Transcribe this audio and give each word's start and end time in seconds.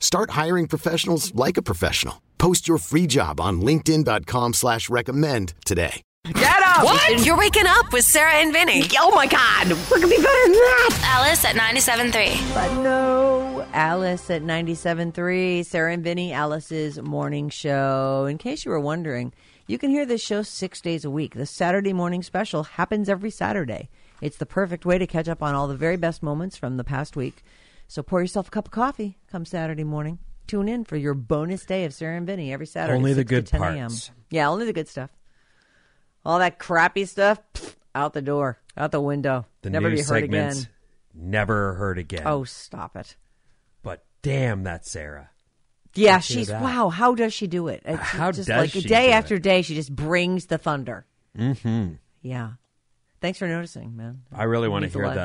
Start 0.00 0.30
hiring 0.30 0.66
professionals 0.66 1.32
like 1.34 1.56
a 1.56 1.62
professional. 1.62 2.20
Post 2.38 2.66
your 2.66 2.78
free 2.78 3.06
job 3.06 3.38
on 3.40 3.60
linkedin.com 3.60 4.54
slash 4.54 4.88
recommend 4.90 5.54
today. 5.64 6.02
Get 6.24 6.62
up! 6.62 6.84
What? 6.84 7.24
You're 7.24 7.36
waking 7.36 7.66
up 7.66 7.92
with 7.92 8.04
Sarah 8.04 8.34
and 8.34 8.52
Vinnie. 8.52 8.82
Oh 8.98 9.14
my 9.14 9.26
God! 9.26 9.68
What 9.68 10.00
could 10.00 10.10
be 10.10 10.16
better 10.16 10.42
than 10.44 10.52
that? 10.52 11.00
Alice 11.02 11.44
at 11.44 11.56
97.3. 11.56 12.54
But 12.54 12.82
no, 12.82 13.66
Alice 13.72 14.28
at 14.30 14.42
97.3. 14.42 15.64
Sarah 15.64 15.92
and 15.92 16.04
Vinnie, 16.04 16.32
Alice's 16.32 17.00
morning 17.00 17.48
show. 17.48 18.26
In 18.26 18.36
case 18.36 18.64
you 18.64 18.70
were 18.70 18.80
wondering, 18.80 19.32
you 19.66 19.78
can 19.78 19.90
hear 19.90 20.04
this 20.04 20.22
show 20.22 20.42
six 20.42 20.80
days 20.80 21.04
a 21.04 21.10
week. 21.10 21.34
The 21.34 21.46
Saturday 21.46 21.94
morning 21.94 22.22
special 22.22 22.64
happens 22.64 23.08
every 23.08 23.30
Saturday. 23.30 23.88
It's 24.20 24.36
the 24.36 24.46
perfect 24.46 24.84
way 24.84 24.98
to 24.98 25.06
catch 25.06 25.28
up 25.28 25.42
on 25.42 25.54
all 25.54 25.68
the 25.68 25.76
very 25.76 25.96
best 25.96 26.22
moments 26.22 26.56
from 26.56 26.76
the 26.76 26.84
past 26.84 27.16
week. 27.16 27.42
So 27.90 28.04
pour 28.04 28.20
yourself 28.20 28.46
a 28.46 28.50
cup 28.52 28.68
of 28.68 28.70
coffee 28.70 29.18
come 29.32 29.44
Saturday 29.44 29.82
morning. 29.82 30.20
Tune 30.46 30.68
in 30.68 30.84
for 30.84 30.96
your 30.96 31.12
bonus 31.12 31.64
day 31.64 31.84
of 31.84 31.92
Sarah 31.92 32.16
and 32.16 32.24
Vinnie 32.24 32.52
every 32.52 32.66
Saturday. 32.66 32.96
Only 32.96 33.14
the 33.14 33.22
6 33.22 33.28
to 33.28 33.34
good 33.34 33.46
10 33.48 33.62
a.m. 33.62 33.78
parts. 33.88 34.10
Yeah, 34.30 34.48
only 34.48 34.64
the 34.64 34.72
good 34.72 34.86
stuff. 34.86 35.10
All 36.24 36.38
that 36.38 36.60
crappy 36.60 37.04
stuff, 37.04 37.40
pff, 37.52 37.74
out 37.92 38.12
the 38.12 38.22
door, 38.22 38.60
out 38.76 38.92
the 38.92 39.00
window. 39.00 39.44
The 39.62 39.70
Never 39.70 39.90
be 39.90 39.96
heard 39.96 40.06
segments, 40.06 40.60
again. 40.60 40.70
Never 41.16 41.74
heard 41.74 41.98
again. 41.98 42.22
Oh, 42.26 42.44
stop 42.44 42.94
it. 42.94 43.16
but 43.82 44.04
damn, 44.22 44.62
that 44.62 44.86
Sarah. 44.86 45.30
Yeah, 45.96 46.14
Let's 46.14 46.26
she's 46.26 46.48
wow. 46.48 46.90
How 46.90 47.16
does 47.16 47.34
she 47.34 47.48
do 47.48 47.66
it? 47.66 47.82
It's 47.84 48.00
How 48.00 48.30
just 48.30 48.46
does 48.46 48.56
like 48.56 48.70
she 48.70 48.82
day 48.82 49.08
do 49.08 49.12
after 49.14 49.34
it? 49.34 49.42
day, 49.42 49.62
she 49.62 49.74
just 49.74 49.92
brings 49.92 50.46
the 50.46 50.58
thunder. 50.58 51.06
Mm-hmm. 51.36 51.94
Yeah. 52.22 52.50
Thanks 53.20 53.40
for 53.40 53.48
noticing, 53.48 53.96
man. 53.96 54.22
I 54.32 54.44
really 54.44 54.68
want 54.68 54.84
to 54.84 54.88
hear 54.90 55.04
lot- 55.06 55.16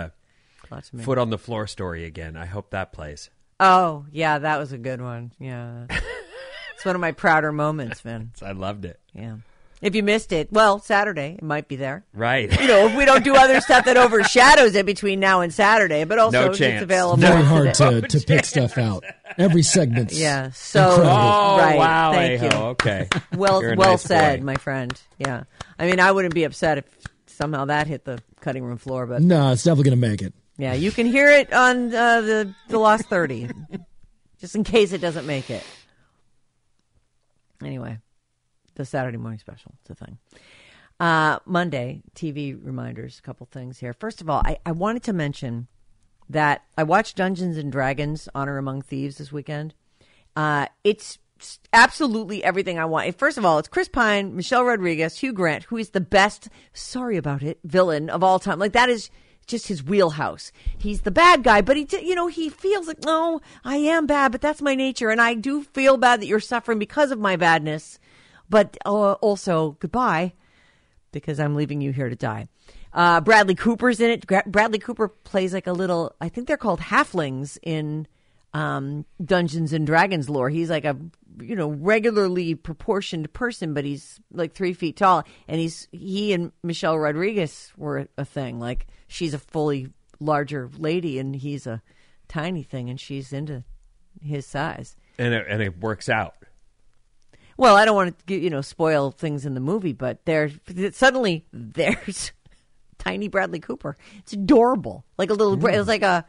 the 0.70 0.76
lot 0.76 0.84
to 0.86 0.96
me. 0.96 1.04
foot 1.04 1.18
on 1.18 1.30
the 1.30 1.38
floor 1.38 1.68
story 1.68 2.06
again. 2.06 2.36
I 2.38 2.46
hope 2.46 2.72
that 2.72 2.92
plays. 2.94 3.30
Oh, 3.60 4.06
yeah, 4.12 4.40
that 4.40 4.58
was 4.60 4.72
a 4.74 4.78
good 4.78 5.02
one. 5.02 5.32
Yeah. 5.40 5.86
it's 6.76 6.86
one 6.86 6.96
of 6.96 7.02
my 7.02 7.12
prouder 7.14 7.52
moments, 7.52 8.04
man. 8.04 8.32
I 8.42 8.52
loved 8.52 8.86
it. 8.86 9.00
Yeah. 9.14 9.38
If 9.82 9.94
you 9.94 10.04
missed 10.04 10.32
it, 10.32 10.52
well, 10.52 10.80
Saturday, 10.80 11.36
it 11.38 11.44
might 11.44 11.68
be 11.68 11.76
there. 11.76 12.06
Right. 12.14 12.50
You 12.60 12.66
know, 12.68 12.88
if 12.88 12.96
we 12.96 13.06
don't 13.06 13.24
do 13.24 13.36
other 13.36 13.60
stuff 13.62 13.86
that 13.86 13.98
overshadows 13.98 14.74
it 14.74 14.86
between 14.86 15.20
now 15.20 15.42
and 15.42 15.54
Saturday, 15.54 16.06
but 16.06 16.18
also 16.18 16.42
No 16.44 16.50
it's 16.50 16.58
chance. 16.58 16.82
available. 16.82 17.18
Very 17.22 17.44
hard 17.44 17.74
today. 17.74 18.02
to, 18.02 18.20
to 18.20 18.26
pick 18.26 18.46
stuff 18.46 18.78
out. 18.78 19.04
Every 19.38 19.62
segment's 19.64 20.18
Yeah. 20.20 20.52
So 20.52 20.80
incredible. 20.82 21.10
Oh, 21.12 21.58
right. 21.58 21.78
wow. 21.78 22.12
Thank 22.14 22.42
hey-ho. 22.42 22.58
you. 22.58 22.66
Okay. 22.70 23.10
Well, 23.36 23.62
You're 23.62 23.74
a 23.74 23.76
well 23.76 23.92
nice 23.92 24.02
said, 24.04 24.40
boy. 24.40 24.46
my 24.46 24.56
friend. 24.56 25.00
Yeah. 25.20 25.44
I 25.78 25.86
mean, 25.88 26.00
I 26.00 26.12
wouldn't 26.12 26.34
be 26.34 26.46
upset 26.46 26.78
if 26.80 26.86
somehow 27.28 27.66
that 27.66 27.86
hit 27.86 28.06
the 28.06 28.20
cutting 28.40 28.64
room 28.64 28.78
floor, 28.78 29.06
but 29.06 29.22
No, 29.22 29.52
it's 29.52 29.64
definitely 29.64 29.90
going 29.92 30.02
to 30.02 30.10
make 30.10 30.22
it. 30.22 30.34
Yeah, 30.58 30.74
you 30.74 30.92
can 30.92 31.06
hear 31.06 31.30
it 31.30 31.52
on 31.52 31.94
uh, 31.94 32.22
the 32.22 32.54
the 32.70 32.78
Lost 32.80 33.06
Thirty, 33.06 33.50
just 34.40 34.56
in 34.56 34.64
case 34.64 34.94
it 34.94 35.02
doesn't 35.02 35.26
make 35.26 35.50
it. 35.50 35.64
Anyway, 37.64 37.98
the 38.76 38.86
Saturday 38.86 39.18
morning 39.18 39.40
special. 39.40 39.74
It's 39.82 39.90
a 39.90 40.06
thing. 40.06 40.18
Uh, 41.00 41.40
Monday 41.46 42.04
TV 42.16 42.58
reminders. 42.60 43.20
A 43.20 43.22
couple 43.22 43.48
things 43.52 43.80
here. 43.80 43.94
First 43.94 44.22
of 44.22 44.30
all, 44.30 44.42
I, 44.46 44.58
I 44.66 44.72
wanted 44.72 45.04
to 45.04 45.14
mention 45.14 45.68
that 46.30 46.64
I 46.78 46.84
watched 46.84 47.18
Dungeons 47.18 47.58
and 47.58 47.72
Dragons: 47.72 48.30
Honor 48.34 48.58
Among 48.58 48.82
Thieves 48.82 49.18
this 49.18 49.32
weekend. 49.32 49.74
Uh, 50.38 50.68
it's 50.84 51.20
absolutely 51.74 52.44
everything 52.44 52.80
I 52.80 52.86
want. 52.86 53.18
First 53.18 53.38
of 53.38 53.46
all, 53.46 53.60
it's 53.60 53.68
Chris 53.68 53.90
Pine, 53.90 54.36
Michelle 54.36 54.64
Rodriguez, 54.64 55.18
Hugh 55.18 55.34
Grant, 55.34 55.66
who 55.66 55.78
is 55.78 55.90
the 55.90 56.02
best. 56.02 56.48
Sorry 56.74 57.18
about 57.18 57.44
it, 57.44 57.60
villain 57.66 58.10
of 58.10 58.24
all 58.24 58.40
time. 58.40 58.60
Like 58.60 58.74
that 58.74 58.90
is 58.90 59.10
just 59.48 59.68
his 59.68 59.84
wheelhouse. 59.84 60.52
He's 60.78 61.02
the 61.02 61.12
bad 61.12 61.44
guy, 61.44 61.62
but 61.62 61.78
he, 61.78 61.88
you 62.02 62.16
know, 62.16 62.28
he 62.28 62.50
feels 62.50 62.88
like, 62.88 63.04
no, 63.04 63.42
I 63.64 63.78
am 63.78 64.06
bad, 64.06 64.32
but 64.32 64.42
that's 64.42 64.62
my 64.62 64.76
nature, 64.76 65.10
and 65.10 65.22
I 65.22 65.34
do 65.34 65.64
feel 65.64 65.98
bad 65.98 66.22
that 66.22 66.28
you're 66.28 66.40
suffering 66.40 66.80
because 66.80 67.12
of 67.12 67.20
my 67.20 67.36
badness. 67.36 68.00
But 68.50 68.78
uh, 68.86 69.14
also, 69.14 69.78
goodbye, 69.80 70.34
because 71.12 71.40
I'm 71.40 71.56
leaving 71.56 71.82
you 71.82 71.92
here 71.92 72.10
to 72.10 72.16
die. 72.16 72.48
Uh, 72.94 73.20
Bradley 73.22 73.56
Cooper's 73.56 74.00
in 74.00 74.10
it. 74.10 74.28
Gra- 74.28 74.44
Bradley 74.46 74.80
Cooper 74.80 75.10
plays 75.10 75.54
like 75.54 75.68
a 75.68 75.74
little. 75.74 76.16
I 76.22 76.30
think 76.30 76.48
they're 76.48 76.58
called 76.58 76.80
halflings 76.80 77.58
in 77.62 78.08
um, 78.54 79.06
Dungeons 79.24 79.74
and 79.74 79.86
Dragons 79.86 80.30
lore. 80.30 80.50
He's 80.50 80.70
like 80.70 80.86
a 80.86 80.96
you 81.42 81.56
know 81.56 81.70
regularly 81.70 82.56
proportioned 82.56 83.32
person, 83.34 83.74
but 83.74 83.84
he's 83.84 84.22
like 84.32 84.54
three 84.54 84.74
feet 84.74 84.96
tall, 84.96 85.26
and 85.48 85.60
he's 85.60 85.90
he 85.92 86.32
and 86.32 86.54
Michelle 86.64 86.98
Rodriguez 86.98 87.74
were 87.76 88.08
a 88.18 88.24
thing. 88.24 88.60
Like 88.60 88.88
she's 89.16 89.34
a 89.34 89.40
fully 89.40 89.90
larger 90.20 90.70
lady, 90.78 91.18
and 91.20 91.36
he's 91.36 91.66
a 91.66 91.82
tiny 92.28 92.64
thing, 92.64 92.90
and 92.90 93.00
she's 93.00 93.32
into 93.34 93.64
his 94.22 94.46
size. 94.46 94.96
And 95.18 95.34
it, 95.34 95.46
and 95.50 95.62
it 95.62 95.80
works 95.80 96.10
out. 96.10 96.36
Well, 97.58 97.76
I 97.78 97.86
don't 97.86 97.96
want 97.96 98.28
to 98.28 98.36
you 98.36 98.50
know 98.50 98.62
spoil 98.62 99.12
things 99.12 99.46
in 99.46 99.54
the 99.54 99.62
movie, 99.62 99.94
but 99.94 100.26
there 100.26 100.52
suddenly 100.92 101.46
there's 101.54 102.34
tiny 102.98 103.30
Bradley 103.30 103.60
Cooper. 103.60 103.96
It's 104.20 104.34
adorable, 104.34 105.06
like 105.18 105.30
a 105.30 105.34
little. 105.34 105.56
Bra- 105.56 105.74
It's 105.74 105.88
like 105.88 106.02
a 106.02 106.26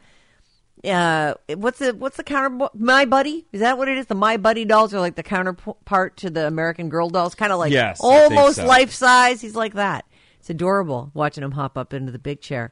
uh, 0.85 1.33
what's 1.55 1.79
the 1.79 1.93
what's 1.95 2.15
the 2.15 2.23
counter? 2.23 2.69
My 2.75 3.03
Buddy 3.03 3.45
is 3.51 3.59
that 3.59 3.77
what 3.77 3.89
it 3.89 3.97
is? 3.97 4.05
The 4.05 4.15
My 4.15 4.37
Buddy 4.37 4.63
dolls 4.63 4.93
are 4.93 5.01
like 5.01 5.15
the 5.15 5.23
counterpart 5.23 6.15
to 6.17 6.29
the 6.29 6.47
American 6.47 6.87
Girl 6.87 7.09
dolls, 7.09 7.35
kind 7.35 7.51
of 7.51 7.59
like 7.59 7.73
Yes, 7.73 7.97
almost 7.99 8.55
so. 8.57 8.65
life 8.65 8.93
size. 8.93 9.41
He's 9.41 9.55
like 9.55 9.73
that. 9.73 10.05
It's 10.47 10.51
adorable 10.51 11.11
watching 11.13 11.43
him 11.43 11.51
hop 11.51 11.77
up 11.77 11.93
into 11.93 12.13
the 12.13 12.19
big 12.19 12.39
chair. 12.39 12.71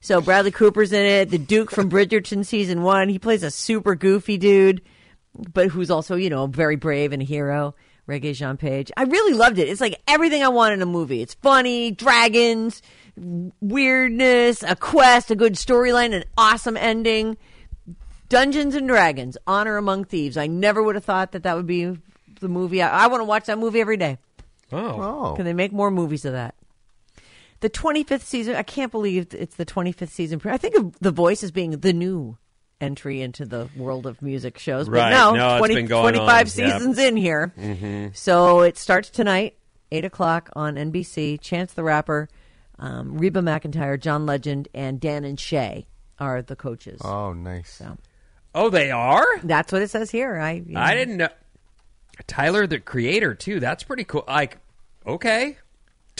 So 0.00 0.22
Bradley 0.22 0.52
Cooper's 0.52 0.90
in 0.90 1.04
it. 1.04 1.28
The 1.28 1.36
Duke 1.36 1.70
from 1.70 1.90
Bridgerton 1.90 2.46
season 2.46 2.82
one. 2.82 3.10
He 3.10 3.18
plays 3.18 3.42
a 3.42 3.50
super 3.50 3.94
goofy 3.94 4.38
dude, 4.38 4.80
but 5.52 5.68
who's 5.68 5.90
also 5.90 6.16
you 6.16 6.30
know 6.30 6.46
very 6.46 6.76
brave 6.76 7.12
and 7.12 7.20
a 7.20 7.24
hero. 7.26 7.74
Regé-Jean 8.08 8.56
Page. 8.56 8.90
I 8.96 9.02
really 9.02 9.34
loved 9.34 9.58
it. 9.58 9.68
It's 9.68 9.82
like 9.82 10.00
everything 10.08 10.42
I 10.42 10.48
want 10.48 10.72
in 10.72 10.80
a 10.80 10.86
movie. 10.86 11.20
It's 11.20 11.34
funny, 11.34 11.90
dragons, 11.90 12.80
weirdness, 13.60 14.62
a 14.62 14.74
quest, 14.74 15.30
a 15.30 15.36
good 15.36 15.56
storyline, 15.56 16.14
an 16.14 16.24
awesome 16.38 16.78
ending. 16.78 17.36
Dungeons 18.30 18.74
and 18.74 18.88
Dragons: 18.88 19.36
Honor 19.46 19.76
Among 19.76 20.06
Thieves. 20.06 20.38
I 20.38 20.46
never 20.46 20.82
would 20.82 20.94
have 20.94 21.04
thought 21.04 21.32
that 21.32 21.42
that 21.42 21.54
would 21.54 21.66
be 21.66 21.98
the 22.40 22.48
movie. 22.48 22.80
I, 22.80 23.04
I 23.04 23.06
want 23.08 23.20
to 23.20 23.26
watch 23.26 23.44
that 23.44 23.58
movie 23.58 23.82
every 23.82 23.98
day. 23.98 24.16
Oh. 24.72 25.32
oh. 25.32 25.34
Can 25.36 25.44
they 25.44 25.52
make 25.52 25.70
more 25.70 25.90
movies 25.90 26.24
of 26.24 26.32
that? 26.32 26.54
The 27.60 27.70
25th 27.70 28.22
season. 28.22 28.54
I 28.56 28.62
can't 28.62 28.90
believe 28.90 29.28
it's 29.34 29.56
the 29.56 29.66
25th 29.66 30.08
season. 30.10 30.40
I 30.44 30.56
think 30.56 30.76
of 30.76 30.98
The 31.00 31.10
Voice 31.10 31.42
as 31.42 31.50
being 31.50 31.72
the 31.72 31.92
new 31.92 32.38
entry 32.80 33.20
into 33.20 33.44
the 33.44 33.68
world 33.76 34.06
of 34.06 34.22
music 34.22 34.58
shows. 34.58 34.88
But 34.88 34.96
Right. 34.96 35.10
no, 35.10 35.34
No, 35.34 35.48
it's 35.56 35.58
20 35.58 35.74
been 35.74 35.86
going 35.86 36.14
25 36.14 36.28
on. 36.28 36.36
Yep. 36.38 36.46
seasons 36.78 36.98
in 36.98 37.16
here. 37.18 37.52
Mhm. 37.58 38.16
So 38.16 38.60
it 38.60 38.78
starts 38.78 39.10
tonight, 39.10 39.58
8 39.92 40.06
o'clock 40.06 40.48
on 40.56 40.76
NBC. 40.78 41.36
Chance 41.36 41.74
the 41.74 41.84
Rapper, 41.84 42.30
um, 42.78 43.18
Reba 43.18 43.40
McEntire, 43.42 44.00
John 44.00 44.24
Legend, 44.24 44.68
and 44.72 44.98
Dan 44.98 45.24
and 45.24 45.38
Shay 45.38 45.86
are 46.18 46.40
the 46.40 46.56
coaches. 46.56 47.00
Oh, 47.04 47.34
nice. 47.34 47.70
So 47.70 47.98
Oh, 48.54 48.70
they 48.70 48.90
are. 48.90 49.26
that's 49.42 49.70
what 49.72 49.82
it 49.82 49.90
says 49.90 50.10
here. 50.10 50.38
I 50.38 50.62
you 50.66 50.78
I 50.78 50.94
didn't 50.94 51.18
know. 51.18 51.28
Tyler, 52.26 52.66
the 52.66 52.78
creator, 52.80 53.34
too. 53.34 53.60
That's 53.60 53.82
pretty 53.82 54.04
cool. 54.04 54.24
Like, 54.26 54.56
okay, 55.06 55.58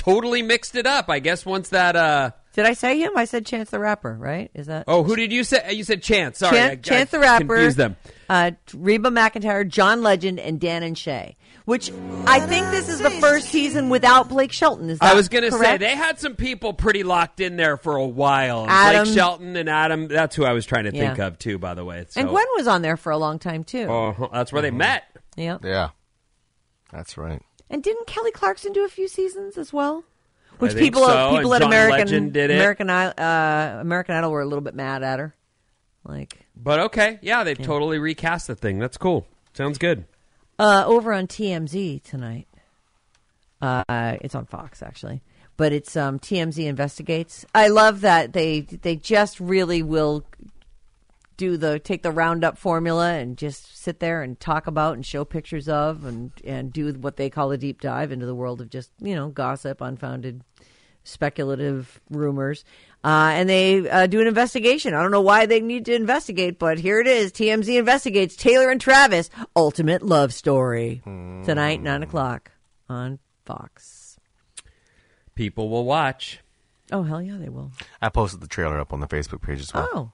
totally 0.00 0.43
mixed 0.43 0.75
it 0.76 0.87
up. 0.87 1.11
I 1.11 1.19
guess 1.19 1.44
once 1.44 1.69
that. 1.70 1.94
uh 1.94 2.31
Did 2.55 2.64
I 2.67 2.73
say 2.73 2.99
him? 2.99 3.12
I 3.17 3.26
said 3.26 3.44
Chance 3.44 3.70
the 3.70 3.79
Rapper, 3.79 4.17
right? 4.19 4.50
Is 4.55 4.67
that 4.67 4.85
Oh, 4.88 5.02
who 5.02 5.14
did 5.14 5.31
you 5.32 5.44
say? 5.44 5.73
You 5.75 5.85
said 5.85 6.02
Chance. 6.02 6.38
Sorry, 6.38 6.56
Chan- 6.56 6.69
I- 6.69 6.73
I 6.73 6.76
Chance 6.76 7.11
the 7.11 7.19
Rapper, 7.20 7.44
Confused 7.47 7.76
them. 7.76 7.97
Uh, 8.29 8.52
Reba 8.75 9.11
McEntire, 9.11 9.69
John 9.69 10.02
Legend, 10.02 10.41
and 10.41 10.58
Dan 10.61 10.82
and 10.82 10.97
Shay. 10.97 11.37
Which 11.67 11.93
I 12.26 12.41
think 12.41 12.70
this 12.70 12.88
is 12.88 12.99
the 13.00 13.11
first 13.11 13.49
season 13.50 13.91
without 13.91 14.29
Blake 14.29 14.50
Shelton. 14.50 14.88
Is 14.91 14.99
that 14.99 15.12
I 15.12 15.14
was 15.14 15.29
going 15.29 15.44
to 15.44 15.52
say 15.52 15.76
they 15.76 15.94
had 15.94 16.19
some 16.19 16.35
people 16.35 16.73
pretty 16.73 17.03
locked 17.05 17.38
in 17.41 17.56
there 17.56 17.76
for 17.76 17.96
a 17.96 18.06
while. 18.06 18.62
And 18.62 18.70
Adam- 18.70 19.05
Blake 19.05 19.14
Shelton 19.17 19.56
and 19.56 19.69
Adam. 19.69 20.08
That's 20.08 20.35
who 20.35 20.44
I 20.44 20.53
was 20.53 20.64
trying 20.67 20.85
to 20.85 20.91
think 20.91 21.19
Yeah. 21.19 21.26
of 21.26 21.38
too. 21.38 21.58
By 21.58 21.75
the 21.75 21.85
way, 21.85 22.05
and 22.17 22.29
Gwen 22.29 22.46
was 22.56 22.67
on 22.67 22.82
there 22.82 22.96
for 22.96 23.12
a 23.12 23.19
long 23.19 23.38
time 23.38 23.62
too. 23.64 23.87
Oh, 23.88 24.29
that's 24.32 24.53
where 24.53 24.62
they 24.62 24.70
met. 24.73 25.05
Yeah. 25.37 25.58
Yeah. 25.62 25.91
That's 26.93 27.17
right. 27.17 27.41
And 27.70 27.82
didn't 27.82 28.06
Kelly 28.06 28.32
Clarkson 28.32 28.72
do 28.72 28.84
a 28.84 28.88
few 28.88 29.06
seasons 29.08 29.56
as 29.56 29.72
well? 29.72 30.05
Which 30.58 30.72
think 30.72 30.84
people 30.84 31.06
so, 31.06 31.31
people 31.37 31.55
and 31.55 31.62
at 31.62 31.67
John 31.67 31.72
American 31.72 31.99
Legend 31.99 32.32
did 32.34 32.50
it. 32.50 32.55
American 32.56 32.90
I- 32.90 33.12
uh, 33.12 33.81
American 33.81 34.14
Idol 34.17 34.31
were 34.32 34.43
a 34.43 34.44
little 34.44 34.61
bit 34.61 34.75
mad 34.75 35.02
at 35.02 35.19
her. 35.19 35.34
Like 36.05 36.38
But 36.56 36.81
okay, 36.81 37.19
yeah, 37.22 37.44
they've 37.44 37.56
totally 37.56 37.99
recast 37.99 38.46
the 38.46 38.55
thing. 38.56 38.78
That's 38.78 38.96
cool. 38.99 39.26
Sounds 39.55 39.78
good. 39.78 40.05
uh, 40.58 40.84
over 40.87 41.12
on 41.12 41.26
TMZ 41.26 42.02
tonight. 42.02 42.46
Uh, 43.62 44.17
it's 44.20 44.34
on 44.34 44.46
Fox 44.46 44.82
actually, 44.82 45.22
but 45.56 45.72
it's 45.72 45.96
um, 45.96 46.19
TMZ 46.19 46.64
investigates. 46.67 47.44
I 47.55 47.69
love 47.69 48.00
that 48.02 48.32
they 48.32 48.61
they 48.61 48.96
just 48.96 49.38
really 49.40 49.82
will 49.82 50.25
do 51.40 51.56
the 51.56 51.78
take 51.78 52.02
the 52.02 52.10
roundup 52.10 52.58
formula 52.58 53.14
and 53.14 53.38
just 53.38 53.75
sit 53.82 53.98
there 53.98 54.20
and 54.22 54.38
talk 54.38 54.66
about 54.66 54.94
and 54.94 55.06
show 55.06 55.25
pictures 55.25 55.70
of 55.70 56.04
and 56.04 56.32
and 56.44 56.70
do 56.70 56.92
what 56.92 57.16
they 57.16 57.31
call 57.31 57.50
a 57.50 57.56
deep 57.56 57.81
dive 57.81 58.12
into 58.12 58.26
the 58.26 58.34
world 58.34 58.60
of 58.60 58.69
just 58.69 58.90
you 59.00 59.14
know 59.14 59.28
gossip, 59.28 59.81
unfounded, 59.81 60.44
speculative 61.02 61.98
rumors. 62.10 62.62
Uh, 63.02 63.32
and 63.32 63.48
they 63.48 63.88
uh, 63.88 64.06
do 64.06 64.20
an 64.20 64.26
investigation. 64.26 64.92
I 64.92 65.00
don't 65.00 65.12
know 65.12 65.22
why 65.22 65.46
they 65.46 65.60
need 65.60 65.87
to 65.87 65.94
investigate, 65.94 66.58
but 66.58 66.78
here 66.78 67.00
it 67.00 67.06
is. 67.06 67.32
TMZ 67.32 67.78
investigates 67.78 68.36
Taylor 68.36 68.69
and 68.70 68.78
Travis 68.78 69.31
ultimate 69.56 70.02
love 70.02 70.34
story 70.34 71.00
tonight, 71.06 71.81
nine 71.81 72.02
o'clock 72.02 72.50
on 72.86 73.19
Fox. 73.46 74.19
People 75.34 75.70
will 75.70 75.86
watch. 75.86 76.40
Oh 76.93 77.04
hell 77.04 77.22
yeah, 77.22 77.38
they 77.38 77.48
will. 77.48 77.72
I 78.02 78.10
posted 78.10 78.43
the 78.43 78.46
trailer 78.46 78.78
up 78.78 78.93
on 78.93 79.00
the 79.00 79.08
Facebook 79.08 79.40
page 79.40 79.60
as 79.60 79.72
well. 79.72 79.88
Oh. 79.94 80.12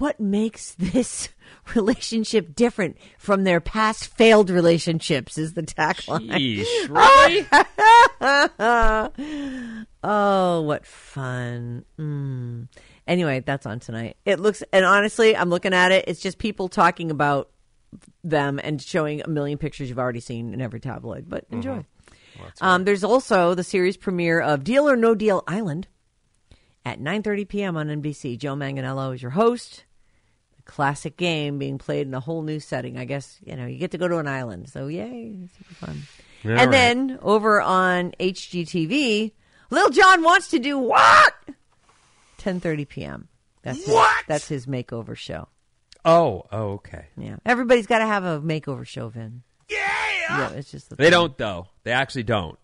What 0.00 0.18
makes 0.18 0.72
this 0.76 1.28
relationship 1.74 2.54
different 2.54 2.96
from 3.18 3.44
their 3.44 3.60
past 3.60 4.06
failed 4.16 4.48
relationships 4.48 5.36
is 5.36 5.52
the 5.52 5.62
tagline. 5.62 6.30
Yeesh, 6.30 6.88
really? 8.20 9.86
oh, 10.02 10.62
what 10.62 10.86
fun. 10.86 11.84
Mm. 11.98 12.68
Anyway, 13.06 13.40
that's 13.40 13.66
on 13.66 13.78
tonight. 13.78 14.16
It 14.24 14.40
looks, 14.40 14.62
and 14.72 14.86
honestly, 14.86 15.36
I'm 15.36 15.50
looking 15.50 15.74
at 15.74 15.92
it. 15.92 16.06
It's 16.08 16.20
just 16.20 16.38
people 16.38 16.68
talking 16.68 17.10
about 17.10 17.50
them 18.24 18.58
and 18.62 18.80
showing 18.80 19.20
a 19.20 19.28
million 19.28 19.58
pictures 19.58 19.90
you've 19.90 19.98
already 19.98 20.20
seen 20.20 20.54
in 20.54 20.62
every 20.62 20.80
tabloid, 20.80 21.28
but 21.28 21.44
enjoy. 21.50 21.84
um, 22.62 22.84
there's 22.84 23.04
also 23.04 23.54
the 23.54 23.64
series 23.64 23.98
premiere 23.98 24.40
of 24.40 24.64
Deal 24.64 24.88
or 24.88 24.96
No 24.96 25.14
Deal 25.14 25.44
Island 25.46 25.88
at 26.86 27.00
9:30 27.00 27.48
p.m. 27.48 27.76
on 27.76 27.88
NBC. 27.88 28.38
Joe 28.38 28.54
Manganiello 28.54 29.14
is 29.14 29.20
your 29.20 29.32
host. 29.32 29.84
Classic 30.70 31.16
game 31.16 31.58
being 31.58 31.78
played 31.78 32.06
in 32.06 32.14
a 32.14 32.20
whole 32.20 32.42
new 32.42 32.60
setting. 32.60 32.96
I 32.96 33.04
guess 33.04 33.38
you 33.44 33.56
know 33.56 33.66
you 33.66 33.76
get 33.76 33.90
to 33.90 33.98
go 33.98 34.06
to 34.06 34.18
an 34.18 34.28
island, 34.28 34.68
so 34.68 34.86
yay, 34.86 35.36
super 35.58 35.74
fun. 35.74 36.02
All 36.44 36.50
and 36.52 36.58
right. 36.60 36.70
then 36.70 37.18
over 37.22 37.60
on 37.60 38.12
HGTV, 38.20 39.32
Lil 39.70 39.90
Jon 39.90 40.22
wants 40.22 40.48
to 40.48 40.58
do 40.60 40.78
what? 40.78 41.34
10:30 42.38 42.88
p.m. 42.88 43.28
That's 43.62 43.84
his, 43.84 43.88
What? 43.92 44.24
That's 44.28 44.48
his 44.48 44.66
makeover 44.66 45.16
show. 45.16 45.48
Oh, 46.04 46.46
oh, 46.50 46.68
okay. 46.74 47.06
Yeah, 47.16 47.36
everybody's 47.44 47.86
got 47.86 47.98
to 47.98 48.06
have 48.06 48.24
a 48.24 48.40
makeover 48.40 48.86
show, 48.86 49.08
Vin. 49.08 49.42
Yeah, 49.68 49.78
yeah. 50.30 50.50
It's 50.52 50.70
just 50.70 50.88
the 50.88 50.96
They 50.96 51.04
thing. 51.04 51.10
don't 51.10 51.36
though. 51.36 51.66
They 51.82 51.90
actually 51.92 52.22
don't. 52.22 52.58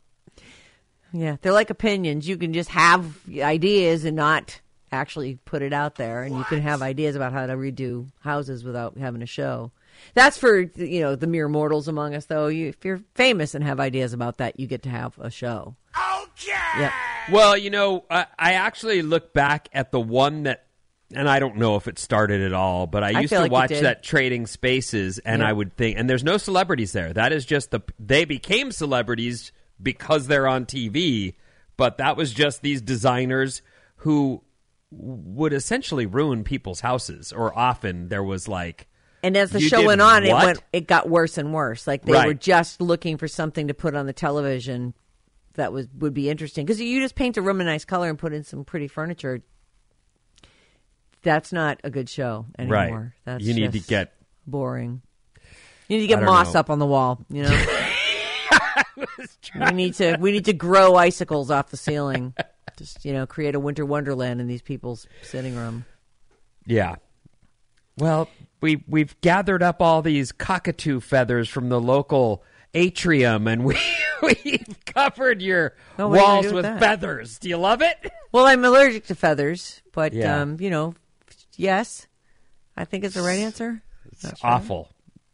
Yeah, 1.12 1.36
they're 1.42 1.52
like 1.52 1.70
opinions. 1.70 2.26
You 2.28 2.36
can 2.36 2.52
just 2.52 2.70
have 2.70 3.04
ideas 3.38 4.04
and 4.04 4.16
not 4.16 4.60
actually 4.92 5.38
put 5.44 5.62
it 5.62 5.72
out 5.72 5.96
there, 5.96 6.22
and 6.22 6.36
you 6.36 6.44
can 6.44 6.60
have 6.60 6.82
ideas 6.82 7.16
about 7.16 7.32
how 7.32 7.46
to 7.46 7.54
redo 7.54 8.06
houses 8.20 8.64
without 8.64 8.96
having 8.96 9.22
a 9.22 9.26
show. 9.26 9.70
That's 10.14 10.36
for 10.36 10.58
you 10.60 11.00
know 11.00 11.16
the 11.16 11.26
mere 11.26 11.48
mortals 11.48 11.88
among 11.88 12.14
us, 12.14 12.26
though. 12.26 12.48
You, 12.48 12.68
if 12.68 12.84
you're 12.84 13.00
famous 13.14 13.54
and 13.54 13.64
have 13.64 13.80
ideas 13.80 14.12
about 14.12 14.38
that, 14.38 14.60
you 14.60 14.66
get 14.66 14.82
to 14.82 14.90
have 14.90 15.18
a 15.18 15.30
show. 15.30 15.74
Okay. 16.22 16.52
Yep. 16.78 16.92
Well, 17.32 17.56
you 17.56 17.70
know, 17.70 18.04
I, 18.10 18.26
I 18.38 18.52
actually 18.54 19.02
look 19.02 19.32
back 19.32 19.68
at 19.72 19.90
the 19.92 20.00
one 20.00 20.42
that, 20.44 20.66
and 21.14 21.28
I 21.28 21.38
don't 21.38 21.56
know 21.56 21.76
if 21.76 21.88
it 21.88 21.98
started 21.98 22.42
at 22.42 22.52
all, 22.52 22.86
but 22.86 23.02
I 23.02 23.08
I 23.16 23.20
used 23.20 23.30
feel 23.30 23.38
to 23.38 23.44
like 23.44 23.52
watch 23.52 23.70
that 23.70 24.02
Trading 24.02 24.46
Spaces, 24.46 25.18
and 25.18 25.40
Yeah. 25.40 25.48
I 25.48 25.52
would 25.52 25.74
think, 25.76 25.98
and 25.98 26.08
there's 26.10 26.24
no 26.24 26.36
celebrities 26.36 26.92
there. 26.92 27.12
That 27.12 27.32
is 27.32 27.46
just 27.46 27.70
the 27.70 27.80
they 27.98 28.24
became 28.26 28.72
celebrities 28.72 29.50
because 29.82 30.26
they're 30.26 30.46
on 30.46 30.66
TV, 30.66 31.34
but 31.78 31.96
that 31.98 32.16
was 32.18 32.32
just 32.34 32.60
these 32.62 32.82
designers 32.82 33.62
who 34.00 34.42
would 34.98 35.52
essentially 35.52 36.06
ruin 36.06 36.44
people's 36.44 36.80
houses, 36.80 37.32
or 37.32 37.56
often 37.56 38.08
there 38.08 38.22
was 38.24 38.48
like. 38.48 38.88
And 39.22 39.36
as 39.36 39.50
the 39.50 39.60
You 39.60 39.68
show 39.68 39.84
went 39.84 40.00
on, 40.00 40.24
it 40.24 40.32
went 40.32 40.62
it 40.72 40.86
got 40.86 41.08
worse 41.08 41.36
and 41.38 41.52
worse. 41.52 41.86
Like 41.86 42.04
they 42.04 42.12
Right. 42.12 42.26
were 42.28 42.34
just 42.34 42.80
looking 42.80 43.16
for 43.16 43.26
something 43.28 43.68
to 43.68 43.74
put 43.74 43.94
on 43.96 44.06
the 44.06 44.12
television 44.12 44.94
that 45.54 45.72
was 45.72 45.88
would 45.98 46.14
be 46.14 46.28
interesting 46.30 46.64
because 46.66 46.80
you 46.80 47.00
just 47.00 47.14
paint 47.14 47.36
a 47.36 47.42
room 47.42 47.60
a 47.60 47.64
nice 47.64 47.84
color 47.84 48.08
and 48.08 48.18
put 48.18 48.32
in 48.32 48.44
some 48.44 48.64
pretty 48.64 48.88
furniture. 48.88 49.42
That's 51.22 51.52
not 51.52 51.80
a 51.82 51.90
good 51.90 52.08
show 52.08 52.46
anymore. 52.58 52.76
Right. 52.78 53.10
That's 53.24 53.44
You 53.44 53.54
need 53.54 53.72
to 53.72 53.80
get- 53.80 54.12
boring. 54.46 55.02
You 55.88 55.96
need 55.98 56.02
to 56.02 56.08
get 56.08 56.22
moss 56.22 56.54
know. 56.54 56.60
up 56.60 56.70
on 56.70 56.78
the 56.78 56.86
wall. 56.86 57.24
You 57.28 57.44
know. 57.44 57.66
we 59.66 59.70
need 59.72 59.94
to 59.94 60.16
we 60.20 60.30
need 60.32 60.44
to 60.44 60.52
grow 60.52 60.94
icicles 60.94 61.50
off 61.50 61.70
the 61.70 61.76
ceiling. 61.76 62.34
Just 62.76 63.04
you 63.04 63.12
know, 63.12 63.26
create 63.26 63.54
a 63.54 63.60
winter 63.60 63.84
wonderland 63.86 64.40
in 64.40 64.46
these 64.48 64.62
people's 64.62 65.06
sitting 65.22 65.54
room. 65.56 65.84
Yeah. 66.66 66.96
Well, 67.96 68.28
we 68.60 68.84
we've 68.88 69.18
gathered 69.20 69.62
up 69.62 69.80
all 69.80 70.02
these 70.02 70.32
cockatoo 70.32 71.00
feathers 71.00 71.48
from 71.48 71.68
the 71.68 71.80
local 71.80 72.42
atrium, 72.74 73.46
and 73.48 73.64
we 73.64 73.78
we've 74.22 74.76
covered 74.84 75.40
your 75.40 75.74
Oh, 75.98 76.08
what 76.08 76.18
are 76.18 76.20
you 76.20 76.24
gonna 76.26 76.32
walls 76.34 76.46
with 76.52 76.64
with 76.66 76.78
feathers. 76.80 77.38
Do 77.38 77.48
you 77.48 77.56
love 77.56 77.80
it? 77.82 77.96
Well, 78.32 78.44
I'm 78.46 78.64
allergic 78.64 79.06
to 79.06 79.14
feathers, 79.14 79.80
but 79.92 80.12
Yeah. 80.12 80.42
um, 80.42 80.58
you 80.60 80.68
know, 80.68 80.94
yes, 81.56 82.06
I 82.76 82.84
think 82.84 83.04
it's 83.04 83.14
the 83.14 83.22
right 83.22 83.38
answer. 83.38 83.82
Sure. 84.20 84.32
Awful, 84.42 84.90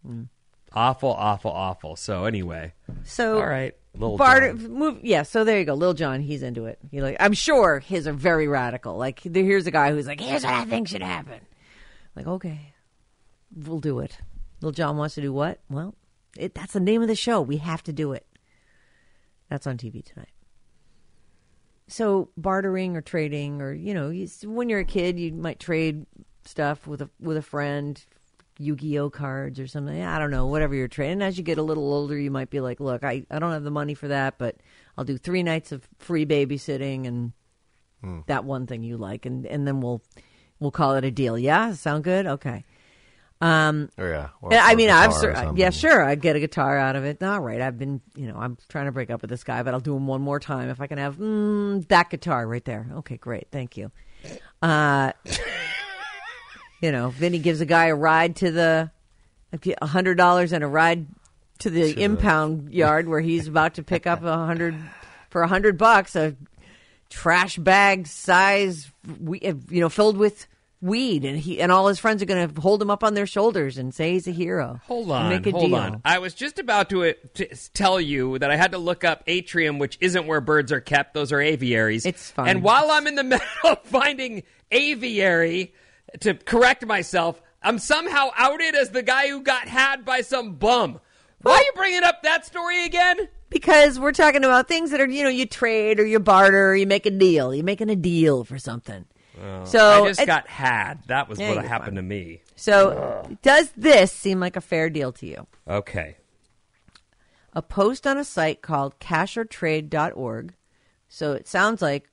Mm. 0.06 0.28
awful, 0.72 1.10
awful, 1.10 1.50
awful. 1.50 1.96
So 1.96 2.24
anyway, 2.26 2.74
So, 3.04 3.38
all 3.38 3.46
right, 3.46 3.74
little 3.94 4.16
Barter, 4.16 4.52
John. 4.52 4.72
move. 4.72 4.98
Yeah, 5.02 5.22
so 5.22 5.44
there 5.44 5.58
you 5.58 5.64
go, 5.64 5.74
Lil 5.74 5.94
Jon. 5.94 6.20
He's 6.20 6.42
into 6.42 6.66
it. 6.66 6.78
He 6.90 7.00
like, 7.00 7.16
I'm 7.20 7.32
sure 7.32 7.80
his 7.80 8.06
are 8.06 8.12
very 8.12 8.48
radical. 8.48 8.96
Like, 8.96 9.20
here's 9.20 9.66
a 9.66 9.70
guy 9.70 9.90
who's 9.90 10.06
like, 10.06 10.20
here's 10.20 10.44
what 10.44 10.54
I 10.54 10.64
think 10.64 10.88
should 10.88 11.02
happen. 11.02 11.40
Like, 12.16 12.26
okay, 12.26 12.72
we'll 13.54 13.80
do 13.80 14.00
it. 14.00 14.18
Lil 14.60 14.72
Jon 14.72 14.96
wants 14.96 15.14
to 15.16 15.20
do 15.20 15.32
what? 15.32 15.60
Well, 15.68 15.94
it, 16.36 16.54
that's 16.54 16.72
the 16.72 16.80
name 16.80 17.02
of 17.02 17.08
the 17.08 17.16
show. 17.16 17.40
We 17.40 17.58
have 17.58 17.82
to 17.84 17.92
do 17.92 18.12
it. 18.12 18.26
That's 19.48 19.66
on 19.66 19.76
TV 19.76 20.04
tonight. 20.04 20.30
So 21.88 22.30
bartering 22.36 22.96
or 22.96 23.02
trading, 23.02 23.60
or 23.60 23.72
you 23.72 23.92
know, 23.92 24.08
you, 24.08 24.26
when 24.44 24.68
you're 24.68 24.80
a 24.80 24.84
kid, 24.84 25.18
you 25.18 25.32
might 25.32 25.60
trade 25.60 26.06
stuff 26.44 26.86
with 26.86 27.02
a 27.02 27.10
with 27.20 27.36
a 27.36 27.42
friend, 27.42 28.02
Yu-Gi-Oh 28.62 29.10
cards 29.10 29.58
or 29.60 29.66
something. 29.66 30.00
I 30.02 30.18
don't 30.18 30.30
know, 30.30 30.46
whatever 30.46 30.74
you're 30.74 30.88
trading. 30.88 31.20
As 31.22 31.36
you 31.36 31.44
get 31.44 31.58
a 31.58 31.62
little 31.62 31.92
older, 31.92 32.16
you 32.18 32.30
might 32.30 32.50
be 32.50 32.60
like, 32.60 32.80
look, 32.80 33.04
I, 33.04 33.24
I 33.30 33.38
don't 33.38 33.52
have 33.52 33.64
the 33.64 33.70
money 33.70 33.94
for 33.94 34.08
that, 34.08 34.38
but 34.38 34.56
I'll 34.96 35.04
do 35.04 35.18
three 35.18 35.42
nights 35.42 35.72
of 35.72 35.86
free 35.98 36.26
babysitting 36.26 37.06
and 37.06 37.32
that 38.26 38.44
one 38.44 38.66
thing 38.66 38.82
you 38.82 38.96
like, 38.96 39.26
and 39.26 39.46
and 39.46 39.66
then 39.66 39.80
we'll 39.80 40.02
we'll 40.58 40.72
call 40.72 40.94
it 40.96 41.04
a 41.04 41.10
deal. 41.10 41.38
Yeah, 41.38 41.72
sound 41.74 42.02
good? 42.04 42.26
Okay. 42.26 42.64
Um, 43.40 43.90
Oh, 44.42 44.50
yeah. 44.52 44.64
I 44.64 44.74
mean, 44.76 44.88
I've 44.90 45.10
guitar 45.10 45.34
sur- 45.36 45.52
yeah, 45.56 45.70
sure, 45.70 46.04
I'd 46.04 46.20
get 46.20 46.36
a 46.36 46.40
guitar 46.40 46.78
out 46.78 46.94
of 46.94 47.04
it. 47.04 47.20
All 47.22 47.40
right, 47.40 47.60
I've 47.60 47.76
been, 47.78 48.00
you 48.14 48.28
know, 48.28 48.36
I'm 48.36 48.56
trying 48.68 48.86
to 48.86 48.92
break 48.92 49.10
up 49.10 49.20
with 49.20 49.30
this 49.30 49.42
guy, 49.42 49.62
but 49.64 49.74
I'll 49.74 49.80
do 49.80 49.96
him 49.96 50.06
one 50.06 50.20
more 50.20 50.38
time 50.38 50.68
if 50.68 50.80
I 50.80 50.86
can 50.86 50.98
have 50.98 51.16
mm, 51.16 51.86
that 51.88 52.10
guitar 52.10 52.46
right 52.46 52.64
there. 52.64 52.88
Okay, 52.98 53.16
great, 53.16 53.48
thank 53.50 53.76
you. 53.76 53.90
Uh, 54.60 55.12
You 56.82 56.92
know, 56.92 57.10
Vinnie 57.10 57.38
gives 57.38 57.60
a 57.60 57.66
guy 57.66 57.86
a 57.86 57.94
ride 57.94 58.36
to 58.36 58.50
the 58.50 58.90
a 59.80 59.86
hundred 59.86 60.16
dollars 60.16 60.52
and 60.52 60.64
a 60.64 60.66
ride 60.66 61.06
to 61.60 61.70
the 61.70 62.02
impound 62.02 62.74
yard 62.74 63.08
where 63.08 63.20
he's 63.20 63.46
about 63.46 63.74
to 63.74 63.82
pick 63.82 64.06
up 64.06 64.22
a 64.24 64.36
hundred 64.36 64.74
for 65.30 65.42
a 65.42 65.48
hundred 65.48 65.78
bucks 65.78 66.16
a 66.16 66.36
trash 67.08 67.56
bag 67.56 68.06
size, 68.06 68.90
you 69.28 69.80
know, 69.80 69.88
filled 69.88 70.16
with 70.16 70.46
weed, 70.80 71.24
and 71.24 71.38
he 71.38 71.60
and 71.60 71.70
all 71.70 71.86
his 71.86 71.98
friends 71.98 72.22
are 72.22 72.26
going 72.26 72.48
to 72.48 72.60
hold 72.60 72.82
him 72.82 72.90
up 72.90 73.04
on 73.04 73.14
their 73.14 73.26
shoulders 73.26 73.78
and 73.78 73.94
say 73.94 74.12
he's 74.12 74.26
a 74.26 74.32
hero. 74.32 74.80
Hold 74.86 75.10
on, 75.10 75.30
hold 75.30 75.44
deal. 75.44 75.74
on. 75.76 76.02
I 76.04 76.18
was 76.18 76.34
just 76.34 76.58
about 76.58 76.90
to, 76.90 77.04
uh, 77.04 77.12
to 77.34 77.46
tell 77.72 78.00
you 78.00 78.38
that 78.40 78.50
I 78.50 78.56
had 78.56 78.72
to 78.72 78.78
look 78.78 79.04
up 79.04 79.22
atrium, 79.28 79.78
which 79.78 79.98
isn't 80.00 80.26
where 80.26 80.40
birds 80.40 80.72
are 80.72 80.80
kept. 80.80 81.14
Those 81.14 81.32
are 81.32 81.40
aviaries. 81.40 82.04
It's 82.04 82.30
fine. 82.32 82.48
And 82.48 82.62
while 82.62 82.90
I'm 82.90 83.06
in 83.06 83.14
the 83.14 83.24
middle 83.24 83.46
of 83.64 83.82
finding 83.84 84.42
aviary 84.72 85.74
to 86.20 86.34
correct 86.34 86.84
myself, 86.86 87.40
I'm 87.62 87.78
somehow 87.78 88.30
outed 88.36 88.74
as 88.74 88.90
the 88.90 89.02
guy 89.02 89.28
who 89.28 89.42
got 89.42 89.68
had 89.68 90.04
by 90.04 90.20
some 90.22 90.54
bum. 90.54 91.00
Why 91.42 91.52
are 91.54 91.58
you 91.62 91.72
bringing 91.74 92.02
up 92.04 92.22
that 92.22 92.46
story 92.46 92.84
again? 92.84 93.28
Because 93.50 93.98
we're 93.98 94.12
talking 94.12 94.44
about 94.44 94.68
things 94.68 94.90
that 94.92 95.00
are, 95.00 95.08
you 95.08 95.22
know, 95.24 95.28
you 95.28 95.44
trade 95.46 95.98
or 96.00 96.06
you 96.06 96.18
barter 96.20 96.70
or 96.70 96.74
you 96.76 96.86
make 96.86 97.04
a 97.06 97.10
deal. 97.10 97.54
You're 97.54 97.64
making 97.64 97.90
a 97.90 97.96
deal 97.96 98.44
for 98.44 98.58
something. 98.58 99.04
Oh. 99.42 99.64
so 99.64 100.04
I 100.04 100.08
just 100.08 100.26
got 100.26 100.46
had. 100.48 101.02
That 101.08 101.28
was 101.28 101.40
Yeah, 101.40 101.54
what 101.56 101.64
happened 101.64 101.88
fine. 101.88 101.94
to 101.96 102.02
me. 102.02 102.42
So 102.54 103.26
does 103.42 103.70
this 103.76 104.12
seem 104.12 104.38
like 104.40 104.56
a 104.56 104.60
fair 104.60 104.88
deal 104.90 105.10
to 105.12 105.26
you? 105.26 105.46
Okay. 105.66 106.16
a 107.54 107.60
post 107.62 108.06
on 108.06 108.16
a 108.18 108.24
site 108.24 108.62
called 108.62 108.98
cashortrade.org. 109.00 110.54
So 111.08 111.32
it 111.32 111.46
sounds 111.48 111.82
like, 111.82 112.08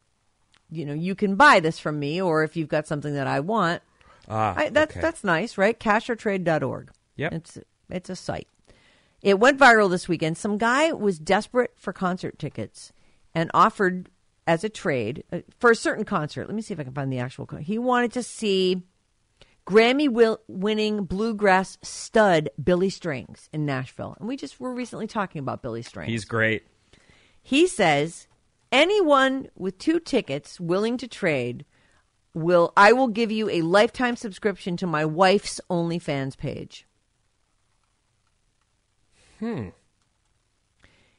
you 0.69 0.85
know, 0.85 0.93
you 0.93 1.15
can 1.15 1.35
buy 1.35 1.59
this 1.59 1.79
from 1.79 1.99
me, 1.99 2.21
or 2.21 2.43
if 2.43 2.55
you've 2.57 2.67
got 2.67 2.87
something 2.87 3.13
that 3.13 3.27
I 3.27 3.39
want, 3.39 3.81
Ah, 4.29 4.53
I, 4.55 4.69
that's 4.69 4.93
okay. 4.93 5.01
that's 5.01 5.23
nice, 5.23 5.57
right? 5.57 5.79
Cashortrade.org. 5.79 6.91
Yep. 7.15 7.33
It's 7.33 7.57
it's 7.89 8.09
a 8.09 8.15
site. 8.15 8.47
It 9.21 9.39
went 9.39 9.59
viral 9.59 9.89
this 9.89 10.07
weekend. 10.07 10.37
Some 10.37 10.57
guy 10.57 10.91
was 10.93 11.19
desperate 11.19 11.71
for 11.75 11.91
concert 11.91 12.39
tickets 12.39 12.93
and 13.35 13.51
offered 13.53 14.09
as 14.47 14.63
a 14.63 14.69
trade 14.69 15.23
uh, 15.31 15.39
for 15.59 15.71
a 15.71 15.75
certain 15.75 16.05
concert. 16.05 16.47
Let 16.47 16.55
me 16.55 16.61
see 16.61 16.73
if 16.73 16.79
I 16.79 16.83
can 16.83 16.93
find 16.93 17.11
the 17.11 17.19
actual. 17.19 17.45
Con- 17.45 17.61
he 17.61 17.77
wanted 17.77 18.13
to 18.13 18.23
see 18.23 18.83
Grammy 19.67 20.07
will- 20.09 20.39
winning 20.47 21.03
bluegrass 21.03 21.77
stud 21.81 22.49
Billy 22.63 22.89
Strings 22.89 23.49
in 23.51 23.65
Nashville, 23.65 24.15
and 24.19 24.27
we 24.27 24.37
just 24.37 24.59
were 24.59 24.73
recently 24.73 25.07
talking 25.07 25.39
about 25.39 25.61
Billy 25.61 25.81
Strings. 25.81 26.09
He's 26.09 26.25
great. 26.25 26.65
He 27.41 27.67
says 27.67 28.27
anyone 28.71 29.47
with 29.55 29.77
two 29.77 29.99
tickets 29.99 30.59
willing 30.59 30.97
to 30.97 31.07
trade 31.07 31.65
will 32.33 32.71
I 32.77 32.93
will 32.93 33.07
give 33.07 33.31
you 33.31 33.49
a 33.49 33.61
lifetime 33.61 34.15
subscription 34.15 34.77
to 34.77 34.87
my 34.87 35.05
wife's 35.05 35.59
OnlyFans 35.69 36.37
page. 36.37 36.85
Hmm. 39.39 39.69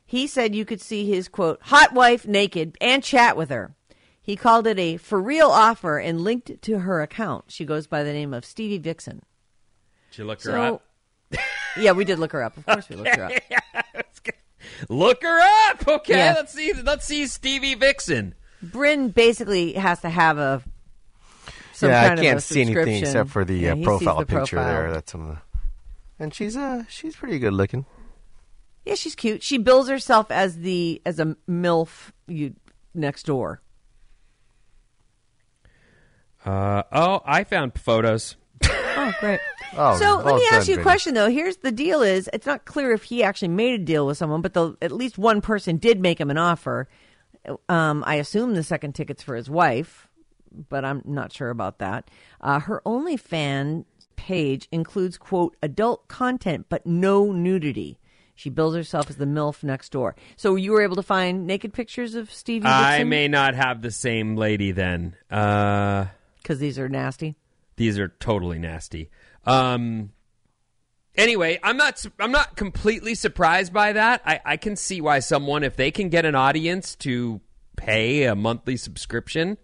He 0.05 0.27
said 0.27 0.55
you 0.55 0.65
could 0.65 0.81
see 0.81 1.09
his 1.09 1.29
quote 1.29 1.61
hot 1.63 1.93
wife 1.93 2.27
naked 2.27 2.77
and 2.81 3.03
chat 3.03 3.37
with 3.37 3.51
her. 3.51 3.75
He 4.21 4.37
called 4.37 4.67
it 4.67 4.79
a 4.79 4.97
for 4.97 5.21
real 5.21 5.49
offer 5.49 5.99
and 5.99 6.21
linked 6.21 6.51
it 6.51 6.63
to 6.63 6.81
her 6.81 7.01
account. 7.03 7.45
She 7.49 7.65
goes 7.65 7.87
by 7.87 8.03
the 8.03 8.13
name 8.13 8.35
of 8.35 8.45
Stevie 8.45 8.79
Vixen. 8.79 9.23
Did 10.11 10.19
you 10.19 10.25
look 10.25 10.43
her 10.43 10.51
So, 10.51 10.75
up? 11.33 11.39
yeah, 11.79 11.93
we 11.93 12.05
did 12.05 12.19
look 12.19 12.33
her 12.33 12.43
up. 12.43 12.57
Of 12.57 12.67
course, 12.67 12.89
we 12.89 12.97
looked 12.97 13.17
her 13.17 13.25
up. 13.25 13.33
Look 14.89 15.23
her 15.23 15.41
up. 15.71 15.87
Okay, 15.87 16.17
Yeah. 16.19 16.35
let's 16.37 16.53
see. 16.55 16.73
Let's 16.73 17.05
see 17.07 17.27
Stevie 17.27 17.75
Vixen. 17.75 18.35
Bryn 18.63 19.09
basically 19.09 19.75
has 19.75 20.01
to 20.01 20.09
have 20.11 20.39
a 20.39 20.63
some 21.81 21.89
yeah, 21.91 22.09
kind 22.09 22.21
I 22.21 22.23
can't 22.23 22.33
of 22.35 22.39
a 22.39 22.41
see 22.43 22.61
anything 22.61 23.03
except 23.03 23.31
for 23.31 23.45
the 23.45 23.55
Yeah, 23.55 23.73
uh, 23.73 23.83
profile 23.83 24.19
the 24.21 24.27
picture 24.27 24.57
profile. 24.57 24.73
there. 24.75 24.93
That's 24.93 25.11
some 25.11 25.23
of 25.23 25.29
the. 25.37 25.39
And 26.23 26.35
she's 26.35 26.57
uh 26.57 26.85
she's 26.89 27.17
pretty 27.17 27.39
good 27.39 27.55
looking. 27.55 27.87
Yeah, 28.85 28.95
she's 28.95 29.15
cute. 29.15 29.43
She 29.43 29.57
bills 29.57 29.89
herself 29.89 30.31
as 30.31 30.59
the 30.59 31.01
as 31.07 31.19
a 31.19 31.37
milf 31.49 32.13
you 32.27 32.55
next 32.95 33.25
door. 33.25 33.63
Uh, 36.45 36.83
oh, 36.93 37.21
I 37.25 37.45
found 37.45 37.79
photos. 37.79 38.37
Oh, 38.65 39.13
great. 39.21 39.41
Oh, 39.77 39.97
so 40.01 40.17
let 40.17 40.35
me 40.35 40.45
ask 40.51 40.67
you 40.67 40.81
a 40.81 40.83
question 40.83 41.15
though. 41.15 41.31
Here's 41.31 41.59
the 41.59 41.71
deal: 41.71 42.03
is 42.03 42.29
it's 42.33 42.45
not 42.45 42.65
clear 42.65 42.91
if 42.91 43.05
he 43.05 43.23
actually 43.23 43.49
made 43.51 43.81
a 43.81 43.85
deal 43.85 44.05
with 44.05 44.19
someone, 44.19 44.41
but 44.43 44.53
the, 44.53 44.75
at 44.83 44.91
least 44.91 45.17
one 45.17 45.41
person 45.41 45.77
did 45.77 46.01
make 46.01 46.21
him 46.21 46.29
an 46.29 46.39
offer. 46.39 46.89
Um, 47.69 48.03
I 48.05 48.17
assume 48.17 48.55
the 48.55 48.65
second 48.65 48.97
ticket's 48.97 49.23
for 49.23 49.37
his 49.37 49.49
wife, 49.49 50.09
but 50.69 50.85
I'm 50.85 51.03
not 51.05 51.33
sure 51.33 51.51
about 51.51 51.79
that. 51.79 52.11
Uh, 52.41 52.61
her 52.61 52.83
OnlyFans 52.85 53.85
page 54.17 54.69
includes 54.71 55.17
quote 55.17 55.57
adult 55.63 56.09
content, 56.09 56.67
but 56.69 56.85
no 56.87 57.33
nudity. 57.33 57.99
She 58.35 58.49
bills 58.51 58.75
herself 58.75 59.11
as 59.11 59.17
the 59.17 59.27
MILF 59.27 59.63
next 59.63 59.93
door. 59.93 60.17
So 60.37 60.55
you 60.55 60.73
were 60.73 60.83
able 60.83 60.97
to 60.97 61.03
find 61.03 61.47
naked 61.47 61.75
pictures 61.75 62.15
of 62.15 62.33
Stevie 62.33 62.67
I 62.67 63.05
may 63.05 63.29
not 63.29 63.55
have 63.55 63.83
the 63.83 63.91
same 63.91 64.35
lady 64.37 64.73
then. 64.73 65.15
Uh, 65.31 66.07
because 66.39 66.59
these 66.59 66.79
are 66.79 66.89
nasty. 66.89 67.37
these 67.77 67.99
are 67.99 68.09
totally 68.09 68.59
nasty. 68.59 69.11
Um, 69.45 70.13
anyway, 71.17 71.59
I'm 71.63 71.77
not. 71.77 71.99
su- 71.99 72.13
I'm 72.19 72.33
not 72.33 72.57
completely 72.57 73.15
surprised 73.15 73.73
by 73.75 73.93
that. 73.93 74.23
I, 74.25 74.41
I 74.45 74.57
can 74.57 74.75
see 74.77 75.01
why 75.03 75.19
someone, 75.19 75.63
if 75.63 75.77
they 75.77 75.91
can 75.91 76.09
get 76.09 76.25
an 76.25 76.35
audience 76.35 76.95
to 76.97 77.41
pay 77.77 78.25
a 78.25 78.35
monthly 78.35 78.77
subscription, 78.79 79.59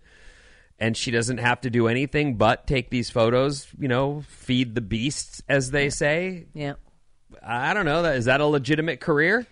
and 0.79 0.97
she 0.97 1.11
doesn't 1.11 1.39
have 1.39 1.61
to 1.63 1.71
do 1.71 1.89
anything 1.89 2.37
but 2.37 2.67
take 2.67 2.91
these 2.91 3.11
photos, 3.11 3.67
you 3.79 3.89
know, 3.89 4.23
feed 4.29 4.75
the 4.75 4.81
beasts, 4.81 5.43
as 5.49 5.71
they 5.71 5.91
say. 5.91 6.47
Yeah. 6.55 6.75
I 7.43 7.75
don't 7.75 7.87
know. 7.87 8.05
Is 8.05 8.27
that 8.27 8.41
a 8.41 8.47
legitimate 8.47 9.01
career? 9.01 9.47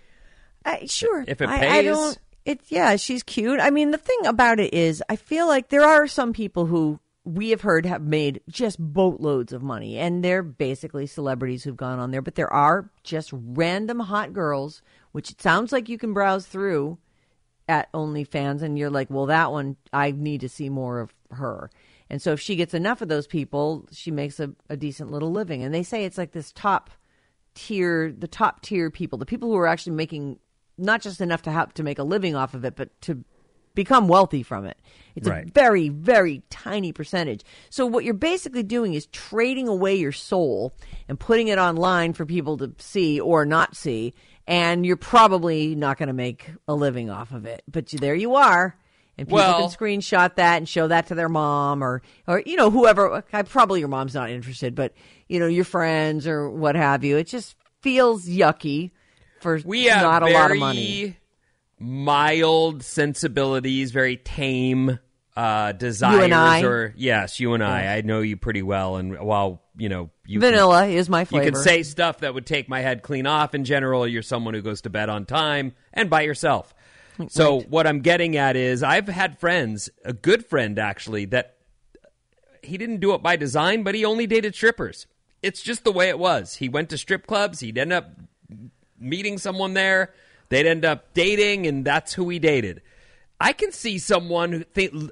I, 0.65 0.87
sure. 0.87 1.25
If 1.27 1.41
it 1.41 1.49
I, 1.49 1.57
I 1.57 1.59
pays? 1.59 1.85
don't. 1.87 2.19
It 2.45 2.61
yeah, 2.69 2.97
she's 2.97 3.23
cute. 3.23 3.59
I 3.61 3.71
mean, 3.71 3.91
the 3.91 3.99
thing 3.99 4.27
about 4.27 4.61
it 4.61 4.75
is, 4.75 5.03
I 5.09 5.17
feel 5.17 5.47
like 5.47 5.69
there 5.69 5.85
are 5.85 6.07
some 6.07 6.33
people 6.33 6.67
who 6.67 7.01
we 7.25 7.51
have 7.51 7.63
heard 7.63 7.87
have 7.87 8.03
made 8.03 8.43
just 8.51 8.79
boatloads 8.79 9.53
of 9.53 9.63
money, 9.63 9.99
and 9.99 10.23
they're 10.23 10.43
basically 10.43 11.07
celebrities 11.07 11.65
who've 11.65 11.77
gone 11.77 11.99
on 11.99 12.11
there. 12.11 12.21
But 12.21 12.35
there 12.35 12.53
are 12.53 12.91
just 13.03 13.31
random 13.33 14.01
hot 14.01 14.35
girls, 14.35 14.83
which 15.13 15.31
it 15.31 15.41
sounds 15.41 15.73
like 15.73 15.89
you 15.89 15.97
can 15.97 16.13
browse 16.13 16.47
through 16.47 16.99
at 17.69 17.93
OnlyFans, 17.93 18.63
and 18.63 18.79
you're 18.79 18.91
like, 18.91 19.11
well, 19.11 19.27
that 19.27 19.53
one 19.53 19.77
I 19.93 20.11
need 20.11 20.43
to 20.43 20.49
see 20.49 20.69
more 20.69 21.01
of 21.01 21.15
her. 21.31 21.71
And 22.11 22.21
so 22.21 22.33
if 22.33 22.41
she 22.41 22.57
gets 22.57 22.75
enough 22.75 23.03
of 23.03 23.09
those 23.09 23.27
people, 23.27 23.89
she 23.91 24.11
makes 24.11 24.39
a, 24.39 24.53
a 24.69 24.77
decent 24.77 25.11
little 25.11 25.33
living. 25.33 25.63
And 25.63 25.75
they 25.75 25.83
say 25.83 26.05
it's 26.05 26.19
like 26.19 26.33
this 26.33 26.53
top 26.53 26.91
tier, 27.55 28.13
the 28.17 28.29
top 28.29 28.61
tier 28.61 28.91
people, 28.91 29.19
the 29.19 29.27
people 29.27 29.49
who 29.49 29.57
are 29.57 29.67
actually 29.67 29.97
making 29.97 30.39
not 30.77 31.01
just 31.01 31.21
enough 31.21 31.43
to 31.43 31.51
have 31.51 31.73
to 31.75 31.83
make 31.83 31.99
a 31.99 32.05
living 32.05 32.35
off 32.35 32.55
of 32.55 32.65
it, 32.65 32.77
but 32.77 33.01
to 33.03 33.25
become 33.75 34.07
wealthy 34.07 34.43
from 34.43 34.67
it. 34.67 34.79
It's 35.17 35.27
a 35.29 35.51
very, 35.53 35.89
very 35.89 36.43
tiny 36.51 36.93
percentage. 36.93 37.45
So 37.71 37.87
what 37.87 38.05
you're 38.05 38.15
basically 38.15 38.63
doing 38.63 38.95
is 38.95 39.07
trading 39.07 39.69
away 39.69 39.97
your 39.97 40.13
soul 40.13 40.75
and 41.09 41.19
putting 41.19 41.49
it 41.49 41.59
online 41.59 42.13
for 42.13 42.25
people 42.25 42.57
to 42.59 42.73
see 42.79 43.19
or 43.21 43.45
not 43.45 43.77
see, 43.77 44.15
and 44.47 44.85
you're 44.85 44.97
probably 44.97 45.75
not 45.75 45.99
going 45.99 46.09
to 46.09 46.13
make 46.13 46.51
a 46.69 46.75
living 46.75 47.11
off 47.11 47.33
of 47.33 47.47
it. 47.47 47.63
But 47.71 47.93
you, 47.93 47.99
there 47.99 48.15
you 48.15 48.35
are. 48.37 48.77
And 49.17 49.29
people 49.29 49.39
Well- 49.39 49.69
can 49.69 49.79
screenshot 49.79 50.35
that 50.37 50.57
and 50.57 50.69
show 50.69 50.89
that 50.89 51.07
to 51.09 51.15
their 51.15 51.29
mom 51.29 51.83
or, 51.83 52.03
or 52.27 52.43
you 52.45 52.57
know, 52.57 52.71
whoever. 52.71 53.23
I, 53.33 53.43
probably 53.43 53.81
your 53.81 53.89
mom's 53.89 54.15
not 54.15 54.31
interested, 54.31 54.75
but 54.75 54.93
you 55.29 55.39
know, 55.39 55.47
your 55.47 55.65
friends 55.65 56.27
or 56.27 56.51
what 56.51 56.75
have 56.75 57.05
you. 57.05 57.17
It 57.17 57.29
just 57.29 57.57
feels 57.81 58.27
yucky 58.27 58.91
for 59.41 59.61
we 59.65 59.85
have 59.85 60.03
not 60.03 60.23
a 60.23 60.27
very 60.27 60.37
lot 60.39 60.51
of 60.51 60.59
money. 60.59 61.17
mild 61.79 62.83
sensibilities, 62.83 63.91
very 63.93 64.17
tame 64.17 64.99
uh, 65.37 65.73
desires. 65.73 66.21
Or 66.65 66.95
yes, 66.97 67.41
you 67.41 67.55
and 67.55 67.63
I. 67.65 67.97
I 67.97 68.01
know 68.03 68.21
you 68.21 68.37
pretty 68.37 68.63
well, 68.63 68.97
and 68.97 69.19
while 69.19 69.63
you 69.77 69.89
know 69.89 70.11
you 70.27 70.41
can- 70.41 70.51
Vanilla 70.51 70.87
is 70.87 71.09
my 71.09 71.21
you 71.23 71.27
can 71.27 71.55
say 71.57 71.83
stuff 71.83 72.19
that 72.19 72.35
would 72.35 72.47
take 72.47 72.69
my 72.69 72.81
head 72.81 73.03
clean 73.03 73.27
off. 73.27 73.55
In 73.55 73.65
general, 73.65 74.07
you're 74.07 74.23
someone 74.23 74.55
who 74.55 74.63
goes 74.63 74.81
to 74.83 74.91
bed 74.91 75.09
on 75.09 75.25
time 75.27 75.73
and 75.93 76.09
by 76.09 76.23
yourself. 76.23 76.75
So 77.29 77.61
what 77.61 77.87
I'm 77.87 78.01
getting 78.01 78.37
at 78.37 78.57
is, 78.57 78.83
I've 78.83 79.07
had 79.07 79.39
friends, 79.39 79.89
a 80.05 80.13
good 80.13 80.45
friend 80.47 80.79
actually, 80.81 81.27
that 81.27 81.57
he 82.61 82.77
didn't 82.77 82.99
do 82.99 83.15
it 83.15 83.23
by 83.23 83.37
design, 83.37 83.85
but 83.85 83.95
he 83.95 84.05
only 84.05 84.27
dated 84.27 84.55
strippers. 84.55 85.07
It's 85.43 85.63
just 85.63 85.85
the 85.85 85.93
way 85.93 86.09
it 86.09 86.19
was. 86.19 86.57
He 86.57 86.69
went 86.69 86.89
to 86.91 86.99
strip 86.99 87.27
clubs. 87.27 87.61
He'd 87.61 87.79
end 87.79 87.93
up 87.93 88.11
meeting 88.99 89.39
someone 89.39 89.75
there. 89.75 90.13
They'd 90.49 90.67
end 90.67 90.85
up 90.85 91.15
dating, 91.15 91.67
and 91.67 91.85
that's 91.85 92.15
who 92.15 92.29
he 92.31 92.39
dated. 92.41 92.83
I 93.41 93.53
can 93.53 93.71
see 93.71 93.99
someone 93.99 94.53
who 94.53 94.65
think, 94.65 95.11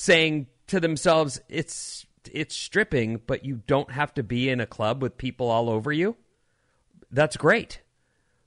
saying 0.00 0.46
to 0.68 0.80
themselves, 0.80 1.40
"It's 1.48 2.06
it's 2.32 2.54
stripping, 2.56 3.20
but 3.26 3.44
you 3.44 3.60
don't 3.66 3.90
have 3.92 4.14
to 4.14 4.22
be 4.22 4.48
in 4.48 4.60
a 4.60 4.66
club 4.66 5.02
with 5.02 5.18
people 5.18 5.48
all 5.50 5.68
over 5.68 5.92
you." 5.92 6.16
That's 7.10 7.36
great. 7.36 7.80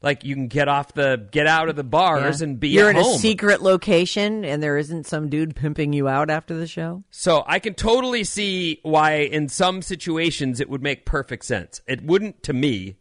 Like 0.01 0.23
you 0.25 0.35
can 0.35 0.47
get 0.47 0.67
off 0.67 0.93
the 0.93 1.27
get 1.31 1.47
out 1.47 1.69
of 1.69 1.75
the 1.75 1.83
bars 1.83 2.41
Yeah. 2.41 2.47
and 2.47 2.59
be 2.59 2.69
You're 2.69 2.89
in 2.89 2.95
home. 2.97 3.15
a 3.15 3.19
secret 3.19 3.61
location, 3.61 4.43
and 4.43 4.61
there 4.61 4.77
isn't 4.77 5.05
some 5.05 5.29
dude 5.29 5.55
pimping 5.55 5.93
you 5.93 6.07
out 6.09 6.29
after 6.29 6.53
the 6.55 6.67
show. 6.67 7.03
So 7.09 7.43
I 7.47 7.59
can 7.59 7.73
totally 7.73 8.23
see 8.25 8.79
why 8.83 9.13
in 9.17 9.47
some 9.47 9.81
situations 9.81 10.59
it 10.59 10.69
would 10.69 10.81
make 10.83 11.05
perfect 11.05 11.45
sense. 11.45 11.81
It 11.87 12.03
wouldn't 12.03 12.43
to 12.43 12.53
me, 12.53 12.97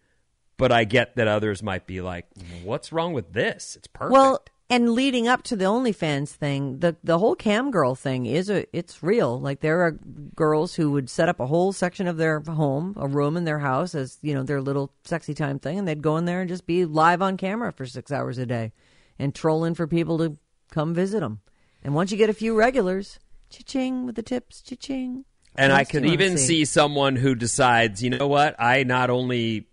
but 0.56 0.70
I 0.70 0.84
get 0.84 1.16
that 1.16 1.26
others 1.26 1.60
might 1.62 1.86
be 1.88 2.00
like, 2.00 2.26
"What's 2.62 2.92
wrong 2.92 3.12
with 3.14 3.32
this? 3.32 3.74
It's 3.76 3.88
perfect." 3.88 4.12
Well, 4.12 4.44
and 4.72 4.92
leading 4.92 5.28
up 5.28 5.42
to 5.42 5.54
the 5.54 5.66
OnlyFans 5.66 6.30
thing, 6.30 6.78
the 6.78 6.96
the 7.04 7.18
whole 7.18 7.34
cam 7.34 7.70
girl 7.70 7.94
thing 7.94 8.24
is 8.24 8.48
a 8.48 8.64
it's 8.74 9.02
real. 9.02 9.38
Like 9.38 9.60
there 9.60 9.82
are 9.82 9.98
girls 10.34 10.74
who 10.74 10.90
would 10.92 11.10
set 11.10 11.28
up 11.28 11.40
a 11.40 11.46
whole 11.46 11.74
section 11.74 12.06
of 12.06 12.16
their 12.16 12.40
home, 12.40 12.94
a 12.96 13.06
room 13.06 13.36
in 13.36 13.44
their 13.44 13.58
house 13.58 13.94
as 13.94 14.16
you 14.22 14.32
know 14.32 14.42
their 14.42 14.62
little 14.62 14.90
sexy 15.04 15.34
time 15.34 15.58
thing, 15.58 15.78
and 15.78 15.86
they'd 15.86 16.00
go 16.00 16.16
in 16.16 16.24
there 16.24 16.40
and 16.40 16.48
just 16.48 16.66
be 16.66 16.86
live 16.86 17.20
on 17.20 17.36
camera 17.36 17.70
for 17.70 17.84
six 17.84 18.10
hours 18.10 18.38
a 18.38 18.46
day, 18.46 18.72
and 19.18 19.34
trolling 19.34 19.74
for 19.74 19.86
people 19.86 20.16
to 20.16 20.38
come 20.70 20.94
visit 20.94 21.20
them. 21.20 21.42
And 21.84 21.94
once 21.94 22.10
you 22.10 22.16
get 22.16 22.30
a 22.30 22.34
few 22.34 22.56
regulars, 22.56 23.18
cha-ching 23.50 24.06
with 24.06 24.14
the 24.14 24.22
tips, 24.22 24.62
cha-ching. 24.62 25.26
and 25.54 25.70
I 25.70 25.84
can 25.84 26.06
even 26.06 26.38
see 26.38 26.64
someone 26.64 27.16
who 27.16 27.34
decides, 27.34 28.02
you 28.02 28.08
know 28.08 28.26
what? 28.26 28.56
I 28.58 28.84
not 28.84 29.10
only 29.10 29.66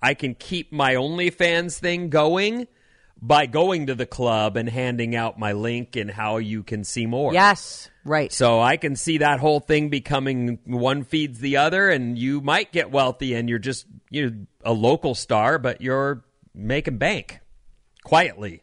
I 0.00 0.14
can 0.14 0.36
keep 0.36 0.72
my 0.72 0.94
OnlyFans 0.94 1.80
thing 1.80 2.08
going 2.08 2.68
by 3.20 3.46
going 3.46 3.86
to 3.86 3.94
the 3.94 4.06
club 4.06 4.56
and 4.56 4.68
handing 4.68 5.16
out 5.16 5.38
my 5.38 5.52
link 5.52 5.96
and 5.96 6.10
how 6.10 6.36
you 6.36 6.62
can 6.62 6.84
see 6.84 7.06
more. 7.06 7.32
Yes, 7.32 7.90
right. 8.04 8.32
So 8.32 8.60
I 8.60 8.76
can 8.76 8.96
see 8.96 9.18
that 9.18 9.40
whole 9.40 9.60
thing 9.60 9.88
becoming 9.88 10.58
one 10.64 11.04
feeds 11.04 11.40
the 11.40 11.56
other, 11.56 11.88
and 11.88 12.18
you 12.18 12.40
might 12.40 12.72
get 12.72 12.90
wealthy, 12.90 13.34
and 13.34 13.48
you're 13.48 13.58
just 13.58 13.86
you 14.10 14.30
know 14.30 14.46
a 14.64 14.72
local 14.72 15.14
star, 15.14 15.58
but 15.58 15.80
you're 15.80 16.24
making 16.54 16.98
bank 16.98 17.40
quietly. 18.04 18.62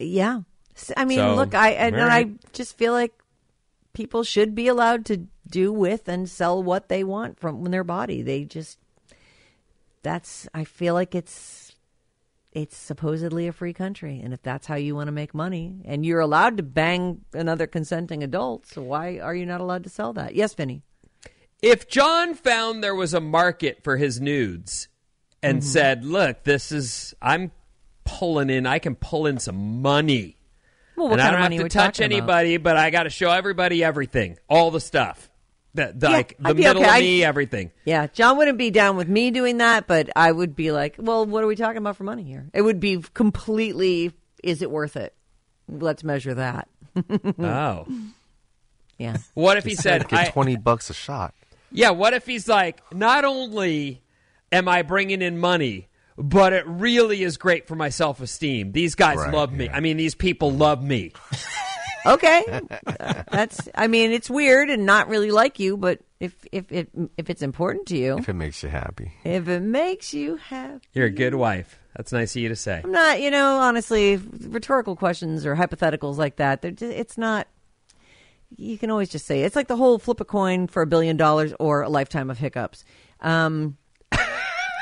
Yeah. 0.00 0.40
I 0.96 1.04
mean, 1.04 1.18
So, 1.18 1.34
look, 1.34 1.54
I 1.54 1.70
and, 1.70 1.94
and 1.94 2.10
I 2.10 2.30
just 2.52 2.78
feel 2.78 2.92
like 2.92 3.12
people 3.92 4.24
should 4.24 4.54
be 4.54 4.68
allowed 4.68 5.04
to 5.06 5.26
do 5.46 5.72
with 5.72 6.08
and 6.08 6.28
sell 6.28 6.62
what 6.62 6.88
they 6.88 7.04
want 7.04 7.38
from 7.38 7.62
their 7.64 7.84
body. 7.84 8.22
They 8.22 8.44
just 8.44 8.78
that's 10.02 10.48
I 10.54 10.64
feel 10.64 10.94
like 10.94 11.14
it's 11.14 11.61
it's 12.52 12.76
supposedly 12.76 13.46
a 13.48 13.52
free 13.52 13.72
country 13.72 14.20
and 14.22 14.32
if 14.34 14.42
that's 14.42 14.66
how 14.66 14.74
you 14.74 14.94
want 14.94 15.08
to 15.08 15.12
make 15.12 15.34
money 15.34 15.80
and 15.86 16.04
you're 16.04 16.20
allowed 16.20 16.56
to 16.58 16.62
bang 16.62 17.22
another 17.32 17.66
consenting 17.66 18.22
adult, 18.22 18.66
so 18.66 18.82
why 18.82 19.18
are 19.18 19.34
you 19.34 19.46
not 19.46 19.60
allowed 19.60 19.84
to 19.84 19.90
sell 19.90 20.12
that? 20.12 20.34
Yes, 20.34 20.52
Vinnie. 20.54 20.82
If 21.62 21.88
John 21.88 22.34
found 22.34 22.82
there 22.82 22.94
was 22.94 23.14
a 23.14 23.20
market 23.20 23.82
for 23.84 23.96
his 23.96 24.20
nudes 24.20 24.88
and 25.42 25.58
Mm-hmm. 25.58 25.66
said, 25.66 26.04
"Look, 26.04 26.44
this 26.44 26.70
is 26.72 27.14
I'm 27.22 27.50
pulling 28.04 28.50
in. 28.50 28.66
I 28.66 28.78
can 28.78 28.94
pull 28.96 29.26
in 29.26 29.38
some 29.38 29.80
money." 29.82 30.36
Well, 30.96 31.10
and 31.12 31.20
i 31.20 31.30
don't 31.30 31.40
have 31.40 31.50
to 31.52 31.68
touch 31.68 31.96
talking 31.96 32.06
about? 32.06 32.16
anybody, 32.16 32.56
but 32.58 32.76
I 32.76 32.90
got 32.90 33.04
to 33.04 33.10
show 33.10 33.30
everybody 33.30 33.82
everything, 33.82 34.38
all 34.48 34.70
the 34.70 34.80
stuff, 34.80 35.30
the, 35.74 35.92
the, 35.96 36.08
Yeah, 36.08 36.16
like 36.16 36.36
the 36.38 36.54
middle 36.54 36.82
okay. 36.82 36.88
of 36.88 36.94
I- 36.96 37.00
me, 37.00 37.24
everything. 37.24 37.70
Yeah, 37.84 38.06
John 38.08 38.36
wouldn't 38.36 38.58
be 38.58 38.70
down 38.70 38.96
with 38.96 39.08
me 39.08 39.30
doing 39.30 39.58
that, 39.58 39.86
but 39.86 40.10
I 40.14 40.30
would 40.32 40.54
be 40.54 40.70
like, 40.72 40.96
well, 40.98 41.24
what 41.26 41.42
are 41.42 41.46
we 41.46 41.56
talking 41.56 41.78
about 41.78 41.96
for 41.96 42.04
money 42.04 42.22
here? 42.22 42.48
It 42.52 42.62
would 42.62 42.78
be 42.80 43.02
completely, 43.14 44.12
is 44.42 44.62
it 44.62 44.70
worth 44.70 44.96
it? 44.96 45.14
Let's 45.68 46.04
measure 46.04 46.34
that. 46.34 46.68
oh, 47.38 47.86
Yeah. 48.98 49.16
what 49.34 49.56
if 49.56 49.64
he 49.64 49.74
said, 49.74 50.08
get 50.08 50.18
I, 50.18 50.24
twenty 50.30 50.56
bucks 50.56 50.90
a 50.90 50.94
shot. 50.94 51.34
"Yeah"? 51.70 51.90
What 51.90 52.12
if 52.12 52.26
he's 52.26 52.48
like, 52.48 52.82
not 52.92 53.24
only 53.24 54.02
am 54.50 54.68
I 54.68 54.82
bringing 54.82 55.22
in 55.22 55.38
money, 55.38 55.88
but 56.18 56.52
it 56.52 56.66
really 56.66 57.22
is 57.22 57.38
great 57.38 57.66
for 57.66 57.74
my 57.74 57.88
self 57.88 58.20
esteem. 58.20 58.72
These 58.72 58.94
guys 58.94 59.16
Right, 59.16 59.32
love 59.32 59.52
me. 59.52 59.64
yeah. 59.66 59.76
I 59.76 59.80
mean, 59.80 59.96
these 59.96 60.14
people 60.14 60.52
love 60.52 60.82
me. 60.84 61.12
Okay. 62.06 62.60
Uh, 62.86 63.22
That's, 63.30 63.68
I 63.74 63.86
mean, 63.86 64.12
it's 64.12 64.28
weird 64.30 64.70
and 64.70 64.84
not 64.86 65.08
really 65.08 65.30
like 65.30 65.58
you, 65.58 65.76
but 65.76 66.00
if, 66.20 66.34
if, 66.52 66.70
if, 66.70 66.86
if 67.16 67.30
it's 67.30 67.42
important 67.42 67.86
to 67.88 67.96
you, 67.96 68.18
If 68.18 68.28
it 68.28 68.34
makes 68.34 68.62
you 68.62 68.68
happy. 68.68 69.12
if 69.24 69.48
it 69.48 69.60
makes 69.60 70.12
you 70.14 70.36
happy. 70.36 70.80
You're 70.92 71.06
a 71.06 71.10
good 71.10 71.34
wife. 71.34 71.78
That's 71.96 72.12
nice 72.12 72.34
of 72.34 72.42
you 72.42 72.48
to 72.48 72.56
say. 72.56 72.80
I'm 72.82 72.92
not, 72.92 73.20
you 73.20 73.30
know, 73.30 73.56
honestly, 73.58 74.16
rhetorical 74.16 74.96
questions 74.96 75.44
or 75.44 75.54
hypotheticals 75.54 76.16
like 76.16 76.36
that, 76.36 76.62
they're 76.62 76.70
just, 76.70 76.92
it's 76.92 77.18
not, 77.18 77.46
you 78.56 78.78
can 78.78 78.90
always 78.90 79.08
just 79.08 79.26
say, 79.26 79.42
it's 79.42 79.56
like 79.56 79.68
the 79.68 79.76
whole 79.76 79.98
flip 79.98 80.20
a 80.20 80.24
coin 80.24 80.66
for 80.66 80.82
a 80.82 80.86
billion 80.86 81.16
dollars 81.16 81.52
or 81.58 81.82
a 81.82 81.88
lifetime 81.88 82.30
of 82.30 82.38
hiccups. 82.38 82.84
Um, 83.20 83.76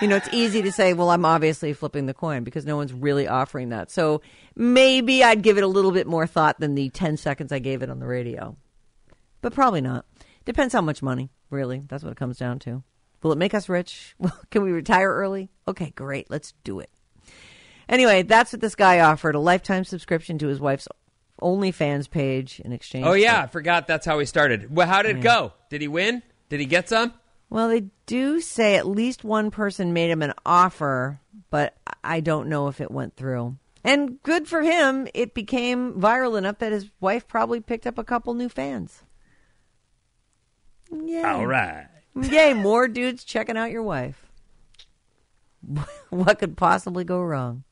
you 0.01 0.09
know, 0.09 0.17
it's 0.17 0.29
easy 0.33 0.63
to 0.63 0.73
say, 0.73 0.93
well, 0.95 1.11
I'm 1.11 1.25
obviously 1.25 1.73
flipping 1.73 2.07
the 2.07 2.15
coin 2.15 2.43
because 2.45 2.65
no 2.67 2.77
one's 2.77 2.93
really 2.93 3.29
offering 3.29 3.69
that. 3.71 3.91
So 3.91 4.23
maybe 4.57 5.23
I'd 5.23 5.43
give 5.43 5.59
it 5.59 5.65
a 5.65 5.69
little 5.69 5.93
bit 5.93 6.07
more 6.07 6.27
thought 6.27 6.59
than 6.61 6.75
the 6.75 6.89
10 6.91 7.17
seconds 7.17 7.53
I 7.53 7.59
gave 7.59 7.83
it 7.83 7.91
on 7.91 7.99
the 7.99 8.07
radio. 8.07 8.57
But 9.43 9.55
probably 9.55 9.81
not. 9.81 10.05
Depends 10.45 10.73
how 10.75 10.81
much 10.81 11.03
money, 11.03 11.31
really. 11.51 11.83
That's 11.89 12.03
what 12.03 12.11
it 12.13 12.17
comes 12.19 12.39
down 12.39 12.59
to. 12.61 12.83
Will 13.23 13.33
it 13.33 13.39
make 13.39 13.55
us 13.55 13.69
rich? 13.69 14.15
Well, 14.19 14.39
can 14.51 14.63
we 14.63 14.73
retire 14.73 15.13
early? 15.15 15.51
Okay, 15.69 15.93
great. 15.95 16.31
Let's 16.31 16.53
do 16.65 16.81
it. 16.81 16.91
Anyway, 17.89 18.23
that's 18.23 18.53
what 18.53 18.61
this 18.61 18.75
guy 18.75 19.01
offered 19.01 19.35
a 19.35 19.41
lifetime 19.41 19.85
subscription 19.85 20.39
to 20.39 20.47
his 20.47 20.61
wife's 20.61 20.87
OnlyFans 21.43 22.09
page 22.11 22.61
in 22.65 22.73
exchange. 22.73 23.07
Oh 23.07 23.15
yeah, 23.15 23.41
for- 23.41 23.45
I 23.45 23.47
forgot 23.49 23.87
that's 23.87 24.07
how 24.07 24.19
he 24.19 24.27
started. 24.27 24.75
Well, 24.75 24.87
how 24.87 25.03
did 25.03 25.17
it 25.19 25.23
go? 25.23 25.53
Did 25.71 25.81
he 25.81 25.89
win? 25.89 26.23
Did 26.49 26.61
he 26.61 26.67
get 26.67 26.89
some? 26.89 27.15
Well, 27.51 27.69
they 27.69 27.87
do 28.07 28.41
say 28.41 28.77
at 28.77 28.87
least 28.87 29.25
one 29.25 29.51
person 29.51 29.93
made 29.93 30.11
him 30.11 30.23
an 30.23 30.35
offer, 30.47 31.21
but 31.51 31.77
I 32.03 32.21
don't 32.21 32.49
know 32.49 32.69
if 32.69 32.81
it 32.81 32.93
went 32.93 33.17
through. 33.17 33.57
And 33.83 34.23
good 34.23 34.47
for 34.47 34.63
him, 34.63 35.09
it 35.15 35.35
became 35.35 35.95
viral 35.95 36.39
enough 36.39 36.59
that 36.59 36.71
his 36.71 36.91
wife 37.01 37.27
probably 37.27 37.61
picked 37.61 37.87
up 37.87 37.99
a 37.99 38.05
couple 38.05 38.35
new 38.35 38.49
fans. 38.49 39.03
Yay. 40.93 41.23
All 41.23 41.47
right. 41.47 41.89
Yay, 42.15 42.55
more 42.55 42.87
dudes 42.89 43.25
checking 43.25 43.57
out 43.57 43.71
your 43.71 43.83
wife. 43.83 44.31
what 46.11 46.39
could 46.39 46.57
possibly 46.57 47.05
go 47.05 47.21
wrong? 47.21 47.65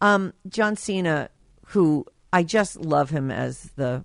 Um, 0.00 0.32
John 0.48 0.76
Cena, 0.76 1.30
who 1.68 2.06
I 2.32 2.42
just 2.42 2.76
love 2.76 3.10
him 3.10 3.30
as 3.30 3.70
the 3.76 4.04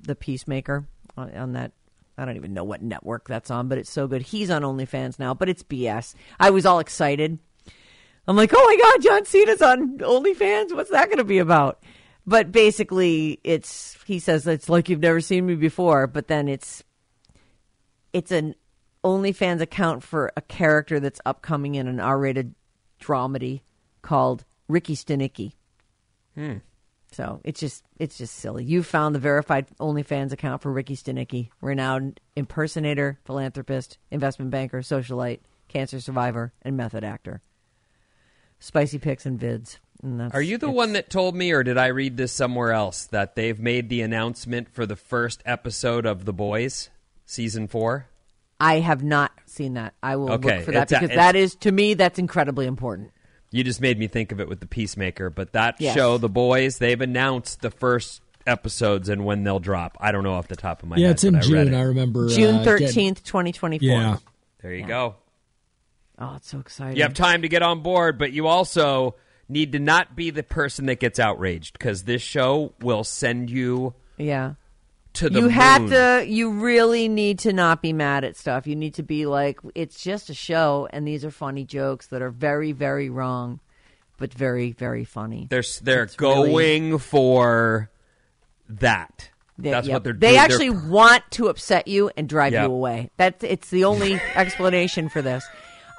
the 0.00 0.14
peacemaker 0.14 0.86
on, 1.16 1.34
on 1.34 1.52
that. 1.52 1.72
I 2.18 2.24
don't 2.24 2.36
even 2.36 2.52
know 2.52 2.64
what 2.64 2.82
network 2.82 3.28
that's 3.28 3.50
on, 3.50 3.68
but 3.68 3.78
it's 3.78 3.90
so 3.90 4.08
good. 4.08 4.22
He's 4.22 4.50
on 4.50 4.62
OnlyFans 4.62 5.18
now, 5.18 5.34
but 5.34 5.48
it's 5.48 5.62
BS. 5.62 6.14
I 6.40 6.50
was 6.50 6.66
all 6.66 6.80
excited. 6.80 7.38
I'm 8.26 8.36
like, 8.36 8.52
oh 8.54 8.62
my 8.62 8.76
god, 8.82 9.02
John 9.02 9.24
Cena's 9.24 9.62
on 9.62 9.98
OnlyFans. 9.98 10.74
What's 10.74 10.90
that 10.90 11.06
going 11.06 11.18
to 11.18 11.24
be 11.24 11.38
about? 11.38 11.82
But 12.26 12.52
basically, 12.52 13.40
it's 13.44 13.96
he 14.04 14.18
says 14.18 14.46
it's 14.46 14.68
like 14.68 14.88
you've 14.88 15.00
never 15.00 15.20
seen 15.20 15.46
me 15.46 15.54
before, 15.54 16.06
but 16.06 16.26
then 16.26 16.48
it's 16.48 16.82
it's 18.12 18.32
an 18.32 18.54
OnlyFans 19.04 19.60
account 19.60 20.02
for 20.02 20.32
a 20.36 20.42
character 20.42 21.00
that's 21.00 21.20
upcoming 21.24 21.76
in 21.76 21.86
an 21.86 22.00
R-rated 22.00 22.54
dramedy 23.00 23.60
called 24.02 24.44
Ricky 24.68 24.94
Stanicky. 24.94 25.52
Hmm. 26.34 26.56
So 27.10 27.40
it's 27.42 27.58
just 27.60 27.84
it's 27.98 28.18
just 28.18 28.34
silly. 28.34 28.64
You 28.64 28.82
found 28.82 29.14
the 29.14 29.18
verified 29.18 29.66
OnlyFans 29.80 30.32
account 30.32 30.62
for 30.62 30.70
Ricky 30.72 30.94
Stanicky, 30.94 31.48
renowned 31.60 32.20
impersonator, 32.36 33.18
philanthropist, 33.24 33.98
investment 34.10 34.50
banker, 34.50 34.80
socialite, 34.80 35.40
cancer 35.68 36.00
survivor, 36.00 36.52
and 36.62 36.76
method 36.76 37.04
actor. 37.04 37.40
Spicy 38.60 38.98
pics 38.98 39.24
and 39.24 39.38
vids. 39.38 39.78
And 40.02 40.32
Are 40.32 40.42
you 40.42 40.58
the 40.58 40.70
one 40.70 40.92
that 40.92 41.10
told 41.10 41.34
me, 41.34 41.50
or 41.52 41.64
did 41.64 41.76
I 41.78 41.86
read 41.88 42.16
this 42.16 42.30
somewhere 42.32 42.72
else, 42.72 43.06
that 43.06 43.34
they've 43.34 43.58
made 43.58 43.88
the 43.88 44.00
announcement 44.02 44.68
for 44.68 44.86
the 44.86 44.94
first 44.96 45.42
episode 45.44 46.06
of 46.06 46.24
The 46.24 46.32
Boys, 46.32 46.90
season 47.24 47.66
four? 47.68 48.06
I 48.60 48.80
have 48.80 49.02
not 49.02 49.32
seen 49.46 49.74
that. 49.74 49.94
I 50.02 50.16
will 50.16 50.32
Okay, 50.32 50.56
look 50.56 50.64
for 50.66 50.72
that 50.72 50.82
it's 50.84 50.92
a- 50.92 50.96
because 50.96 51.10
it's- 51.10 51.16
that 51.26 51.36
is 51.36 51.54
to 51.56 51.72
me 51.72 51.94
that's 51.94 52.18
incredibly 52.18 52.66
important. 52.66 53.10
You 53.50 53.64
just 53.64 53.80
made 53.80 53.98
me 53.98 54.06
think 54.08 54.30
of 54.32 54.40
it 54.40 54.48
with 54.48 54.60
the 54.60 54.66
Peacemaker, 54.66 55.30
but 55.30 55.52
that 55.52 55.76
Yes. 55.80 55.94
show, 55.94 56.18
The 56.18 56.28
Boys, 56.28 56.78
they've 56.78 57.00
announced 57.00 57.62
the 57.62 57.70
first 57.70 58.20
episodes 58.46 59.08
and 59.08 59.24
when 59.24 59.44
they'll 59.44 59.58
drop. 59.60 59.96
I 60.00 60.12
don't 60.12 60.22
know 60.24 60.34
off 60.34 60.48
the 60.48 60.56
top 60.56 60.82
of 60.82 60.88
my 60.88 60.96
yeah, 60.96 61.00
head. 61.00 61.08
Yeah, 61.08 61.10
it's 61.12 61.24
in 61.24 61.32
but 61.34 61.42
I 61.44 61.46
June. 61.46 61.74
it. 61.74 61.76
I 61.76 61.82
remember 61.82 62.28
June 62.28 62.56
uh, 62.56 62.64
thirteenth, 62.64 63.18
getting- 63.18 63.30
twenty 63.30 63.52
twenty 63.52 63.78
four. 63.78 63.88
Yeah, 63.88 64.16
There 64.62 64.74
you 64.74 64.86
go. 64.86 65.16
Oh, 66.18 66.34
it's 66.36 66.48
so 66.48 66.58
exciting. 66.58 66.96
You 66.96 67.02
have 67.04 67.14
time 67.14 67.42
to 67.42 67.48
get 67.48 67.62
on 67.62 67.80
board, 67.82 68.18
but 68.18 68.32
you 68.32 68.46
also 68.48 69.14
need 69.48 69.72
to 69.72 69.78
not 69.78 70.16
be 70.16 70.30
the 70.30 70.42
person 70.42 70.86
that 70.86 70.98
gets 71.00 71.18
outraged 71.18 71.74
because 71.78 72.02
this 72.04 72.20
show 72.22 72.72
will 72.80 73.04
send 73.04 73.48
you 73.50 73.94
Yeah. 74.18 74.54
To 75.14 75.28
the 75.30 75.40
you 75.40 75.48
have 75.48 75.88
to 75.88 76.24
you 76.28 76.50
really 76.50 77.08
need 77.08 77.38
to 77.40 77.52
not 77.52 77.82
be 77.82 77.92
mad 77.92 78.24
at 78.24 78.36
stuff 78.36 78.66
you 78.66 78.76
need 78.76 78.94
to 78.94 79.02
be 79.02 79.26
like 79.26 79.58
it's 79.74 80.02
just 80.02 80.30
a 80.30 80.34
show 80.34 80.86
and 80.92 81.06
these 81.08 81.24
are 81.24 81.30
funny 81.30 81.64
jokes 81.64 82.08
that 82.08 82.22
are 82.22 82.30
very 82.30 82.72
very 82.72 83.08
wrong 83.10 83.58
but 84.18 84.32
very 84.34 84.72
very 84.72 85.04
funny 85.04 85.46
They're 85.50 85.62
they're 85.82 86.02
It's 86.04 86.20
really- 86.20 86.52
going 86.52 86.98
for 86.98 87.90
that. 88.68 89.30
They- 89.60 89.70
That's 89.70 89.88
yep. 89.88 89.94
what 89.94 90.04
they're 90.04 90.12
they 90.12 90.28
doing. 90.28 90.34
They're 90.34 90.44
actually 90.44 90.70
want 90.70 91.24
to 91.32 91.48
upset 91.48 91.88
you 91.88 92.10
and 92.16 92.28
drive 92.28 92.52
Yep. 92.52 92.66
you 92.68 92.72
away 92.72 93.10
that's 93.16 93.42
it's 93.44 93.70
the 93.70 93.84
only 93.84 94.14
explanation 94.34 95.08
for 95.08 95.22
this 95.22 95.44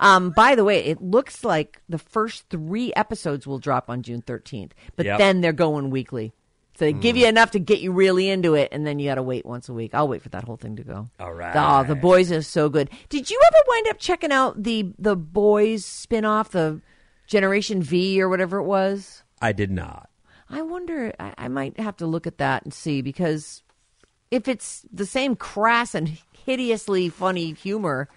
Um, 0.02 0.30
by 0.32 0.56
the 0.56 0.64
way, 0.64 0.86
it 0.86 1.02
looks 1.02 1.44
like 1.44 1.82
the 1.90 1.98
first 1.98 2.46
three 2.50 2.94
episodes 2.94 3.46
will 3.46 3.60
drop 3.60 3.90
on 3.90 4.02
June 4.02 4.22
13th, 4.22 4.72
but 4.96 5.06
Yep. 5.06 5.18
then 5.18 5.42
they're 5.42 5.52
going 5.52 5.90
weekly. 5.90 6.32
So 6.80 6.86
they 6.86 6.94
give 6.94 7.18
you 7.18 7.26
mm. 7.26 7.30
enough 7.30 7.52
to 7.52 7.60
get 7.60 7.82
you 7.82 7.92
really 7.92 8.30
into 8.30 8.54
it, 8.54 8.70
and 8.72 8.88
then 8.88 9.00
you 9.00 9.10
got 9.10 9.16
to 9.16 9.22
wait 9.22 9.46
once 9.46 9.68
a 9.68 9.74
week. 9.74 9.94
I'll 9.94 10.08
wait 10.08 10.22
for 10.22 10.30
that 10.30 10.46
whole 10.46 10.56
thing 10.56 10.78
to 10.78 10.84
go. 10.84 11.10
All 11.20 11.34
right. 11.34 11.54
Oh, 11.54 11.84
the 11.84 11.94
boys 11.94 12.32
is 12.32 12.48
so 12.48 12.70
good. 12.70 12.90
Did 13.10 13.30
you 13.30 13.38
ever 13.48 13.58
wind 13.68 13.88
up 13.90 14.00
checking 14.00 14.32
out 14.32 14.64
the 14.64 14.94
the 14.98 15.18
boys 15.18 15.84
spin-off, 15.84 16.52
the 16.52 16.80
Generation 17.28 17.84
V 17.84 18.22
or 18.22 18.30
whatever 18.30 18.60
it 18.60 18.64
was? 18.64 19.24
I 19.42 19.52
did 19.52 19.72
not. 19.72 20.10
I 20.50 20.62
wonder. 20.62 21.14
I, 21.20 21.34
I 21.38 21.48
might 21.50 21.78
have 21.82 21.98
to 21.98 22.08
look 22.08 22.26
at 22.26 22.38
that 22.38 22.64
and 22.64 22.74
see 22.74 23.02
because 23.02 23.62
if 24.32 24.48
it's 24.48 24.86
the 24.90 25.06
same 25.06 25.36
crass 25.36 25.94
and 25.94 26.18
hideously 26.46 27.10
funny 27.10 27.52
humor, 27.52 28.08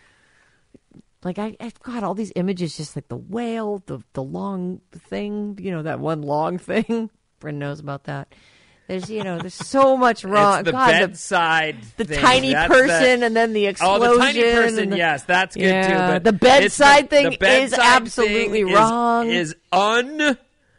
like 1.24 1.40
I, 1.40 1.56
I've 1.58 1.80
got 1.80 2.04
all 2.04 2.14
these 2.14 2.32
images, 2.36 2.76
just 2.76 2.94
like 2.94 3.08
the 3.08 3.16
whale, 3.16 3.82
the 3.86 4.04
the 4.12 4.22
long 4.22 4.82
thing, 4.92 5.58
you 5.60 5.72
know, 5.72 5.82
that 5.82 5.98
one 5.98 6.22
long 6.22 6.58
thing. 6.58 7.10
Bryn 7.40 7.58
knows 7.58 7.80
about 7.80 8.04
that. 8.04 8.32
There's, 8.92 9.08
you 9.08 9.24
know, 9.24 9.38
there's 9.38 9.54
so 9.54 9.96
much 9.96 10.22
wrong. 10.22 10.58
It's 10.60 10.66
the 10.66 10.72
God, 10.72 10.86
bedside. 10.88 11.76
the 11.96 12.04
thing. 12.04 12.20
tiny 12.20 12.52
That's 12.52 12.68
person 12.68 13.20
the- 13.20 13.26
and 13.26 13.34
then 13.34 13.54
the 13.54 13.66
Oh, 13.66 13.70
explosion. 13.70 14.10
the 14.10 14.18
tiny 14.18 14.42
person. 14.42 14.90
the- 14.90 14.96
yes, 14.98 15.22
that's 15.24 15.54
good 15.56 15.62
Yeah, 15.62 15.88
too. 15.88 16.12
But 16.12 16.24
the 16.24 16.32
bedside 16.34 17.04
the- 17.04 17.16
thing 17.16 17.36
the 17.40 17.62
is 17.62 17.72
absolutely 17.72 18.64
thing 18.64 18.68
is- 18.68 18.74
wrong. 18.76 19.30
Is, 19.30 19.56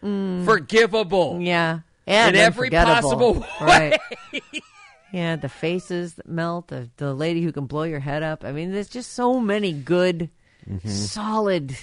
unforgivable. 0.03 1.39
Yeah, 1.41 1.79
and 2.05 2.35
in 2.35 2.41
every 2.41 2.69
possible 2.69 3.33
way. 3.61 3.97
Right. 4.31 4.43
Yeah, 5.11 5.35
the 5.35 5.49
faces 5.49 6.13
that 6.15 6.27
melt, 6.27 6.67
the 6.67 6.89
the 6.97 7.13
lady 7.15 7.41
who 7.41 7.51
can 7.51 7.65
blow 7.65 7.83
your 7.83 7.99
head 7.99 8.21
up. 8.23 8.43
I 8.45 8.51
mean, 8.51 8.71
there's 8.71 8.89
just 8.89 9.13
so 9.13 9.39
many 9.39 9.71
good, 9.73 10.29
Mm-hmm. 10.69 10.87
solid 10.87 11.75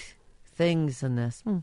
things 0.55 1.03
in 1.03 1.15
this. 1.15 1.41
Hmm. 1.45 1.57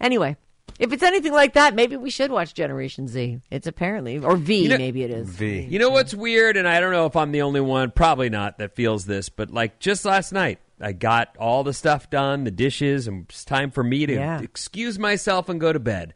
Anyway, 0.00 0.36
if 0.78 0.92
it's 0.92 1.02
anything 1.02 1.32
like 1.32 1.54
that, 1.54 1.74
maybe 1.74 1.96
we 1.96 2.10
should 2.10 2.30
watch 2.30 2.54
Generation 2.54 3.08
Z. 3.08 3.40
It's 3.50 3.66
apparently 3.66 4.18
or 4.18 4.36
V, 4.36 4.62
You 4.64 4.68
know- 4.70 4.78
maybe 4.78 5.02
it 5.02 5.10
is. 5.10 5.28
V. 5.28 5.60
You 5.60 5.78
know 5.78 5.90
what's 5.90 6.14
weird, 6.14 6.56
and 6.56 6.66
I 6.68 6.80
don't 6.80 6.92
know 6.92 7.06
if 7.06 7.16
I'm 7.16 7.32
the 7.32 7.42
only 7.42 7.60
one, 7.60 7.90
probably 7.90 8.30
not, 8.30 8.58
that 8.58 8.74
feels 8.74 9.06
this, 9.06 9.28
but 9.28 9.50
like 9.50 9.78
just 9.78 10.04
last 10.04 10.32
night, 10.32 10.58
I 10.80 10.92
got 10.92 11.36
all 11.38 11.62
the 11.64 11.72
stuff 11.72 12.10
done, 12.10 12.44
the 12.44 12.50
dishes, 12.50 13.06
and 13.06 13.26
it's 13.28 13.44
time 13.44 13.70
for 13.70 13.84
me 13.84 14.06
to 14.06 14.14
Yeah. 14.14 14.40
excuse 14.40 14.98
myself 14.98 15.48
and 15.48 15.60
go 15.60 15.72
to 15.72 15.78
bed. 15.80 16.14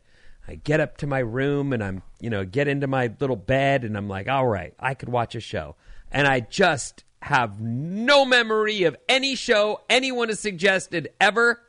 I 0.49 0.55
get 0.57 0.81
up 0.81 0.97
to 0.99 1.07
my 1.07 1.19
room 1.21 1.73
and 1.73 1.83
I'm, 1.83 2.03
you 2.21 2.31
know, 2.31 2.45
get 2.45 2.69
into 2.69 2.87
my 2.87 3.13
little 3.21 3.37
bed 3.37 3.85
and 3.85 3.97
I'm 3.97 4.09
like, 4.09 4.29
all 4.29 4.47
right, 4.47 4.75
I 4.79 4.95
could 4.95 5.09
watch 5.09 5.35
a 5.35 5.41
show. 5.41 5.75
And 6.13 6.27
I 6.27 6.39
just 6.41 7.03
have 7.23 7.61
no 7.61 8.25
memory 8.25 8.85
of 8.85 8.97
any 9.09 9.35
show 9.35 9.81
anyone 9.91 10.29
has 10.29 10.39
suggested 10.39 11.09
ever. 11.21 11.61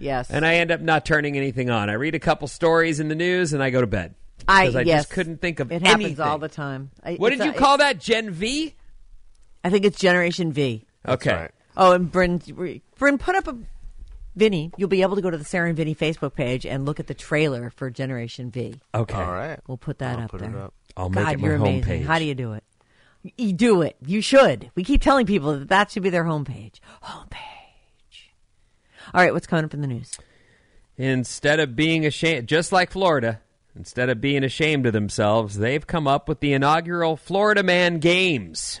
Yes, 0.00 0.30
And 0.30 0.44
I 0.46 0.54
end 0.56 0.70
up 0.70 0.80
not 0.80 1.04
turning 1.04 1.36
anything 1.36 1.70
on. 1.70 1.88
I 1.90 1.92
read 1.92 2.14
a 2.14 2.18
couple 2.18 2.48
stories 2.48 2.98
in 3.00 3.08
the 3.08 3.14
news 3.14 3.52
and 3.52 3.62
I 3.62 3.70
go 3.70 3.80
to 3.80 3.86
bed. 3.86 4.14
I, 4.48 4.62
Because 4.66 4.76
I 4.76 4.80
yes, 4.82 5.02
just 5.04 5.10
couldn't 5.10 5.40
think 5.40 5.60
of 5.60 5.70
it 5.70 5.76
anything. 5.82 6.00
happens 6.00 6.20
all 6.20 6.38
the 6.38 6.48
time. 6.48 6.90
I, 7.04 7.14
What 7.16 7.32
it's 7.32 7.40
did 7.42 7.46
you 7.46 7.52
a- 7.52 7.58
call 7.58 7.78
that? 7.78 7.98
Gen 8.00 8.30
V? 8.30 8.74
I 9.62 9.68
think 9.70 9.84
it's 9.84 9.98
Generation 9.98 10.52
V. 10.52 10.86
Okay. 11.06 11.32
right. 11.34 11.50
Oh, 11.76 11.92
and 11.92 12.10
Bryn, 12.10 12.38
Bryn, 12.98 13.18
put 13.18 13.34
up 13.36 13.46
a 13.46 13.56
Vinnie. 14.34 14.72
You'll 14.78 14.88
be 14.88 15.02
able 15.02 15.16
to 15.16 15.22
go 15.22 15.30
to 15.30 15.36
the 15.36 15.44
Sarah 15.44 15.68
and 15.68 15.76
Vinnie 15.76 15.94
Facebook 15.94 16.34
page 16.34 16.64
and 16.64 16.86
look 16.86 16.98
at 17.00 17.06
the 17.06 17.14
trailer 17.14 17.70
for 17.70 17.90
Generation 17.90 18.50
V. 18.50 18.80
Okay. 18.94 19.14
All 19.14 19.30
right. 19.32 19.58
We'll 19.66 19.76
put 19.76 19.98
that 19.98 20.18
I'll 20.18 20.24
up 20.24 20.30
put 20.30 20.40
there. 20.40 20.50
it 20.50 20.56
up. 20.56 20.74
I'll 20.96 21.10
make 21.10 21.24
God, 21.24 21.34
it 21.34 21.40
my 21.40 21.46
you're 21.46 21.56
amazing. 21.56 21.82
homepage. 22.02 22.06
How 22.06 22.18
do 22.18 22.24
you 22.24 22.34
do 22.34 22.52
it? 22.54 22.64
You 23.36 23.52
do 23.52 23.82
it. 23.82 23.96
You 24.06 24.22
should. 24.22 24.70
We 24.74 24.82
keep 24.84 25.02
telling 25.02 25.26
people 25.26 25.58
that 25.58 25.68
that 25.68 25.90
should 25.90 26.02
be 26.02 26.08
their 26.10 26.24
homepage. 26.24 26.80
Homepage. 27.02 27.36
All 29.12 29.20
right, 29.20 29.32
what's 29.32 29.46
coming 29.46 29.64
up 29.64 29.74
in 29.74 29.80
the 29.80 29.86
news? 29.86 30.18
Instead 30.96 31.60
of 31.60 31.74
being 31.74 32.06
ashamed, 32.06 32.46
just 32.46 32.72
like 32.72 32.90
Florida, 32.90 33.40
instead 33.74 34.08
of 34.08 34.20
being 34.20 34.44
ashamed 34.44 34.86
of 34.86 34.92
themselves, 34.92 35.58
they've 35.58 35.86
come 35.86 36.06
up 36.06 36.28
with 36.28 36.40
the 36.40 36.52
inaugural 36.52 37.16
Florida 37.16 37.62
Man 37.62 37.98
Games. 37.98 38.80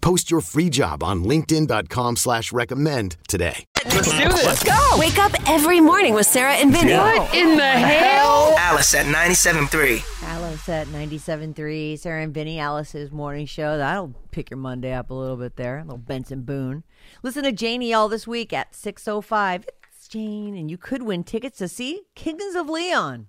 Post 0.00 0.30
your 0.30 0.40
free 0.40 0.70
job 0.70 1.02
on 1.02 1.24
linkedin.com 1.24 2.16
slash 2.16 2.52
recommend 2.52 3.16
today. 3.28 3.64
Let's 3.84 4.10
do 4.10 4.18
this. 4.28 4.44
Let's 4.44 4.64
go. 4.64 4.96
Wake 4.98 5.18
up 5.18 5.32
every 5.48 5.80
morning 5.80 6.14
with 6.14 6.26
Sarah 6.26 6.54
and 6.54 6.72
Vinnie. 6.72 6.92
What 6.94 7.34
in 7.34 7.56
the 7.56 7.62
hell? 7.64 8.54
Alice 8.58 8.94
at 8.94 9.06
97.3. 9.06 10.24
Alice 10.24 10.68
at 10.68 10.86
97.3, 10.88 11.98
Sarah 11.98 12.22
and 12.22 12.32
Vinnie, 12.34 12.58
Alice's 12.58 13.10
morning 13.10 13.46
show. 13.46 13.76
That'll 13.76 14.14
pick 14.30 14.50
your 14.50 14.58
Monday 14.58 14.92
up 14.92 15.10
a 15.10 15.14
little 15.14 15.36
bit 15.36 15.56
there. 15.56 15.78
A 15.78 15.82
little 15.82 15.98
Benson 15.98 16.42
Boone. 16.42 16.84
Listen 17.22 17.44
to 17.44 17.52
Janie 17.52 17.92
all 17.92 18.08
this 18.08 18.26
week 18.26 18.52
at 18.52 18.72
6.05. 18.72 19.64
It's 19.92 20.08
Jane, 20.08 20.56
and 20.56 20.70
you 20.70 20.78
could 20.78 21.02
win 21.02 21.24
tickets 21.24 21.58
to 21.58 21.68
see 21.68 22.02
Kings 22.14 22.54
of 22.54 22.68
Leon. 22.68 23.28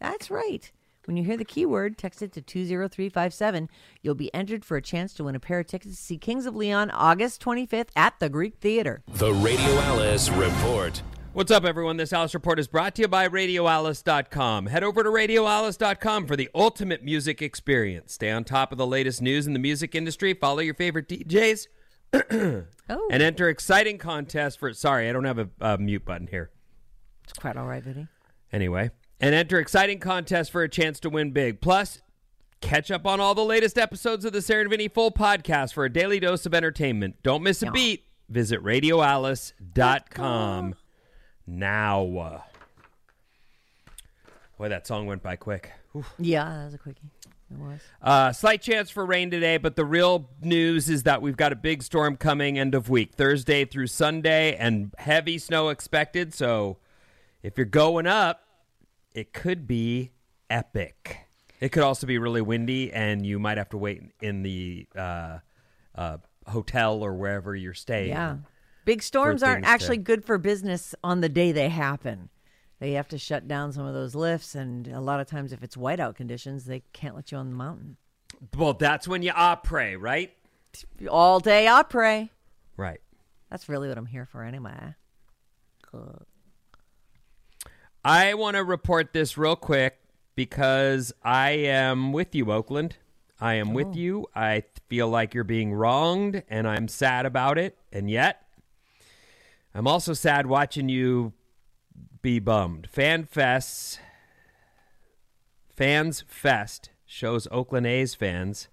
That's 0.00 0.30
right. 0.30 0.70
When 1.06 1.16
you 1.16 1.24
hear 1.24 1.36
the 1.36 1.44
keyword, 1.44 1.98
text 1.98 2.22
it 2.22 2.32
to 2.32 2.40
20357. 2.40 3.68
You'll 4.02 4.14
be 4.14 4.32
entered 4.32 4.64
for 4.64 4.76
a 4.76 4.82
chance 4.82 5.12
to 5.14 5.24
win 5.24 5.34
a 5.34 5.40
pair 5.40 5.60
of 5.60 5.66
tickets 5.66 5.96
to 5.96 6.02
see 6.02 6.16
Kings 6.18 6.46
of 6.46 6.56
Leon 6.56 6.90
August 6.90 7.42
25th 7.42 7.88
at 7.94 8.18
the 8.20 8.28
Greek 8.28 8.56
Theater. 8.60 9.02
The 9.08 9.32
Radio 9.34 9.64
Alice 9.80 10.30
Report. 10.30 11.02
What's 11.34 11.50
up, 11.50 11.64
everyone? 11.64 11.96
This 11.96 12.12
Alice 12.12 12.32
Report 12.32 12.58
is 12.60 12.68
brought 12.68 12.94
to 12.94 13.02
you 13.02 13.08
by 13.08 13.28
RadioAlice.com. 13.28 14.66
Head 14.66 14.84
over 14.84 15.02
to 15.02 15.08
RadioAlice.com 15.10 16.26
for 16.26 16.36
the 16.36 16.48
ultimate 16.54 17.02
music 17.02 17.42
experience. 17.42 18.14
Stay 18.14 18.30
on 18.30 18.44
top 18.44 18.70
of 18.70 18.78
the 18.78 18.86
latest 18.86 19.20
news 19.20 19.46
in 19.46 19.52
the 19.52 19.58
music 19.58 19.94
industry. 19.94 20.32
Follow 20.32 20.60
your 20.60 20.74
favorite 20.74 21.08
DJs. 21.08 21.66
Oh. 22.90 23.08
And 23.10 23.22
enter 23.22 23.48
exciting 23.48 23.96
contests 23.96 24.56
for. 24.56 24.70
Sorry, 24.74 25.08
I 25.08 25.12
don't 25.14 25.24
have 25.24 25.38
a, 25.38 25.48
a 25.58 25.78
mute 25.78 26.04
button 26.04 26.26
here. 26.26 26.50
It's 27.22 27.32
quite 27.32 27.56
all 27.56 27.66
right, 27.66 27.82
Vinnie. 27.82 28.08
Anyway, 28.52 28.90
and 29.20 29.34
enter 29.34 29.58
exciting 29.58 29.98
contests 29.98 30.48
for 30.48 30.62
a 30.62 30.68
chance 30.68 31.00
to 31.00 31.10
win 31.10 31.30
big. 31.30 31.60
Plus, 31.60 32.02
catch 32.60 32.90
up 32.90 33.06
on 33.06 33.20
all 33.20 33.34
the 33.34 33.44
latest 33.44 33.78
episodes 33.78 34.24
of 34.24 34.32
the 34.32 34.42
Sarah 34.42 34.62
and 34.62 34.70
Vinnie 34.70 34.88
Full 34.88 35.12
Podcast 35.12 35.72
for 35.72 35.84
a 35.84 35.92
daily 35.92 36.20
dose 36.20 36.46
of 36.46 36.54
entertainment. 36.54 37.16
Don't 37.22 37.42
miss 37.42 37.62
a 37.62 37.70
beat. 37.70 38.04
Visit 38.28 38.62
RadioAlice.com 38.62 40.74
now. 41.46 42.44
Boy, 44.56 44.68
that 44.68 44.86
song 44.86 45.06
went 45.06 45.22
by 45.22 45.36
quick. 45.36 45.72
Oof. 45.96 46.12
Yeah, 46.18 46.44
that 46.44 46.64
was 46.64 46.74
a 46.74 46.78
quickie. 46.78 47.10
It 47.50 47.58
was. 47.58 47.80
Uh, 48.00 48.32
slight 48.32 48.62
chance 48.62 48.88
for 48.88 49.04
rain 49.04 49.30
today, 49.30 49.58
but 49.58 49.76
the 49.76 49.84
real 49.84 50.30
news 50.40 50.88
is 50.88 51.02
that 51.02 51.22
we've 51.22 51.36
got 51.36 51.52
a 51.52 51.56
big 51.56 51.82
storm 51.82 52.16
coming 52.16 52.58
end 52.58 52.74
of 52.74 52.88
week, 52.88 53.14
Thursday 53.14 53.64
through 53.64 53.88
Sunday, 53.88 54.56
and 54.56 54.94
heavy 54.98 55.38
snow 55.38 55.68
expected. 55.68 56.32
So 56.32 56.78
if 57.42 57.58
you're 57.58 57.66
going 57.66 58.06
up, 58.06 58.43
it 59.14 59.32
could 59.32 59.66
be 59.66 60.10
epic. 60.50 61.20
It 61.60 61.70
could 61.70 61.82
also 61.82 62.06
be 62.06 62.18
really 62.18 62.42
windy, 62.42 62.92
and 62.92 63.24
you 63.24 63.38
might 63.38 63.56
have 63.56 63.70
to 63.70 63.78
wait 63.78 64.02
in 64.20 64.42
the 64.42 64.86
uh, 64.96 65.38
uh, 65.94 66.18
hotel 66.46 67.02
or 67.02 67.14
wherever 67.14 67.54
you're 67.54 67.74
staying. 67.74 68.10
Yeah. 68.10 68.36
Big 68.84 69.02
storms 69.02 69.42
aren't 69.42 69.64
things 69.64 69.66
to- 69.66 69.70
actually 69.70 69.96
good 69.98 70.24
for 70.24 70.36
business 70.36 70.94
on 71.02 71.20
the 71.20 71.28
day 71.28 71.52
they 71.52 71.68
happen. 71.70 72.28
They 72.80 72.92
have 72.92 73.08
to 73.08 73.18
shut 73.18 73.48
down 73.48 73.72
some 73.72 73.86
of 73.86 73.94
those 73.94 74.14
lifts, 74.14 74.54
and 74.54 74.88
a 74.88 75.00
lot 75.00 75.20
of 75.20 75.26
times, 75.26 75.52
if 75.52 75.62
it's 75.62 75.76
whiteout 75.76 76.16
conditions, 76.16 76.66
they 76.66 76.82
can't 76.92 77.14
let 77.14 77.32
you 77.32 77.38
on 77.38 77.48
the 77.48 77.56
mountain. 77.56 77.96
Well, 78.54 78.74
that's 78.74 79.08
when 79.08 79.22
you 79.22 79.30
opera, 79.34 79.96
right? 79.96 80.32
All 81.08 81.40
day 81.40 81.66
opera. 81.66 82.28
Right. 82.76 83.00
That's 83.48 83.68
really 83.68 83.88
what 83.88 83.96
I'm 83.96 84.06
here 84.06 84.26
for, 84.26 84.42
anyway. 84.42 84.96
I 88.04 88.34
want 88.34 88.56
to 88.56 88.64
report 88.64 89.14
this 89.14 89.38
real 89.38 89.56
quick 89.56 89.98
because 90.36 91.10
I 91.22 91.52
am 91.52 92.12
with 92.12 92.34
you, 92.34 92.52
Oakland. 92.52 92.96
I 93.40 93.54
am 93.54 93.72
with 93.72 93.88
oh. 93.88 93.94
you. 93.94 94.26
I 94.34 94.64
feel 94.88 95.08
like 95.08 95.32
you're 95.32 95.42
being 95.42 95.72
wronged, 95.72 96.42
and 96.50 96.68
I'm 96.68 96.86
sad 96.86 97.24
about 97.24 97.56
it. 97.56 97.78
And 97.90 98.10
yet, 98.10 98.46
I'm 99.74 99.86
also 99.86 100.12
sad 100.12 100.46
watching 100.46 100.90
you 100.90 101.32
be 102.20 102.38
bummed. 102.40 102.90
Fan 102.90 103.24
Fest, 103.24 104.00
Fans 105.74 106.24
Fest 106.28 106.90
shows 107.06 107.48
Oakland 107.50 107.86
A's 107.86 108.14
fans 108.14 108.68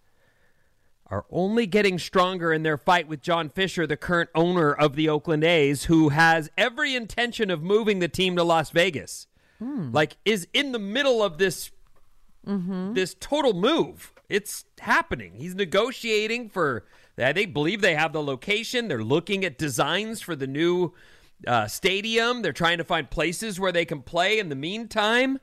are 1.12 1.26
only 1.30 1.67
getting 1.67 2.00
stronger 2.00 2.54
in 2.54 2.63
their 2.63 2.78
fight 2.78 3.08
with 3.08 3.21
John 3.21 3.50
Fisher, 3.50 3.86
the 3.86 3.97
current 3.97 4.30
owner 4.34 4.71
of 4.74 4.95
the 4.95 5.10
Oakland 5.10 5.43
A's, 5.43 5.84
who 5.84 6.10
has 6.10 6.50
every 6.58 6.95
intention 6.95 7.52
of 7.52 7.62
moving 7.62 8.00
the 8.00 8.08
team 8.08 8.36
to 8.38 8.43
Las 8.43 8.71
Vegas. 8.71 9.28
Like 9.91 10.17
is 10.26 10.47
in 10.54 10.71
the 10.71 10.80
middle 10.80 11.21
of 11.21 11.38
this 11.38 11.69
this 12.95 13.15
total 13.19 13.54
move. 13.54 14.12
It's 14.28 14.65
happening. 14.80 15.36
He's 15.36 15.54
negotiating 15.54 16.50
for 16.50 16.86
they 17.15 17.45
believe 17.45 17.82
they 17.82 17.93
have 17.93 18.13
the 18.13 18.24
location. 18.24 18.88
They're 18.88 19.04
looking 19.04 19.45
at 19.45 19.60
designs 19.60 20.21
for 20.21 20.36
the 20.36 20.47
new 20.47 20.93
uh, 21.45 21.67
stadium. 21.67 22.41
They're 22.41 22.54
trying 22.54 22.80
to 22.80 22.84
find 22.84 23.08
places 23.12 23.60
where 23.60 23.71
they 23.71 23.86
can 23.86 24.02
play 24.02 24.39
in 24.39 24.50
the 24.50 24.56
meantime. 24.56 25.39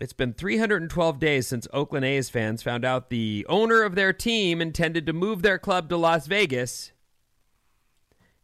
It's 0.00 0.12
been 0.12 0.32
312 0.32 1.18
days 1.18 1.48
since 1.48 1.66
Oakland 1.72 2.04
A's 2.04 2.30
fans 2.30 2.62
found 2.62 2.84
out 2.84 3.10
the 3.10 3.44
owner 3.48 3.82
of 3.82 3.96
their 3.96 4.12
team 4.12 4.60
intended 4.60 5.06
to 5.06 5.12
move 5.12 5.42
their 5.42 5.58
club 5.58 5.88
to 5.88 5.96
Las 5.96 6.26
Vegas. 6.28 6.92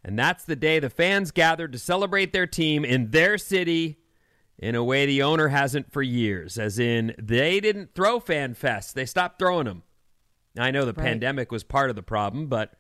And 0.05 0.19
that's 0.19 0.45
the 0.45 0.57
day 0.57 0.81
the 0.81 0.91
fans 0.91 1.31
gathered 1.31 1.73
to 1.73 1.79
celebrate 1.79 2.33
their 2.33 2.47
team 2.47 2.85
in 2.85 3.11
their 3.13 3.39
city 3.39 3.99
in 4.59 4.75
a 4.75 4.83
way 4.85 5.07
the 5.07 5.23
owner 5.23 5.49
hasn't 5.49 5.93
for 5.93 6.03
years. 6.03 6.59
As 6.59 6.79
in, 6.79 7.15
they 7.19 7.61
didn't 7.61 7.95
throw 7.95 8.19
Fan 8.21 8.55
Fest, 8.55 8.95
they 8.95 9.07
stopped 9.07 9.39
throwing 9.39 9.67
them. 9.67 9.83
I 10.59 10.71
know 10.73 10.85
the 10.85 10.93
Right. 10.93 11.05
pandemic 11.07 11.51
was 11.53 11.65
part 11.65 11.89
of 11.91 11.97
the 11.97 12.03
problem, 12.03 12.49
but 12.49 12.75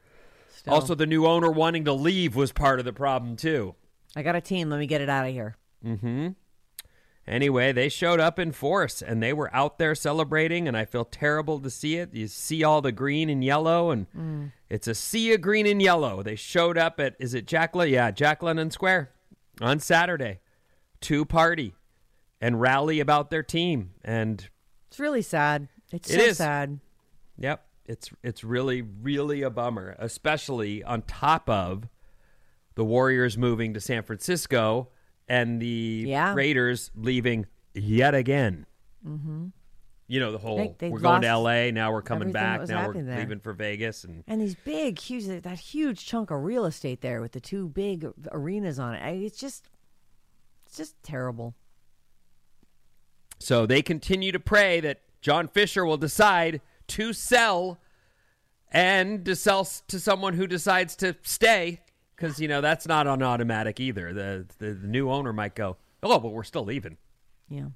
Still. 0.49 0.75
also 0.75 0.95
the 0.95 1.07
new 1.07 1.27
owner 1.27 1.51
wanting 1.51 1.85
to 1.87 1.93
leave 1.93 2.37
was 2.37 2.53
part 2.53 2.79
of 2.79 2.85
the 2.85 2.93
problem, 2.93 3.37
too. 3.37 3.75
I 4.15 4.23
got 4.23 4.37
a 4.37 4.41
team. 4.41 4.69
Let 4.71 4.79
me 4.79 4.87
get 4.87 5.01
it 5.01 5.09
out 5.09 5.27
of 5.27 5.33
here. 5.33 5.57
Mm-hmm. 5.85 6.29
Anyway, 7.27 7.73
they 7.73 7.89
showed 7.89 8.21
up 8.21 8.39
in 8.39 8.53
force 8.53 9.01
and 9.01 9.23
they 9.23 9.33
were 9.33 9.55
out 9.55 9.79
there 9.79 9.95
celebrating, 9.95 10.69
and 10.69 10.77
I 10.77 10.85
feel 10.85 11.07
terrible 11.07 11.59
to 11.61 11.71
see 11.71 11.97
it. 11.97 12.13
You 12.13 12.29
see 12.29 12.63
all 12.63 12.83
the 12.83 12.93
green 12.93 13.31
and 13.31 13.43
yellow, 13.43 13.91
and 13.91 14.07
Mm. 14.13 14.53
it's 14.69 14.87
a 14.87 14.95
sea 14.95 15.33
of 15.33 15.41
green 15.41 15.67
and 15.67 15.81
yellow. 15.81 16.23
They 16.23 16.37
showed 16.37 16.77
up 16.77 17.01
at 17.01 17.17
is 17.19 17.33
it 17.33 17.47
Jacqueline? 17.47 17.89
Yeah, 17.91 18.11
Jack 18.11 18.43
London 18.43 18.71
Square 18.71 19.11
on 19.61 19.81
Saturday 19.81 20.41
to 21.03 21.25
party 21.25 21.75
and 22.43 22.61
rally 22.61 23.01
about 23.01 23.31
their 23.31 23.43
team. 23.43 23.93
And 24.05 24.47
It's 24.89 25.01
really 25.01 25.23
sad. 25.23 25.69
It's 25.93 26.11
It 26.11 26.19
so 26.21 26.27
is. 26.27 26.37
sad. 26.37 26.79
Yep, 27.39 27.67
it's 27.87 28.11
it's 28.23 28.45
really 28.45 28.83
really 28.83 29.41
a 29.43 29.49
bummer, 29.51 29.97
especially 29.99 30.85
on 30.85 31.03
top 31.03 31.49
of 31.49 31.89
the 32.75 32.85
Warriors 32.85 33.39
moving 33.39 33.73
to 33.75 33.81
San 33.81 34.03
Francisco 34.03 34.89
and 35.29 35.61
the 35.61 36.05
Yeah. 36.09 36.35
Raiders 36.35 36.91
leaving 36.95 37.47
yet 37.75 38.15
again. 38.15 38.67
Mm-hmm. 39.07 39.47
You 40.07 40.21
know 40.21 40.33
the 40.33 40.39
whole 40.39 40.59
They- 40.59 40.75
they 40.79 40.91
we're 40.91 40.99
going 40.99 41.23
to 41.23 41.29
L.A. 41.29 41.73
now 41.73 41.91
we're 41.91 42.03
coming 42.03 42.31
back 42.31 42.69
now 42.69 42.89
we're 42.89 43.03
there. 43.03 43.19
leaving 43.19 43.41
for 43.41 43.55
Vegas 43.55 44.05
and 44.05 44.23
And 44.27 44.41
these 44.41 44.55
big, 44.55 44.99
huge, 44.99 45.27
that 45.43 45.59
huge 45.59 46.05
chunk 46.05 46.31
of 46.31 46.43
real 46.45 46.67
estate 46.67 47.01
there 47.01 47.23
with 47.23 47.33
the 47.33 47.41
two 47.41 47.69
big 47.69 48.07
arenas 48.31 48.79
on 48.79 48.95
it. 48.95 49.23
It's 49.25 49.39
just, 49.39 49.71
it's 50.67 50.77
just 50.77 51.03
terrible. 51.03 51.55
so 53.39 53.67
they 53.67 53.83
continue 53.83 54.31
to 54.33 54.41
pray 54.41 54.81
that 54.81 55.01
John 55.21 55.49
Fisher 55.49 55.85
will 55.85 55.97
decide 55.97 56.61
to 56.89 57.13
sell 57.15 57.79
and 58.71 59.25
to 59.25 59.35
sell 59.37 59.65
to 59.89 59.99
someone 60.01 60.35
who 60.35 60.47
decides 60.47 60.97
to 60.97 61.17
stay 61.23 61.81
because 62.17 62.41
you 62.41 62.49
know 62.49 62.61
that's 62.61 62.87
not 62.87 63.07
on 63.07 63.23
automatic 63.23 63.81
either. 63.81 64.13
The, 64.13 64.47
the 64.59 64.73
the 64.75 64.87
new 64.87 65.11
owner 65.11 65.33
might 65.33 65.55
go, 65.55 65.77
oh, 66.03 66.19
but 66.19 66.31
we're 66.31 66.45
still 66.45 66.65
leaving. 66.65 66.97
Yeah. 67.49 67.67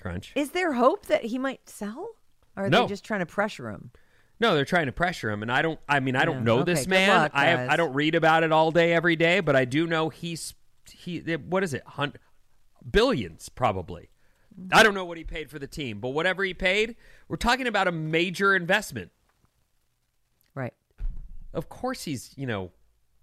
Crunch. 0.00 0.32
Is 0.34 0.50
there 0.50 0.72
hope 0.74 1.06
that 1.06 1.24
he 1.24 1.38
might 1.38 1.68
sell? 1.68 2.10
Or 2.56 2.64
are 2.64 2.70
No. 2.70 2.82
they 2.82 2.88
just 2.88 3.04
trying 3.04 3.20
to 3.20 3.26
pressure 3.26 3.70
him? 3.70 3.90
No, 4.38 4.54
they're 4.54 4.64
trying 4.64 4.86
to 4.86 4.92
pressure 4.92 5.30
him, 5.30 5.42
and 5.42 5.52
I 5.52 5.60
don't. 5.60 5.78
I 5.88 6.00
mean, 6.00 6.16
I 6.16 6.24
don't 6.24 6.44
know 6.44 6.60
Okay, 6.60 6.72
this 6.72 6.86
man. 6.86 7.08
luck, 7.10 7.32
I 7.34 7.44
have. 7.46 7.68
I 7.70 7.76
don't 7.76 7.92
read 7.92 8.14
about 8.14 8.42
it 8.42 8.52
all 8.52 8.70
day, 8.70 8.92
every 8.94 9.14
day, 9.16 9.40
but 9.40 9.54
I 9.54 9.66
do 9.66 9.86
know 9.86 10.08
he's 10.08 10.54
he. 10.90 11.18
What 11.20 11.62
is 11.62 11.74
it? 11.74 11.82
Hun- 11.86 12.14
billions, 12.90 13.50
probably. 13.50 14.08
Mm. 14.58 14.68
I 14.72 14.82
don't 14.82 14.94
know 14.94 15.04
what 15.04 15.18
he 15.18 15.24
paid 15.24 15.50
for 15.50 15.58
the 15.58 15.66
team, 15.66 16.00
but 16.00 16.08
whatever 16.10 16.42
he 16.42 16.54
paid, 16.54 16.96
we're 17.28 17.36
talking 17.36 17.66
about 17.66 17.86
a 17.86 17.92
major 17.92 18.56
investment. 18.56 19.10
Right. 20.54 20.72
Of 21.52 21.68
course, 21.68 22.04
he's 22.04 22.32
you 22.36 22.46
know 22.46 22.70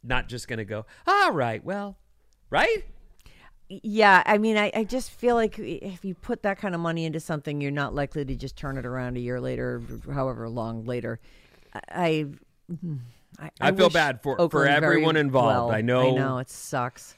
not 0.07 0.27
just 0.29 0.47
going 0.47 0.59
to 0.59 0.65
go. 0.65 0.85
All 1.05 1.31
right, 1.31 1.63
well, 1.63 1.97
right? 2.49 2.85
Yeah, 3.69 4.23
I 4.25 4.37
mean, 4.37 4.55
I, 4.57 4.71
I 4.73 4.83
just 4.85 5.11
feel 5.11 5.35
like 5.35 5.59
if 5.59 6.05
you 6.05 6.15
put 6.15 6.43
that 6.43 6.57
kind 6.57 6.73
of 6.73 6.79
money 6.79 7.03
into 7.05 7.19
something, 7.19 7.59
you're 7.59 7.69
not 7.71 7.93
likely 7.93 8.23
to 8.23 8.35
just 8.35 8.55
turn 8.55 8.77
it 8.77 8.85
around 8.85 9.17
a 9.17 9.19
year 9.19 9.41
later, 9.41 9.81
however 10.13 10.47
long 10.47 10.85
later. 10.85 11.19
I, 11.91 12.27
I, 13.39 13.51
I 13.59 13.71
feel 13.73 13.89
bad 13.89 14.23
for- 14.23 14.37
for 14.37 14.41
Oakland 14.41 14.65
very 14.67 14.75
everyone 14.75 15.17
involved. 15.17 15.47
well. 15.67 15.71
I 15.71 15.81
know- 15.81 16.11
I 16.15 16.17
know 16.17 16.37
it 16.37 16.49
sucks. 16.49 17.13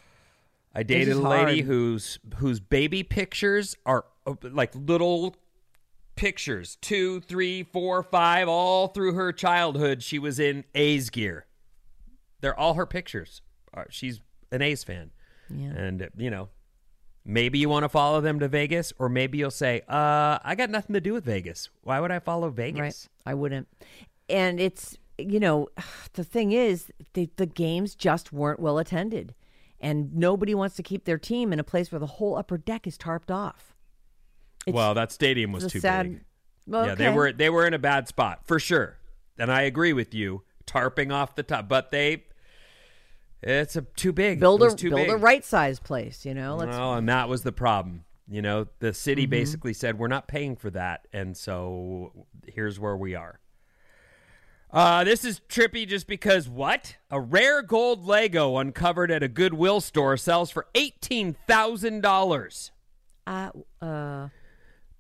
I 0.74 0.84
dated 0.84 1.16
a 1.16 1.20
lady 1.20 1.62
hard. 1.62 1.66
whose 1.66 2.20
whose 2.38 2.60
baby 2.60 3.02
pictures 3.04 3.76
are 3.88 4.06
uh, 4.28 4.34
like 4.44 4.72
little 4.76 5.36
pictures, 6.16 6.78
two, 6.82 7.22
three, 7.22 7.64
four, 7.64 8.04
five, 8.04 8.48
all 8.48 8.88
through 8.88 9.14
her 9.14 9.32
childhood. 9.32 10.04
She 10.04 10.20
was 10.20 10.40
in 10.40 10.66
A's 10.76 11.10
gear. 11.10 11.46
They're 12.42 12.58
all 12.58 12.76
her 12.76 12.86
pictures. 12.86 13.42
Uh, 13.74 13.84
She's 13.90 14.22
an 14.52 14.62
A's 14.62 14.84
fan, 14.84 15.12
Yeah. 15.50 15.70
and 15.70 16.02
uh, 16.04 16.08
you 16.18 16.30
know, 16.30 16.50
maybe 17.26 17.60
you 17.60 17.70
want 17.70 17.84
to 17.84 17.90
follow 17.90 18.22
them 18.22 18.40
to 18.40 18.48
Vegas, 18.48 18.94
or 18.98 19.10
maybe 19.10 19.38
you'll 19.38 19.52
say, 19.52 19.82
"Uh, 19.88 20.40
I 20.44 20.56
got 20.58 20.70
nothing 20.70 20.94
to 20.94 21.02
do 21.02 21.14
with 21.14 21.26
Vegas. 21.26 21.70
Why 21.84 22.00
would 22.00 22.12
I 22.12 22.20
follow 22.20 22.50
Vegas?" 22.50 22.80
Right. 23.26 23.32
I 23.32 23.34
wouldn't. 23.36 23.68
And 24.30 24.60
it's, 24.60 24.98
you 25.18 25.40
know, 25.40 25.68
the 26.14 26.24
thing 26.24 26.52
is, 26.52 26.92
the, 27.14 27.30
the 27.36 27.46
games 27.46 27.96
just 27.96 28.32
weren't 28.34 28.60
well 28.60 28.78
attended. 28.80 29.36
And 29.82 30.14
nobody 30.14 30.54
wants 30.54 30.76
to 30.76 30.84
keep 30.84 31.06
their 31.06 31.18
team 31.18 31.54
in 31.54 31.60
a 31.60 31.64
place 31.64 31.90
where 31.90 32.00
the 32.00 32.06
whole 32.06 32.36
upper 32.38 32.58
deck 32.58 32.86
is 32.86 32.98
tarped 32.98 33.32
off. 33.32 33.74
It's- 34.66 34.76
well, 34.76 34.94
that 34.94 35.12
stadium 35.12 35.52
was 35.54 35.68
too 35.72 35.80
sad- 35.80 36.10
big. 36.10 36.22
Well, 36.68 36.86
Yeah, 36.88 36.96
they 36.96 37.10
were 37.10 37.32
they 37.32 37.50
were 37.50 37.66
in 37.66 37.74
a 37.74 37.80
bad 37.80 38.08
spot 38.08 38.46
for 38.46 38.60
sure, 38.60 38.98
and 39.40 39.52
I 39.52 39.62
agree 39.64 39.94
with 39.94 40.14
you. 40.14 40.44
Tarping 40.68 41.12
off 41.12 41.34
the 41.36 41.42
top, 41.44 41.68
but 41.68 41.90
they 41.90 42.26
it's 43.42 43.76
a 43.76 43.82
too 43.82 44.12
big. 44.12 44.40
build 44.40 44.62
a 44.64 44.74
too 44.76 44.90
build 44.90 45.02
big. 45.08 45.10
a 45.10 45.18
right 45.18 45.44
size 45.46 45.80
place. 45.80 46.26
You 46.26 46.34
know, 46.34 46.56
let's 46.56 46.78
Well, 46.78 46.96
and 46.96 47.08
that 47.10 47.30
was 47.30 47.44
the 47.44 47.52
problem. 47.52 48.06
You 48.28 48.42
know, 48.42 48.68
the 48.80 48.94
city 48.94 49.26
Mhm. 49.26 49.32
basically 49.32 49.74
said 49.74 49.98
we're 49.98 50.08
not 50.08 50.28
paying 50.28 50.56
for 50.56 50.70
that, 50.72 51.08
and 51.14 51.36
so 51.36 52.28
here's 52.48 52.80
where 52.80 52.96
we 52.98 53.16
are. 53.16 53.40
Uh, 54.72 55.04
this 55.04 55.26
is 55.26 55.42
trippy 55.50 55.88
just 55.88 56.06
because 56.06 56.48
what? 56.48 56.98
A 57.10 57.20
rare 57.20 57.64
gold 57.64 58.06
Lego 58.06 58.58
uncovered 58.58 59.10
at 59.10 59.24
a 59.24 59.28
Goodwill 59.28 59.82
store 59.82 60.16
sells 60.16 60.52
for 60.52 60.68
eighteen 60.76 61.36
thousand 61.48 62.02
dollars. 62.02 62.72
uh, 63.26 63.50
uh, 63.82 64.30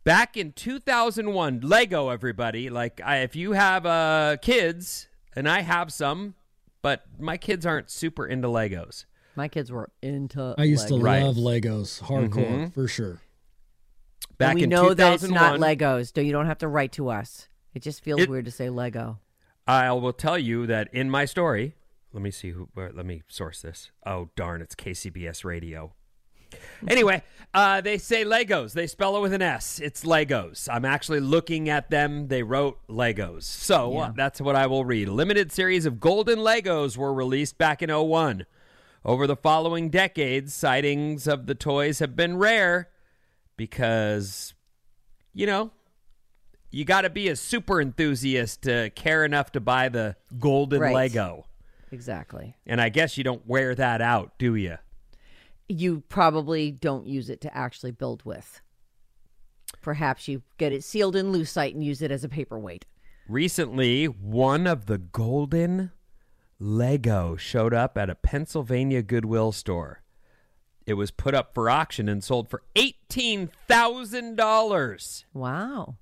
Back 0.03 0.37
in 0.37 0.53
2001, 0.53 1.59
Lego, 1.59 2.09
everybody. 2.09 2.69
Like, 2.71 2.99
I, 3.03 3.17
if 3.17 3.35
you 3.35 3.51
have 3.51 3.85
uh, 3.85 4.37
kids, 4.41 5.07
and 5.35 5.47
I 5.47 5.59
have 5.61 5.91
some, 5.93 6.33
but 6.81 7.03
my 7.19 7.37
kids 7.37 7.65
aren't 7.65 7.89
super 7.89 8.25
into 8.25 8.47
Legos. 8.47 9.05
my 9.35 9.47
kids 9.47 9.71
were 9.71 9.89
into. 10.01 10.53
I 10.57 10.63
used 10.63 10.87
to 10.89 10.95
Legos. 10.95 11.03
Right. 11.03 11.23
love 11.23 11.35
Legos, 11.37 12.01
hardcore 12.01 12.31
Mhm. 12.69 12.73
for 12.73 12.87
sure. 12.87 13.21
Back 14.37 14.51
and 14.51 14.59
we 14.59 14.63
in 14.63 14.69
know 14.69 14.93
that 14.93 15.13
it's 15.15 15.23
not 15.23 15.55
2001 15.57 15.59
Legos. 15.77 16.13
So 16.15 16.21
you 16.21 16.31
don't 16.31 16.45
have 16.45 16.57
to 16.59 16.67
write 16.67 16.91
to 16.93 17.09
us. 17.09 17.47
It 17.73 17.81
just 17.81 18.03
feels 18.03 18.21
It- 18.21 18.29
weird 18.29 18.45
to 18.45 18.51
say 18.51 18.69
Lego. 18.69 19.19
I 19.67 19.91
will 19.91 20.13
tell 20.13 20.37
you 20.37 20.65
that 20.67 20.89
in 20.93 21.09
my 21.09 21.25
story, 21.25 21.75
let 22.11 22.21
me 22.23 22.31
see 22.31 22.51
who. 22.51 22.69
Where, 22.73 22.91
let 22.91 23.05
me 23.05 23.21
source 23.27 23.61
this. 23.61 23.91
Oh 24.05 24.29
darn, 24.35 24.61
it's 24.61 24.75
KCBS 24.75 25.43
Radio. 25.45 25.93
Anyway, 26.87 27.21
uh, 27.53 27.81
they 27.81 27.97
say 27.97 28.23
Legos. 28.23 28.73
They 28.73 28.87
spell 28.87 29.17
it 29.17 29.21
with 29.21 29.33
an 29.33 29.41
S. 29.41 29.79
It's 29.79 30.03
Legos. 30.03 30.67
I'm 30.71 30.85
actually 30.85 31.19
looking 31.19 31.69
at 31.69 31.89
them. 31.89 32.27
They 32.27 32.43
wrote 32.43 32.79
Legos. 32.87 33.43
So 33.43 33.97
uh, 33.97 34.05
Yeah. 34.07 34.11
that's 34.15 34.39
what 34.41 34.55
I 34.55 34.67
will 34.67 34.85
read. 34.85 35.07
A 35.07 35.11
limited 35.11 35.51
series 35.51 35.85
of 35.85 35.99
golden 35.99 36.39
Legos 36.39 36.95
were 36.97 37.13
released 37.13 37.57
back 37.57 37.81
in 37.81 37.89
01. 37.89 38.45
Over 39.05 39.27
the 39.27 39.35
following 39.35 39.89
decades, 39.89 40.53
sightings 40.53 41.27
of 41.27 41.45
the 41.47 41.55
toys 41.55 41.99
have 41.99 42.15
been 42.15 42.37
rare 42.37 42.89
because, 43.57 44.53
you 45.33 45.45
know, 45.45 45.71
you 46.71 46.85
got 46.85 47.01
to 47.01 47.09
be 47.09 47.29
a 47.29 47.35
super 47.35 47.81
enthusiast 47.81 48.61
to 48.63 48.89
care 48.91 49.25
enough 49.25 49.51
to 49.53 49.59
buy 49.59 49.89
the 49.89 50.15
golden 50.37 50.81
Right. 50.81 50.93
Lego. 50.93 51.45
Exactly. 51.91 52.55
And 52.67 52.79
I 52.79 52.89
guess 52.89 53.17
you 53.17 53.23
don't 53.23 53.45
wear 53.47 53.73
that 53.75 54.01
out, 54.01 54.33
do 54.37 54.55
you? 54.55 54.77
You 55.69 56.03
probably 56.09 56.71
don't 56.71 57.05
use 57.05 57.29
it 57.29 57.41
to 57.41 57.55
actually 57.55 57.91
build 57.91 58.25
with. 58.25 58.61
Perhaps 59.81 60.27
you 60.27 60.41
get 60.57 60.73
it 60.73 60.83
sealed 60.83 61.15
in 61.15 61.31
lucite 61.31 61.73
and 61.73 61.83
use 61.83 62.01
it 62.01 62.11
as 62.11 62.23
a 62.23 62.29
paperweight. 62.29 62.85
Recently, 63.27 64.05
one 64.05 64.65
of 64.65 64.87
the 64.87 64.97
golden 64.97 65.91
Lego 66.59 67.35
showed 67.37 67.73
up 67.73 67.97
at 67.97 68.09
a 68.09 68.15
Pennsylvania 68.15 69.01
Goodwill 69.01 69.53
store. 69.53 70.03
It 70.85 70.95
was 70.95 71.11
put 71.11 71.33
up 71.35 71.53
for 71.53 71.69
auction 71.69 72.09
and 72.09 72.21
sold 72.23 72.49
for 72.49 72.63
$18,000. 72.75 75.23
Wow. 75.33 75.95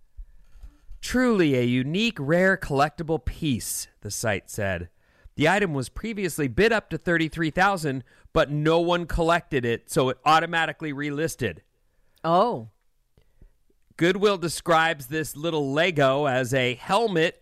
Truly 1.02 1.56
a 1.56 1.64
unique, 1.64 2.18
rare 2.20 2.58
collectible 2.58 3.24
piece, 3.24 3.88
the 4.02 4.10
site 4.10 4.50
said. 4.50 4.90
The 5.36 5.48
item 5.48 5.74
was 5.74 5.90
previously 5.90 6.48
bid 6.48 6.74
up 6.74 6.90
to 6.90 6.98
33,000, 6.98 8.04
but 8.38 8.52
no 8.52 8.80
one 8.80 9.08
collected 9.08 9.66
it, 9.66 9.90
so 9.90 10.10
it 10.10 10.18
automatically 10.24 10.94
relisted. 10.94 11.58
Oh. 12.24 12.68
Goodwill 13.96 14.38
describes 14.38 15.08
this 15.08 15.36
little 15.36 15.74
Lego 15.74 16.28
as 16.28 16.54
a 16.54 16.76
helmet 16.76 17.42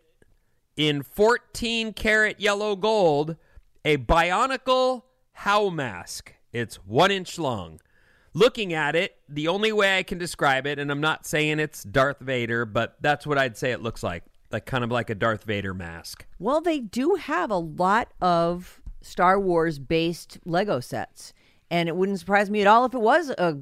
in 0.77 1.03
14 1.03 1.91
karat 1.91 2.39
yellow 2.39 2.77
gold, 2.77 3.35
a 3.83 3.97
bionicle 3.97 5.01
Hau 5.33 5.69
mask. 5.69 6.33
It's 6.53 6.77
one 6.77 7.11
inch 7.11 7.37
long. 7.37 7.81
Looking 8.33 8.71
at 8.71 8.95
it, 8.95 9.17
the 9.27 9.49
only 9.49 9.73
way 9.73 9.97
I 9.97 10.03
can 10.03 10.17
describe 10.17 10.65
it, 10.65 10.79
and 10.79 10.89
I'm 10.89 11.01
not 11.01 11.25
saying 11.25 11.59
it's 11.59 11.83
Darth 11.83 12.21
Vader, 12.21 12.65
but 12.65 12.95
that's 13.01 13.27
what 13.27 13.37
I'd 13.37 13.57
say 13.57 13.71
it 13.71 13.81
looks 13.81 14.01
like. 14.01 14.23
Like 14.49 14.65
kind 14.65 14.85
of 14.85 14.91
like 14.91 15.09
a 15.09 15.15
Darth 15.15 15.43
Vader 15.43 15.73
mask. 15.73 16.25
Well, 16.39 16.61
they 16.61 16.79
do 16.79 17.15
have 17.15 17.51
a 17.51 17.57
lot 17.57 18.13
of 18.21 18.81
Star 19.05 19.39
Wars 19.39 19.77
based 19.77 20.39
Lego 20.45 20.79
sets. 20.79 21.31
And 21.69 21.87
it 21.87 21.95
wouldn't 21.95 22.19
surprise 22.19 22.49
me 22.49 22.61
at 22.61 22.67
all 22.67 22.85
if 22.85 22.93
it 22.93 23.01
was 23.01 23.29
a 23.29 23.59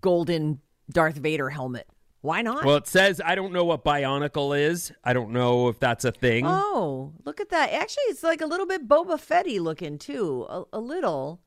golden 0.00 0.60
Darth 0.90 1.16
Vader 1.16 1.50
helmet. 1.50 1.86
Why 2.22 2.42
not? 2.42 2.64
Well, 2.64 2.76
it 2.76 2.86
says 2.86 3.20
I 3.24 3.34
don't 3.34 3.52
know 3.52 3.64
what 3.64 3.84
bionicle 3.84 4.58
is. 4.58 4.92
I 5.04 5.12
don't 5.12 5.30
know 5.30 5.68
if 5.68 5.78
that's 5.78 6.04
a 6.04 6.12
thing. 6.12 6.44
Oh, 6.46 7.12
look 7.24 7.40
at 7.40 7.50
that. 7.50 7.72
Actually, 7.72 8.04
it's 8.04 8.22
like 8.22 8.40
a 8.40 8.46
little 8.46 8.66
bit 8.66 8.88
Boba 8.88 9.16
Fetty 9.16 9.60
looking 9.60 9.98
too, 9.98 10.46
a, 10.48 10.64
a 10.72 10.80
little. 10.80 11.40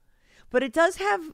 But 0.52 0.64
it 0.64 0.72
does 0.72 0.98
have 0.98 1.34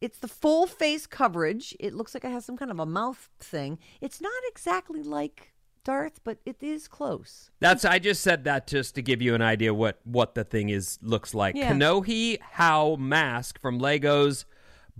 it's 0.00 0.18
the 0.18 0.28
full 0.28 0.66
face 0.66 1.06
coverage. 1.06 1.76
It 1.78 1.94
looks 1.94 2.14
like 2.14 2.24
it 2.24 2.30
has 2.30 2.44
some 2.44 2.56
kind 2.56 2.70
of 2.70 2.80
a 2.80 2.86
mouth 2.86 3.28
thing. 3.38 3.78
It's 4.00 4.20
not 4.20 4.32
exactly 4.48 5.02
like 5.02 5.52
Darth, 5.86 6.18
but 6.24 6.38
it 6.44 6.56
is 6.60 6.88
close. 6.88 7.52
That's 7.60 7.84
I 7.84 8.00
just 8.00 8.20
said 8.20 8.42
that 8.42 8.66
just 8.66 8.96
to 8.96 9.02
give 9.02 9.22
you 9.22 9.36
an 9.36 9.40
idea 9.40 9.72
what 9.72 10.00
what 10.02 10.34
the 10.34 10.42
thing 10.42 10.68
is 10.68 10.98
looks 11.00 11.32
like. 11.32 11.54
Yeah. 11.54 11.72
Kanohi 11.72 12.40
Hau 12.54 12.96
mask 12.96 13.60
from 13.60 13.78
Lego's 13.78 14.46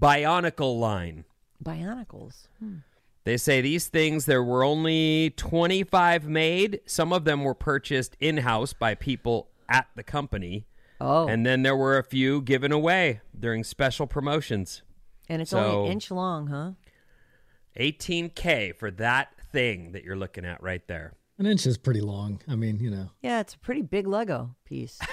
Bionicle 0.00 0.78
line. 0.78 1.24
Bionicles. 1.62 2.46
Hmm. 2.60 2.76
They 3.24 3.36
say 3.36 3.60
these 3.60 3.88
things 3.88 4.26
there 4.26 4.44
were 4.44 4.62
only 4.62 5.30
25 5.36 6.28
made. 6.28 6.80
Some 6.86 7.12
of 7.12 7.24
them 7.24 7.42
were 7.42 7.54
purchased 7.54 8.16
in-house 8.20 8.72
by 8.72 8.94
people 8.94 9.48
at 9.68 9.88
the 9.96 10.04
company. 10.04 10.66
Oh. 11.00 11.26
And 11.26 11.44
then 11.44 11.62
there 11.62 11.74
were 11.74 11.98
a 11.98 12.04
few 12.04 12.40
given 12.40 12.70
away 12.70 13.22
during 13.36 13.64
special 13.64 14.06
promotions. 14.06 14.82
And 15.28 15.42
it's 15.42 15.50
So- 15.50 15.58
only 15.58 15.86
an 15.86 15.92
inch 15.94 16.12
long, 16.12 16.46
huh? 16.46 16.72
18k 17.76 18.72
for 18.76 18.90
that 18.92 19.32
thing 19.52 19.92
that 19.92 20.04
you're 20.04 20.16
looking 20.16 20.44
at 20.44 20.62
right 20.62 20.86
there. 20.88 21.14
An 21.38 21.46
inch 21.46 21.66
is 21.66 21.76
pretty 21.78 22.00
long. 22.00 22.40
I 22.48 22.56
mean, 22.56 22.78
you 22.80 22.90
know. 22.90 23.10
Yeah, 23.22 23.40
it's 23.40 23.54
a 23.54 23.58
pretty 23.58 23.82
big 23.82 24.06
Lego 24.06 24.54
piece. 24.64 24.98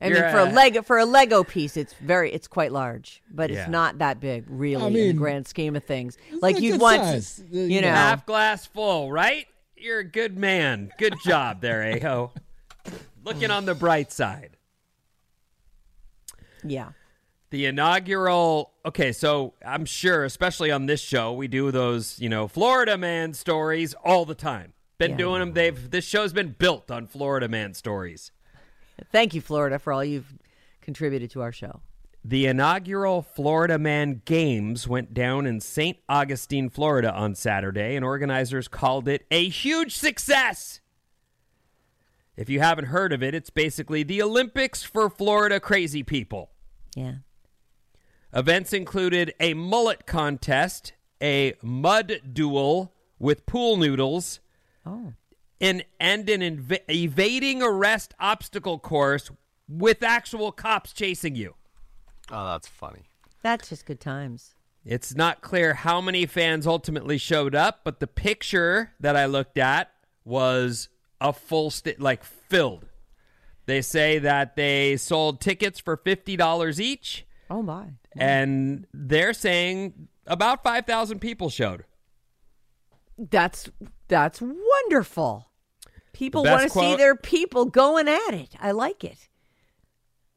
I 0.00 0.08
You're, 0.08 0.20
mean, 0.22 0.30
for 0.30 0.38
a 0.40 0.46
uh, 0.46 0.52
Lego 0.52 0.82
for 0.82 0.98
a 0.98 1.06
Lego 1.06 1.42
piece, 1.42 1.76
it's 1.76 1.94
very 1.94 2.30
it's 2.30 2.46
quite 2.46 2.70
large, 2.70 3.22
but 3.32 3.48
Yeah. 3.48 3.60
it's 3.62 3.70
not 3.70 3.98
that 3.98 4.20
big, 4.20 4.44
really, 4.46 4.82
I 4.82 4.88
in 4.88 4.92
the 4.92 5.12
grand 5.14 5.46
scheme 5.46 5.74
of 5.74 5.84
things. 5.84 6.18
Like 6.42 6.60
you'd 6.60 6.80
want, 6.80 7.02
size. 7.02 7.40
Uh, 7.40 7.56
you 7.60 7.80
know, 7.80 7.88
Half 7.88 8.26
glass 8.26 8.66
full, 8.66 9.10
right? 9.10 9.46
You're 9.74 10.00
a 10.00 10.04
good 10.04 10.36
man. 10.36 10.90
Good 10.98 11.14
job 11.24 11.62
there, 11.62 11.82
Aho. 11.82 12.32
Looking 13.24 13.50
on 13.50 13.64
the 13.64 13.74
bright 13.74 14.12
side. 14.12 14.56
yeah. 16.62 16.90
The 17.56 17.64
inaugural. 17.64 18.74
Okay, 18.84 19.12
so 19.12 19.54
I'm 19.64 19.86
sure, 19.86 20.24
especially 20.24 20.70
on 20.70 20.84
this 20.84 21.00
show, 21.00 21.32
we 21.32 21.48
do 21.48 21.70
those, 21.70 22.20
you 22.20 22.28
know, 22.28 22.48
Florida 22.48 22.98
man 22.98 23.32
stories 23.32 23.94
all 24.04 24.26
the 24.26 24.34
time. 24.34 24.74
Been 24.98 25.12
Yeah. 25.12 25.16
doing 25.16 25.40
them. 25.40 25.52
They've 25.54 25.90
this 25.90 26.04
show's 26.04 26.34
been 26.34 26.54
built 26.58 26.90
on 26.90 27.06
Florida 27.06 27.48
man 27.48 27.72
stories. 27.72 28.30
Thank 29.10 29.32
you, 29.32 29.40
Florida, 29.40 29.78
for 29.78 29.94
all 29.94 30.04
you've 30.04 30.34
contributed 30.82 31.30
to 31.30 31.40
our 31.40 31.50
show. 31.50 31.80
The 32.22 32.44
inaugural 32.44 33.22
Florida 33.22 33.78
Man 33.78 34.20
Games 34.26 34.86
went 34.86 35.14
down 35.14 35.46
in 35.46 35.60
St. 35.62 35.96
Augustine, 36.10 36.68
Florida 36.68 37.10
on 37.10 37.34
Saturday, 37.34 37.96
and 37.96 38.04
organizers 38.04 38.68
called 38.68 39.08
it 39.08 39.24
a 39.30 39.48
huge 39.48 39.96
success. 39.96 40.80
If 42.36 42.50
you 42.50 42.60
haven't 42.60 42.88
heard 42.88 43.14
of 43.14 43.22
it, 43.22 43.34
it's 43.34 43.48
basically 43.48 44.02
the 44.02 44.20
Olympics 44.20 44.82
for 44.82 45.08
Florida 45.08 45.58
crazy 45.58 46.02
people. 46.02 46.50
Yeah. 46.94 47.16
Events 48.36 48.74
included 48.74 49.32
a 49.40 49.54
mullet 49.54 50.04
contest, 50.06 50.92
a 51.22 51.54
mud 51.62 52.20
duel 52.34 52.92
with 53.18 53.46
pool 53.46 53.78
noodles, 53.78 54.40
Oh. 54.84 55.14
an, 55.60 55.82
and 55.98 56.28
an 56.28 56.42
inv- 56.42 56.80
evading 56.90 57.62
arrest 57.62 58.12
obstacle 58.20 58.78
course 58.78 59.30
with 59.66 60.02
actual 60.02 60.52
cops 60.52 60.92
chasing 60.92 61.34
you. 61.34 61.54
Oh, 62.30 62.44
that's 62.48 62.68
funny. 62.68 63.04
That's 63.42 63.70
just 63.70 63.86
good 63.86 64.00
times. 64.00 64.54
It's 64.84 65.14
not 65.16 65.40
clear 65.40 65.72
how 65.72 66.02
many 66.02 66.26
fans 66.26 66.66
ultimately 66.66 67.16
showed 67.16 67.54
up, 67.54 67.80
but 67.84 68.00
the 68.00 68.06
picture 68.06 68.92
that 69.00 69.16
I 69.16 69.24
looked 69.24 69.56
at 69.56 69.90
was 70.26 70.90
a 71.22 71.32
full 71.32 71.70
sti- 71.70 71.96
like 71.98 72.22
filled. 72.22 72.86
They 73.64 73.80
say 73.80 74.18
that 74.18 74.56
they 74.56 74.98
sold 74.98 75.40
tickets 75.40 75.80
for 75.80 75.96
$50 75.96 76.78
each 76.78 77.24
Oh 77.48 77.62
my. 77.62 77.90
and 78.16 78.86
they're 78.92 79.32
saying 79.32 80.08
about 80.26 80.62
5,000 80.62 81.20
people 81.20 81.50
showed. 81.50 81.84
That's 83.18 83.70
that's 84.08 84.40
wonderful. 84.42 85.50
People 86.12 86.44
want 86.44 86.62
to 86.62 86.70
see 86.70 86.96
their 86.96 87.16
people 87.16 87.66
going 87.66 88.08
at 88.08 88.30
it. 88.32 88.54
I 88.60 88.70
like 88.70 89.04
it. 89.04 89.28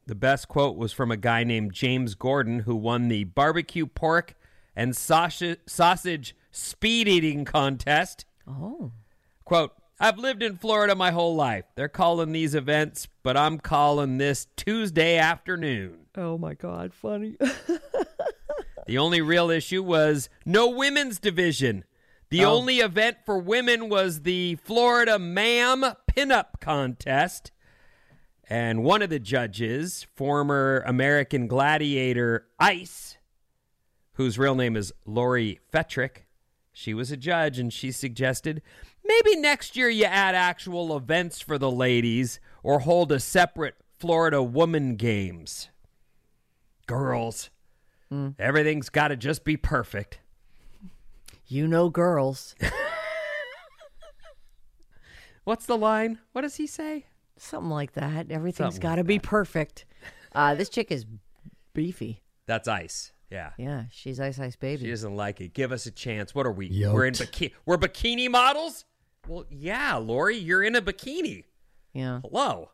The 0.08 0.16
best 0.16 0.48
quote 0.48 0.76
was 0.76 0.92
from 0.92 1.12
a 1.12 1.18
guy 1.18 1.44
named 1.44 1.74
James 1.74 2.16
Gordon 2.16 2.60
who 2.60 2.76
won 2.76 3.08
the 3.08 3.26
barbecue 3.26 3.86
pork 3.86 4.34
and 4.76 4.96
sausage, 4.96 5.60
sausage 5.68 6.36
speed 6.52 7.08
eating 7.08 7.46
contest. 7.46 8.26
Oh. 8.48 8.92
Quote, 9.46 9.74
I've 10.00 10.18
lived 10.18 10.42
in 10.42 10.56
Florida 10.58 10.96
my 10.96 11.12
whole 11.12 11.36
life. 11.36 11.66
They're 11.76 11.90
calling 11.90 12.32
these 12.32 12.56
events, 12.56 13.08
but 13.24 13.36
I'm 13.36 13.60
calling 13.60 14.18
this 14.18 14.48
Tuesday 14.56 15.18
afternoon. 15.18 16.06
Oh 16.16 16.38
my 16.38 16.54
God, 16.54 16.94
funny. 16.94 17.38
The 18.88 18.98
only 18.98 19.22
real 19.22 19.52
issue 19.52 19.84
was 19.84 20.30
no 20.48 20.68
women's 20.70 21.20
division. 21.20 21.84
The 22.32 22.44
Oh. 22.44 22.56
only 22.56 22.80
event 22.80 23.18
for 23.24 23.38
women 23.38 23.88
was 23.88 24.24
the 24.24 24.56
Florida 24.56 25.20
Ma'am 25.20 25.84
Pinup 26.12 26.60
Contest. 26.60 27.52
And 28.50 28.84
one 28.84 29.04
of 29.04 29.12
the 29.12 29.20
judges, 29.20 30.08
former 30.16 30.84
American 30.88 31.46
gladiator 31.46 32.48
Ice, 32.60 33.20
whose 34.14 34.40
real 34.40 34.56
name 34.56 34.76
is 34.76 34.92
Lori 35.06 35.60
Fetrick, 35.72 36.24
she 36.74 36.96
was 36.96 37.12
a 37.12 37.18
judge 37.18 37.60
and 37.60 37.72
she 37.72 37.92
suggested 37.92 38.64
maybe 39.10 39.36
next 39.40 39.76
year 39.76 39.90
you 39.90 40.06
add 40.06 40.36
actual 40.36 40.96
events 40.96 41.42
for 41.42 41.58
the 41.58 41.72
ladies 41.72 42.40
or 42.64 42.80
hold 42.80 43.12
a 43.12 43.20
separate 43.20 43.76
Florida 43.98 44.42
Woman 44.42 44.96
Games. 44.96 45.70
Girls. 46.88 47.50
Mm. 48.12 48.36
Everything's 48.40 48.90
got 48.90 49.10
to 49.10 49.18
just 49.18 49.44
be 49.44 49.58
perfect. 49.58 50.20
You 51.48 51.68
know, 51.68 51.90
girls. 51.90 52.56
What's 55.44 55.66
the 55.66 55.78
line? 55.78 56.20
What 56.32 56.42
does 56.42 56.56
he 56.56 56.68
say? 56.68 57.06
Something 57.38 57.72
like 57.72 57.94
that. 57.94 58.32
Everything's 58.32 58.80
got 58.80 58.96
to 58.96 59.04
be 59.04 59.18
perfect. 59.20 59.86
Uh, 60.34 60.54
this 60.54 60.70
chick 60.70 60.92
is 60.92 61.06
beefy. 61.74 62.22
That's 62.46 62.68
ice. 62.68 63.12
Yeah. 63.32 63.52
Yeah, 63.58 63.84
she's 63.92 64.20
Ice 64.20 64.40
Ice 64.40 64.56
Baby. 64.56 64.86
She 64.86 64.90
doesn't 64.90 65.16
like 65.16 65.40
it. 65.40 65.54
Give 65.54 65.72
us 65.72 65.86
a 65.86 65.92
chance. 65.92 66.34
What 66.34 66.46
are 66.46 66.52
we? 66.52 66.68
Yoked. 66.68 66.94
We're 66.94 67.06
in 67.06 67.14
bikini. 67.14 67.54
We're 67.66 67.78
bikini 67.78 68.30
models. 68.30 68.86
Well, 69.30 69.46
yeah, 69.52 69.96
Lori, 69.98 70.38
you're 70.38 70.64
in 70.64 70.76
a 70.76 70.82
bikini. 70.82 71.44
Yeah. 71.94 72.22
Hello. 72.24 72.72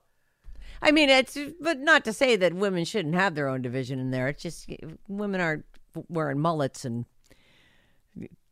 I 0.82 0.91
mean, 0.91 1.10
it's 1.10 1.38
but 1.60 1.80
not 1.80 2.06
to 2.06 2.14
say 2.14 2.38
that 2.38 2.53
women 2.53 2.86
shouldn't 2.86 3.14
have 3.16 3.36
their 3.36 3.49
own 3.49 3.62
division 3.62 3.99
in 3.99 4.12
there. 4.12 4.30
It's 4.30 4.41
just 4.41 4.70
women 5.10 5.41
aren't 5.41 5.66
wearing 6.08 6.39
mullets 6.39 6.86
and 6.86 7.03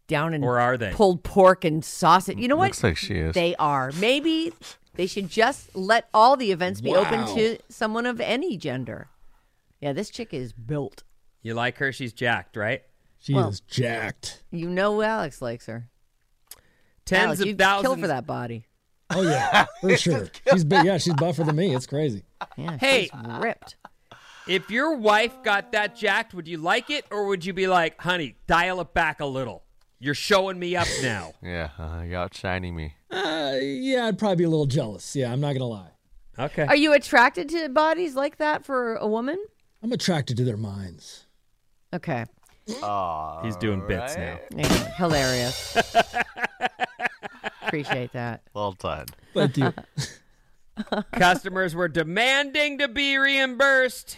down 0.08 0.34
in 0.34 0.44
Or 0.44 0.60
are 0.60 0.78
they? 0.78 0.92
pulled 0.92 1.24
pork 1.24 1.64
and 1.64 1.84
sausage. 1.84 2.38
You 2.38 2.50
know 2.50 2.58
what? 2.58 2.66
Looks 2.72 2.84
like 2.84 2.98
she 2.98 3.16
is. 3.16 3.34
They 3.36 3.56
are. 3.56 3.92
Maybe 4.02 4.52
they 4.96 5.08
should 5.08 5.30
just 5.30 5.74
let 5.74 6.10
all 6.14 6.36
the 6.36 6.52
events 6.52 6.82
be 6.82 6.94
open 6.94 7.26
to 7.36 7.58
someone 7.70 8.06
of 8.06 8.20
any 8.20 8.58
gender. 8.58 9.08
Yeah, 9.80 9.94
this 9.94 10.10
chick 10.10 10.34
is 10.34 10.52
built. 10.52 11.04
You 11.42 11.54
like 11.54 11.78
her? 11.78 11.94
She's 11.94 12.12
jacked, 12.12 12.58
right? 12.58 12.82
She 13.20 13.34
Well- 13.34 13.48
is 13.48 13.62
jacked. 13.62 14.44
You 14.52 14.70
know, 14.70 15.02
Alex 15.02 15.42
likes 15.42 15.68
her. 15.68 15.90
Tens 17.06 17.40
Alex, 17.40 17.42
of 17.42 17.58
thousands. 17.58 17.88
kill 17.88 17.96
for 18.02 18.08
that 18.08 18.26
body. 18.26 18.66
Oh 19.10 19.22
yeah, 19.22 19.66
for 19.82 19.98
sure. 19.98 20.28
She's 20.52 20.64
big. 20.64 20.86
Yeah, 20.86 20.98
she's 20.98 21.14
buffer 21.16 21.44
than 21.44 21.56
me. 21.56 21.76
It's 21.76 21.86
crazy. 21.86 22.24
Yeah, 22.58 22.78
Hey. 22.78 23.04
she's 23.14 23.32
ripped. 23.40 23.76
If 24.48 24.70
your 24.72 24.96
wife 24.98 25.42
got 25.44 25.72
that 25.72 25.96
jacked, 25.96 26.34
would 26.34 26.48
you 26.48 26.58
like 26.58 26.90
it, 26.90 27.06
or 27.12 27.28
would 27.28 27.46
you 27.46 27.54
be 27.54 27.68
like, 27.68 28.00
"Honey, 28.02 28.36
dial 28.48 28.82
it 28.82 28.94
back 28.94 29.20
a 29.22 29.26
little. 29.26 29.64
You're 30.00 30.16
showing 30.16 30.58
me 30.60 30.76
up 30.76 30.88
now." 31.02 31.34
Yeah, 31.44 31.70
uh, 31.80 32.02
you 32.04 32.16
outshining 32.18 32.76
me. 32.76 32.96
Uh, 33.12 33.54
yeah, 33.62 34.06
I'd 34.08 34.18
probably 34.18 34.38
be 34.38 34.44
a 34.46 34.50
little 34.50 34.66
jealous. 34.66 35.16
Yeah, 35.16 35.32
I'm 35.32 35.40
not 35.42 35.54
gonna 35.54 35.66
lie. 35.66 35.92
okay. 36.40 36.64
Are 36.64 36.76
you 36.76 36.94
attracted 36.94 37.50
to 37.50 37.70
bodies 37.70 38.16
like 38.16 38.38
that 38.38 38.66
for 38.66 38.96
a 38.96 39.08
woman? 39.08 39.38
I'm 39.84 39.92
attracted 39.92 40.38
to 40.38 40.44
their 40.44 40.58
minds. 40.58 41.26
Okay. 41.94 42.26
He's 42.66 43.58
doing 43.58 43.86
bits 43.88 44.16
now. 44.18 44.40
Yeah, 44.56 44.66
hilarious. 44.96 45.78
Appreciate 47.82 48.12
that. 48.14 48.42
Well 48.54 48.74
done. 48.74 49.08
Thank 49.34 49.58
you. 49.58 49.74
Customers 51.14 51.74
were 51.76 51.88
demanding 51.88 52.78
to 52.80 52.88
be 52.88 53.18
reimbursed 53.18 54.18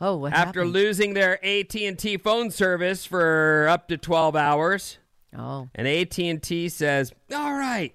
Oh, 0.00 0.16
what 0.16 0.32
after 0.32 0.60
happened? 0.60 0.72
losing 0.72 1.14
their 1.14 1.44
AT&T 1.44 2.16
phone 2.18 2.50
service 2.50 3.04
for 3.04 3.66
up 3.68 3.88
to 3.88 3.96
12 3.98 4.34
hours. 4.36 4.98
Oh, 5.36 5.68
And 5.74 5.86
AT&T 5.88 6.68
says, 6.70 7.12
"All 7.34 7.52
right, 7.52 7.94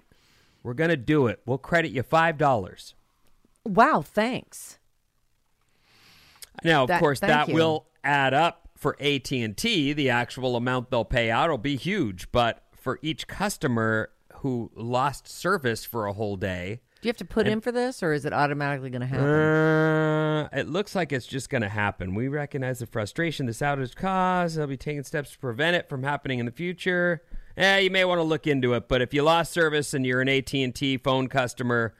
we're 0.62 0.74
going 0.74 0.90
to 0.90 0.96
do 0.96 1.26
it. 1.28 1.40
We'll 1.46 1.58
credit 1.58 1.90
you 1.92 2.02
$5." 2.02 2.94
wow! 3.64 4.02
Thanks. 4.02 4.78
Now, 6.62 6.82
of 6.82 6.88
That- 6.88 7.00
course, 7.00 7.20
that 7.20 7.48
you. 7.48 7.54
will 7.54 7.86
add 8.04 8.34
up 8.34 8.68
for 8.76 8.96
AT&T. 9.00 9.92
The 9.94 10.10
actual 10.10 10.56
amount 10.56 10.90
they'll 10.90 11.04
pay 11.04 11.30
out 11.30 11.50
will 11.50 11.58
be 11.58 11.76
huge, 11.76 12.30
but 12.30 12.62
for 12.76 12.98
each 13.02 13.26
customer 13.26 14.10
who 14.44 14.70
lost 14.76 15.26
service 15.26 15.86
for 15.86 16.04
a 16.06 16.12
whole 16.12 16.36
day, 16.36 16.82
Do 17.00 17.06
you 17.06 17.08
have 17.08 17.16
to 17.16 17.24
put 17.24 17.48
in 17.48 17.62
for 17.62 17.72
this, 17.72 18.02
or 18.02 18.12
is 18.12 18.26
it 18.26 18.34
automatically 18.34 18.90
going 18.90 19.00
to 19.00 19.06
happen? 19.06 19.24
uh, 19.24 20.48
it 20.52 20.68
looks 20.68 20.94
like 20.94 21.12
it's 21.12 21.26
just 21.26 21.48
going 21.48 21.62
to 21.62 21.68
happen. 21.70 22.14
We 22.14 22.28
recognize 22.28 22.80
the 22.80 22.86
frustration 22.86 23.46
this 23.46 23.60
outage 23.60 23.96
caused. 23.96 24.58
They'll 24.58 24.66
be 24.66 24.76
taking 24.76 25.02
steps 25.02 25.32
to 25.32 25.38
prevent 25.38 25.76
it 25.76 25.88
from 25.88 26.02
happening 26.02 26.40
in 26.40 26.44
the 26.44 26.52
future. 26.52 27.22
Eh, 27.56 27.78
you 27.78 27.90
may 27.90 28.04
want 28.04 28.18
to 28.18 28.22
look 28.22 28.46
into 28.46 28.74
it, 28.74 28.86
but 28.86 29.00
if 29.00 29.14
you 29.14 29.22
lost 29.22 29.50
service 29.50 29.94
and 29.94 30.04
you're 30.04 30.20
an 30.20 30.28
AT&T 30.28 30.98
phone 30.98 31.28
customer, 31.28 31.94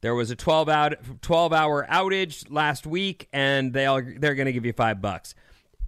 there 0.00 0.16
was 0.16 0.32
a 0.32 0.36
12 0.36 0.68
out 0.68 0.94
12 1.22 1.52
hour 1.52 1.86
outage 1.88 2.44
last 2.50 2.88
week 2.88 3.28
and 3.32 3.72
they'll 3.72 4.02
they're 4.18 4.34
going 4.34 4.46
to 4.46 4.52
give 4.52 4.66
you 4.66 4.72
5 4.72 5.00
bucks. 5.00 5.36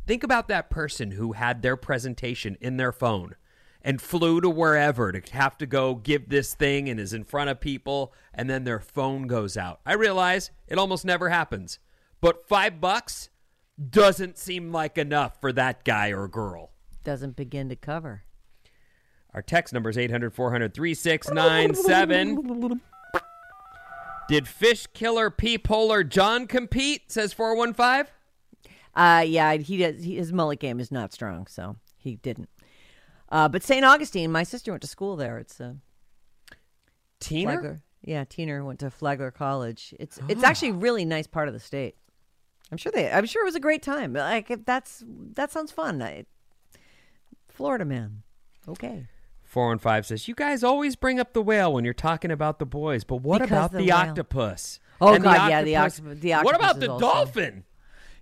Think 0.06 0.22
about 0.22 0.46
that 0.46 0.70
person 0.70 1.10
who 1.10 1.32
had 1.32 1.62
their 1.62 1.76
presentation 1.76 2.56
in 2.60 2.76
their 2.76 2.92
phone 2.92 3.34
and 3.86 4.02
flew 4.02 4.40
to 4.40 4.50
wherever 4.50 5.12
to 5.12 5.22
have 5.32 5.56
to 5.56 5.64
go 5.64 5.94
give 5.94 6.28
this 6.28 6.54
thing 6.54 6.88
and 6.88 6.98
is 6.98 7.12
in 7.12 7.22
front 7.22 7.48
of 7.48 7.60
people 7.60 8.12
and 8.34 8.50
then 8.50 8.64
their 8.64 8.80
phone 8.80 9.28
goes 9.28 9.56
out. 9.56 9.78
I 9.86 9.92
realize 9.92 10.50
it 10.66 10.76
almost 10.76 11.04
never 11.04 11.28
happens. 11.28 11.78
But 12.20 12.48
5 12.48 12.80
bucks 12.80 13.30
doesn't 13.90 14.38
seem 14.38 14.72
like 14.72 14.98
enough 14.98 15.40
for 15.40 15.52
that 15.52 15.84
guy 15.84 16.08
or 16.08 16.26
girl. 16.26 16.72
Doesn't 17.04 17.36
begin 17.36 17.68
to 17.68 17.76
cover. 17.76 18.24
Our 19.32 19.42
text 19.42 19.72
number 19.72 19.90
is 19.90 19.96
800 19.96 20.34
400 20.34 20.74
3697. 20.74 22.80
Did 24.28 24.48
fish 24.48 24.88
killer 24.94 25.30
peephole 25.30 26.02
John 26.02 26.48
compete? 26.48 27.12
Says 27.12 27.32
415. 27.32 28.12
Uh, 28.96 29.20
yeah, 29.20 29.54
he 29.54 29.76
does. 29.76 30.02
He, 30.02 30.16
his 30.16 30.32
mullet 30.32 30.58
game 30.58 30.80
is 30.80 30.90
not 30.90 31.12
strong, 31.12 31.46
so 31.46 31.76
he 31.96 32.16
didn't. 32.16 32.48
Uh, 33.28 33.48
but 33.48 33.62
St. 33.62 33.84
Augustine, 33.84 34.30
my 34.30 34.42
sister 34.44 34.70
went 34.72 34.82
to 34.82 34.88
school 34.88 35.16
there. 35.16 35.38
It's 35.38 35.60
uh, 35.60 35.74
Teener? 37.20 37.44
Flagler. 37.44 37.82
Yeah, 38.02 38.24
Teener 38.24 38.64
went 38.64 38.78
to 38.80 38.90
Flagler 38.90 39.30
College. 39.32 39.94
It's 39.98 40.18
it's 40.28 40.44
actually 40.44 40.68
a 40.70 40.74
really 40.74 41.04
nice 41.04 41.26
part 41.26 41.48
of 41.48 41.54
the 41.54 41.60
state. 41.60 41.96
I'm 42.70 42.78
sure 42.78 42.92
they. 42.92 43.10
I'm 43.10 43.26
sure 43.26 43.42
it 43.42 43.46
was 43.46 43.56
a 43.56 43.60
great 43.60 43.82
time. 43.82 44.12
Like 44.12 44.50
if 44.50 44.64
that's 44.64 45.02
that 45.34 45.50
sounds 45.50 45.72
fun. 45.72 46.00
I, 46.02 46.26
Florida 47.48 47.84
man. 47.84 48.22
Okay. 48.68 49.06
415 49.44 50.02
says, 50.02 50.28
You 50.28 50.34
guys 50.34 50.62
always 50.64 50.96
bring 50.96 51.18
up 51.20 51.32
the 51.32 51.40
whale 51.40 51.72
when 51.72 51.84
you're 51.84 51.94
talking 51.94 52.30
about 52.32 52.58
the 52.58 52.66
boys, 52.66 53.04
but 53.04 53.22
what 53.22 53.40
Because 53.40 53.50
about 53.56 53.72
the 53.72 53.78
the, 53.78 53.92
octopus? 53.92 54.80
Oh, 55.00 55.14
And 55.14 55.22
God, 55.24 55.48
yeah, 55.48 55.62
the 55.62 56.14
the 56.14 56.32
What 56.42 56.56
about 56.56 56.80
the 56.80 56.90
also- 56.90 57.00
dolphin? 57.00 57.64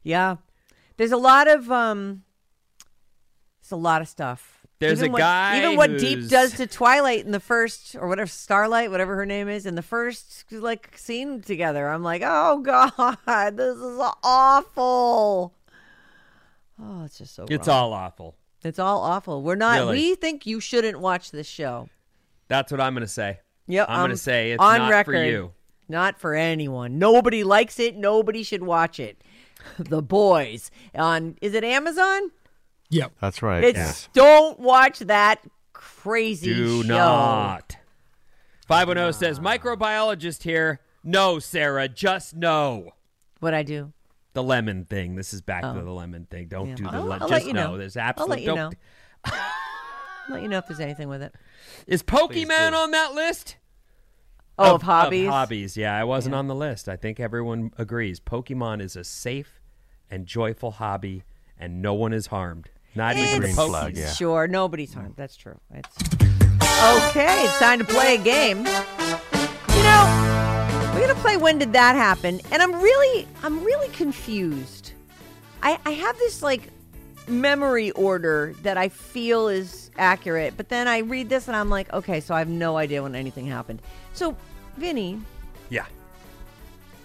Yeah. 0.02 0.36
There's 0.96 1.12
a 1.12 1.16
lot 1.16 1.48
of 1.48 1.70
um. 1.72 2.22
There's 3.62 3.72
a 3.72 3.76
lot 3.76 4.02
of 4.02 4.08
stuff. 4.08 4.53
There's 4.80 4.98
even 4.98 5.10
a 5.10 5.12
what, 5.12 5.18
guy 5.18 5.58
Even 5.58 5.76
what 5.76 5.98
Deep 5.98 6.28
does 6.28 6.54
to 6.54 6.66
Twilight 6.66 7.24
in 7.24 7.30
the 7.30 7.40
first, 7.40 7.94
or 7.94 8.08
whatever 8.08 8.26
Starlight, 8.26 8.90
whatever 8.90 9.16
her 9.16 9.26
name 9.26 9.48
is, 9.48 9.66
in 9.66 9.76
the 9.76 9.82
first 9.82 10.44
like 10.50 10.96
scene 10.98 11.40
together. 11.40 11.88
I'm 11.88 12.02
like, 12.02 12.22
oh 12.24 12.58
god, 12.58 13.56
this 13.56 13.76
is 13.76 14.00
awful. 14.22 15.54
Oh, 16.82 17.04
it's 17.04 17.18
just 17.18 17.34
so. 17.34 17.46
It's 17.48 17.68
wrong. 17.68 17.76
all 17.76 17.92
awful. 17.92 18.34
It's 18.64 18.78
all 18.78 19.00
awful. 19.00 19.42
We're 19.42 19.54
not. 19.54 19.78
Really. 19.78 19.98
We 19.98 20.14
think 20.16 20.46
you 20.46 20.60
shouldn't 20.60 20.98
watch 20.98 21.30
this 21.30 21.46
show. 21.46 21.88
That's 22.48 22.72
what 22.72 22.80
I'm 22.80 22.94
going 22.94 23.06
to 23.06 23.12
say. 23.12 23.40
Yep, 23.66 23.86
I'm 23.88 23.96
going 24.00 24.04
um, 24.04 24.10
to 24.10 24.16
say 24.16 24.52
it's 24.52 24.62
on 24.62 24.78
not 24.78 24.90
record, 24.90 25.14
for 25.14 25.24
you. 25.24 25.52
Not 25.88 26.18
for 26.18 26.34
anyone. 26.34 26.98
Nobody 26.98 27.44
likes 27.44 27.78
it. 27.78 27.96
Nobody 27.96 28.42
should 28.42 28.62
watch 28.62 28.98
it. 28.98 29.22
The 29.78 30.02
Boys 30.02 30.70
on 30.94 31.38
is 31.40 31.54
it 31.54 31.64
Amazon? 31.64 32.30
Yep. 32.90 33.12
That's 33.20 33.42
right. 33.42 33.64
It's 33.64 34.08
don't 34.12 34.58
watch 34.60 35.00
that 35.00 35.40
crazy 35.72 36.54
Do 36.54 36.82
show. 36.82 36.88
not. 36.88 37.76
510 38.68 39.12
says, 39.12 39.40
Microbiologist 39.40 40.42
here. 40.42 40.80
No, 41.02 41.38
Sarah, 41.38 41.88
just 41.88 42.34
no. 42.34 42.92
What 43.40 43.52
I 43.52 43.62
do? 43.62 43.92
The 44.32 44.42
lemon 44.42 44.84
thing. 44.84 45.16
This 45.16 45.34
is 45.34 45.42
back 45.42 45.64
Oh. 45.64 45.74
to 45.74 45.82
the 45.82 45.90
lemon 45.90 46.26
thing. 46.30 46.48
Don't 46.48 46.68
Yeah. 46.70 46.74
do 46.76 46.84
the 46.84 46.90
I'll- 46.90 47.18
just 47.18 47.30
let 47.30 47.46
you 47.46 47.52
no. 47.52 47.72
know. 47.72 47.78
There's 47.78 47.96
I'll 47.96 48.08
absolutely 48.08 48.36
let 48.36 48.42
you 48.42 48.48
know. 48.48 48.70
don't. 48.70 48.76
I'll 49.26 50.34
let 50.34 50.42
you 50.42 50.48
know 50.48 50.58
if 50.58 50.66
there's 50.66 50.80
anything 50.80 51.08
with 51.08 51.22
it. 51.22 51.34
Is 51.86 52.02
Pokemon 52.02 52.72
on 52.72 52.90
that 52.92 53.12
list? 53.14 53.56
Oh, 54.58 54.76
of, 54.76 54.82
hobbies. 54.82 55.28
hobbies, 55.28 55.76
yeah. 55.76 55.98
I 55.98 56.04
wasn't 56.04 56.34
on 56.36 56.46
the 56.46 56.54
list. 56.54 56.88
I 56.88 56.96
think 56.96 57.18
everyone 57.18 57.72
agrees. 57.76 58.20
Pokemon 58.20 58.80
is 58.80 58.94
a 58.94 59.02
safe 59.02 59.60
and 60.08 60.26
joyful 60.26 60.70
hobby, 60.72 61.24
and 61.58 61.82
no 61.82 61.92
one 61.92 62.12
is 62.12 62.28
harmed. 62.28 62.70
Not 62.94 63.16
even 63.16 63.40
the 63.42 63.48
It's- 63.48 63.56
Pokies. 63.56 64.16
Sure, 64.16 64.46
nobody's 64.46 64.94
harmed. 64.94 65.14
That's 65.16 65.36
true. 65.36 65.58
It's 65.72 65.96
okay. 65.98 67.44
It's 67.44 67.58
time 67.58 67.78
to 67.80 67.84
play 67.84 68.14
a 68.14 68.18
game. 68.22 68.58
You 68.58 69.82
know, 69.82 70.90
we're 70.94 71.00
gonna 71.00 71.14
play. 71.20 71.36
When 71.36 71.58
did 71.58 71.72
that 71.72 71.96
happen? 71.96 72.40
And 72.52 72.62
I'm 72.62 72.72
really, 72.80 73.26
I'm 73.42 73.62
really 73.64 73.88
confused. 73.88 74.92
I, 75.62 75.78
I 75.84 75.90
have 75.90 76.16
this 76.18 76.42
like 76.42 76.68
memory 77.26 77.90
order 77.92 78.54
that 78.62 78.76
I 78.76 78.88
feel 78.90 79.48
is 79.48 79.90
accurate, 79.96 80.54
but 80.56 80.68
then 80.68 80.86
I 80.86 80.98
read 80.98 81.28
this 81.28 81.48
and 81.48 81.56
I'm 81.56 81.70
like, 81.70 81.92
okay, 81.92 82.20
so 82.20 82.34
I 82.34 82.38
have 82.38 82.48
no 82.48 82.76
idea 82.76 83.02
when 83.02 83.14
anything 83.14 83.46
happened. 83.46 83.80
So, 84.12 84.36
Vinnie, 84.76 85.20
Yeah. 85.70 85.86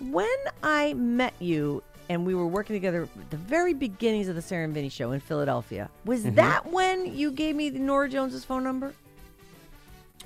when 0.01 0.27
I 0.61 0.93
met 0.95 1.33
you 1.39 1.81
and 2.09 2.25
we 2.25 2.33
were 2.33 2.47
working 2.47 2.75
together 2.75 3.03
at 3.03 3.29
the 3.29 3.37
very 3.37 3.73
beginnings 3.73 4.27
of 4.27 4.35
the 4.35 4.41
Sarah 4.41 4.65
and 4.65 4.73
Vinnie 4.73 4.89
show 4.89 5.11
in 5.11 5.19
Philadelphia, 5.19 5.89
was 6.05 6.23
Mhm. 6.25 6.35
that 6.35 6.65
when 6.71 7.15
you 7.15 7.31
gave 7.31 7.55
me 7.55 7.69
Norah 7.69 8.09
Jones's 8.09 8.43
phone 8.43 8.63
number? 8.63 8.93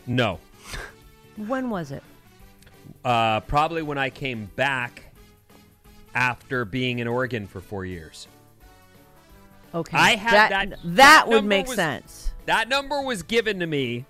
No. 0.07 0.39
When 1.35 1.69
was 1.69 1.91
it? 1.91 2.03
Uh, 3.03 3.41
probably 3.41 3.81
when 3.81 3.97
I 3.97 4.09
came 4.09 4.45
back 4.55 5.13
after 6.15 6.63
being 6.63 6.99
in 6.99 7.07
Oregon 7.07 7.47
for 7.47 7.59
four 7.59 7.85
years. 7.85 8.27
Okay. 9.75 9.97
I 9.97 10.15
had 10.15 10.33
that. 10.51 10.69
that. 10.69 10.79
That, 10.83 11.27
would 11.27 11.43
make 11.45 11.67
was- 11.67 11.75
sense. 11.75 12.31
That 12.45 12.67
number 12.69 13.01
was 13.01 13.23
given 13.23 13.59
to 13.59 13.65
me, 13.65 14.05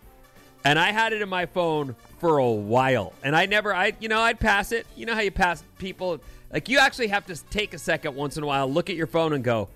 and 0.66 0.78
I 0.78 0.92
had 0.92 1.14
it 1.14 1.22
in 1.22 1.30
my 1.30 1.46
phone 1.46 1.96
for 2.20 2.40
a 2.40 2.50
while. 2.52 3.14
And 3.24 3.36
I 3.36 3.46
never, 3.46 3.74
I 3.74 3.94
you 4.00 4.10
know, 4.10 4.20
I'd 4.20 4.40
pass 4.40 4.72
it. 4.72 4.86
You 4.96 5.06
know 5.06 5.14
how 5.14 5.22
you 5.22 5.32
pass 5.32 5.64
people? 5.78 6.20
Like 6.54 6.70
you 6.70 6.78
actually 6.78 7.08
have 7.08 7.26
to 7.26 7.36
take 7.50 7.74
a 7.74 7.80
second 7.80 8.16
once 8.16 8.38
in 8.38 8.44
a 8.44 8.46
while, 8.46 8.72
look 8.72 8.92
at 8.92 8.96
your 8.96 9.08
phone, 9.08 9.34
and 9.34 9.44
go, 9.44 9.70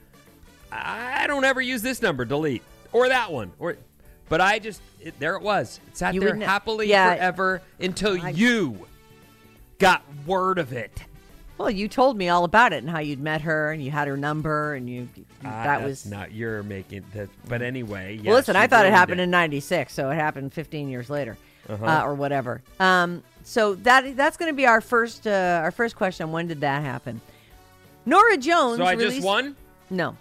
I 0.71 1.25
don't 1.25 1.43
ever 1.43 1.59
use 1.59 1.81
this 1.81 2.01
number. 2.01 2.23
Delete 2.23 2.61
or 2.93 3.09
that 3.09 3.31
one 3.31 3.51
or. 3.59 3.77
But 4.29 4.41
I 4.41 4.59
just 4.59 4.81
it, 4.99 5.17
there 5.19 5.35
it 5.37 5.41
was. 5.41 5.79
It 5.87 5.97
sat 5.97 6.13
You 6.13 6.19
there 6.19 6.35
happily 6.35 6.89
yeah. 6.89 7.15
forever 7.15 7.61
until 7.79 8.15
you 8.15 8.85
got 9.79 10.03
word 10.25 10.59
of 10.59 10.73
it. 10.73 11.03
Well, 11.57 11.71
you 11.71 11.87
told 11.87 12.17
me 12.17 12.29
all 12.29 12.43
about 12.43 12.71
it 12.73 12.77
and 12.77 12.89
how 12.89 12.99
you'd 12.99 13.19
met 13.19 13.41
her 13.41 13.71
and 13.71 13.83
you 13.83 13.89
had 13.91 14.07
her 14.07 14.15
number 14.17 14.75
and 14.75 14.87
you. 14.89 15.09
Ah, 15.43 15.63
that 15.63 15.65
that's 15.79 15.83
was. 15.83 16.05
not 16.05 16.31
you're 16.31 16.61
making 16.63 17.03
that. 17.13 17.29
But 17.47 17.61
anyway, 17.61 18.19
well, 18.23 18.35
listen, 18.35 18.55
I 18.55 18.67
thought 18.67 18.81
it 18.85 18.89
ruined 18.89 18.95
happened 18.97 19.21
in 19.21 19.31
'96, 19.31 19.91
so 19.93 20.09
it 20.11 20.15
happened 20.15 20.53
15 20.53 20.87
years 20.89 21.09
later, 21.09 21.35
Uh-huh. 21.69 21.83
uh, 21.85 22.03
or 22.03 22.13
whatever. 22.15 22.61
Um, 22.79 23.23
so 23.43 23.75
that 23.75 24.15
that's 24.15 24.37
going 24.37 24.51
to 24.51 24.55
be 24.55 24.65
our 24.67 24.81
first 24.81 25.25
uh, 25.25 25.61
our 25.63 25.71
first 25.71 25.95
question. 25.95 26.31
When 26.31 26.47
did 26.47 26.61
that 26.61 26.83
happen? 26.83 27.21
Norah 28.05 28.37
Jones. 28.37 28.77
So 28.77 28.85
I 28.85 28.95
just 28.95 29.21
won. 29.23 29.55
No, 29.89 30.15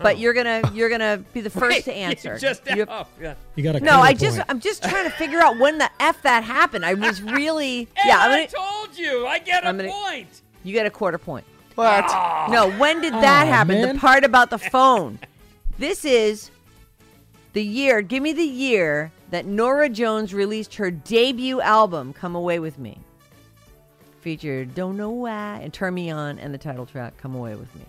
but 0.00 0.16
Oh. 0.16 0.18
you're 0.18 0.32
gonna 0.34 0.62
you're 0.74 0.88
gonna 0.90 1.18
be 1.32 1.40
the 1.40 1.50
first 1.50 1.76
Wait, 1.76 1.84
to 1.84 1.90
you 1.92 1.96
answer. 1.98 2.38
just 2.38 2.62
You 2.68 2.84
oh, 2.88 3.06
yeah. 3.20 3.34
You 3.56 3.64
got 3.64 3.76
a 3.76 3.80
no, 3.80 3.92
I 4.00 4.12
counterpoint. 4.14 4.20
just 4.20 4.40
I'm 4.50 4.60
just 4.60 4.82
trying 4.82 5.04
to 5.04 5.10
figure 5.16 5.40
out 5.40 5.58
when 5.58 5.78
the 5.78 5.88
f 6.00 6.20
that 6.22 6.44
happened. 6.44 6.84
I 6.84 6.94
was 6.94 7.22
really 7.40 7.80
And 7.96 8.06
yeah. 8.06 8.18
I'm 8.18 8.30
I 8.30 8.46
gonna, 8.46 8.48
told 8.48 8.98
you, 8.98 9.26
I 9.26 9.38
get 9.38 9.64
a 9.64 9.68
I'm 9.68 9.76
gonna- 9.76 9.90
point. 9.90 10.40
You 10.64 10.72
get 10.72 10.86
a 10.86 10.90
quarter 10.90 11.18
point. 11.18 11.44
What? 11.76 12.06
No, 12.50 12.70
when 12.78 13.00
did 13.00 13.12
that 13.14 13.46
Aw, 13.46 13.50
happen? 13.50 13.80
man. 13.82 13.94
The 13.96 14.00
part 14.00 14.24
about 14.24 14.50
the 14.50 14.58
phone. 14.58 15.18
this 15.78 16.04
is 16.04 16.50
the 17.52 17.62
year. 17.62 18.00
Give 18.02 18.22
me 18.22 18.32
the 18.32 18.42
year 18.42 19.12
that 19.30 19.44
Norah 19.46 19.88
Jones 19.88 20.32
released 20.34 20.74
her 20.76 20.90
debut 20.90 21.60
album, 21.60 22.12
"Come 22.12 22.34
Away 22.34 22.58
with 22.60 22.78
Me." 22.78 22.98
Featured 24.20 24.74
"Don't 24.74 24.96
Know 24.96 25.10
Why" 25.10 25.58
and 25.62 25.72
"Turn 25.72 25.94
Me 25.94 26.10
On" 26.10 26.38
and 26.38 26.54
the 26.54 26.58
title 26.58 26.86
track 26.86 27.16
"Come 27.18 27.34
Away 27.34 27.54
with 27.56 27.74
Me." 27.74 27.82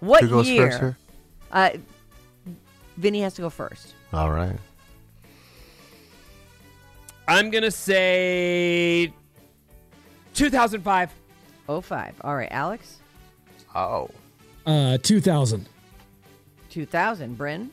What 0.00 0.22
Who 0.24 0.28
goes 0.30 0.48
year? 0.48 0.66
first 0.70 0.80
here? 0.80 0.96
Uh, 1.52 1.70
Vinnie 2.96 3.20
has 3.22 3.34
to 3.34 3.42
go 3.42 3.50
first. 3.50 3.94
All 4.12 4.30
right. 4.30 4.56
I'm 7.28 7.50
gonna 7.50 7.70
say 7.70 9.12
2005. 10.34 11.10
05. 11.80 12.14
All 12.22 12.34
right, 12.36 12.48
Alex. 12.50 12.98
Oh. 13.74 14.08
Uh, 14.66 14.98
2000. 14.98 15.68
2000. 16.70 17.36
Bryn. 17.36 17.70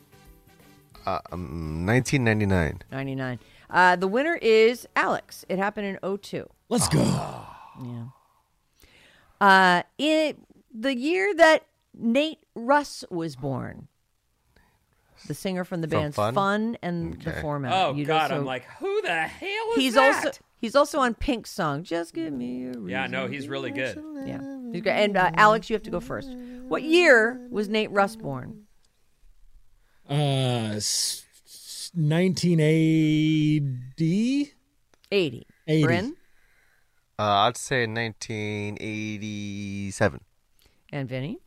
Uh, 1.06 1.20
um, 1.32 1.86
1999. 1.86 2.82
99. 2.92 3.40
Uh, 3.70 3.96
the 3.96 4.08
winner 4.08 4.36
is 4.42 4.88
Alex. 4.96 5.46
It 5.50 5.58
happened 5.58 5.88
in 6.02 6.18
02. 6.18 6.48
Let's 6.70 6.88
go. 6.90 7.00
Yeah. 7.84 8.06
Uh, 9.40 9.84
in 9.98 10.36
the 10.74 10.96
year 10.96 11.34
that 11.36 11.66
Nate 11.94 12.40
Ruess 12.56 13.04
was 13.10 13.36
born, 13.36 13.88
the 15.28 15.34
singer 15.34 15.64
from 15.64 15.82
the 15.82 15.88
From 15.88 16.02
bands 16.12 16.16
Fun? 16.16 16.78
and 16.82 17.22
the 17.22 17.32
Okay. 17.32 17.42
format. 17.42 17.72
Oh 17.74 17.94
You'd 17.94 18.08
God, 18.08 18.24
also- 18.32 18.36
I'm 18.42 18.46
like, 18.46 18.64
who 18.80 19.02
the 19.02 19.22
hell 19.22 19.72
is 19.72 19.78
he's 19.78 19.94
that? 19.96 20.16
also 20.16 20.32
he's 20.58 20.76
also 20.76 21.00
on 21.00 21.14
Pink's 21.16 21.50
song. 21.52 21.84
Just 21.84 22.14
give 22.14 22.32
me 22.34 22.66
a 22.66 22.68
reason. 22.70 22.90
yeah, 22.90 23.08
no, 23.08 23.28
he's 23.28 23.48
really 23.48 23.72
good. 23.72 24.04
Yeah, 24.26 24.42
he's 24.72 24.82
great. 24.82 25.04
And 25.04 25.16
uh, 25.18 25.32
Alex, 25.36 25.70
you 25.70 25.76
have 25.76 25.84
to 25.84 25.92
go 25.92 26.00
first. 26.00 26.30
What 26.68 26.84
year 26.84 27.40
was 27.50 27.70
Nate 27.70 27.92
Ruess 27.92 28.16
born? 28.16 28.64
Uh, 30.10 30.74
s- 30.76 31.26
s- 31.46 31.92
1980. 31.96 34.54
80. 35.12 35.48
80. 35.68 35.84
Bryn 35.84 36.16
Uh, 37.20 37.24
I'd 37.24 37.58
say 37.58 37.86
1987. 37.88 40.22
and 40.92 41.10
Vinnie. 41.10 41.40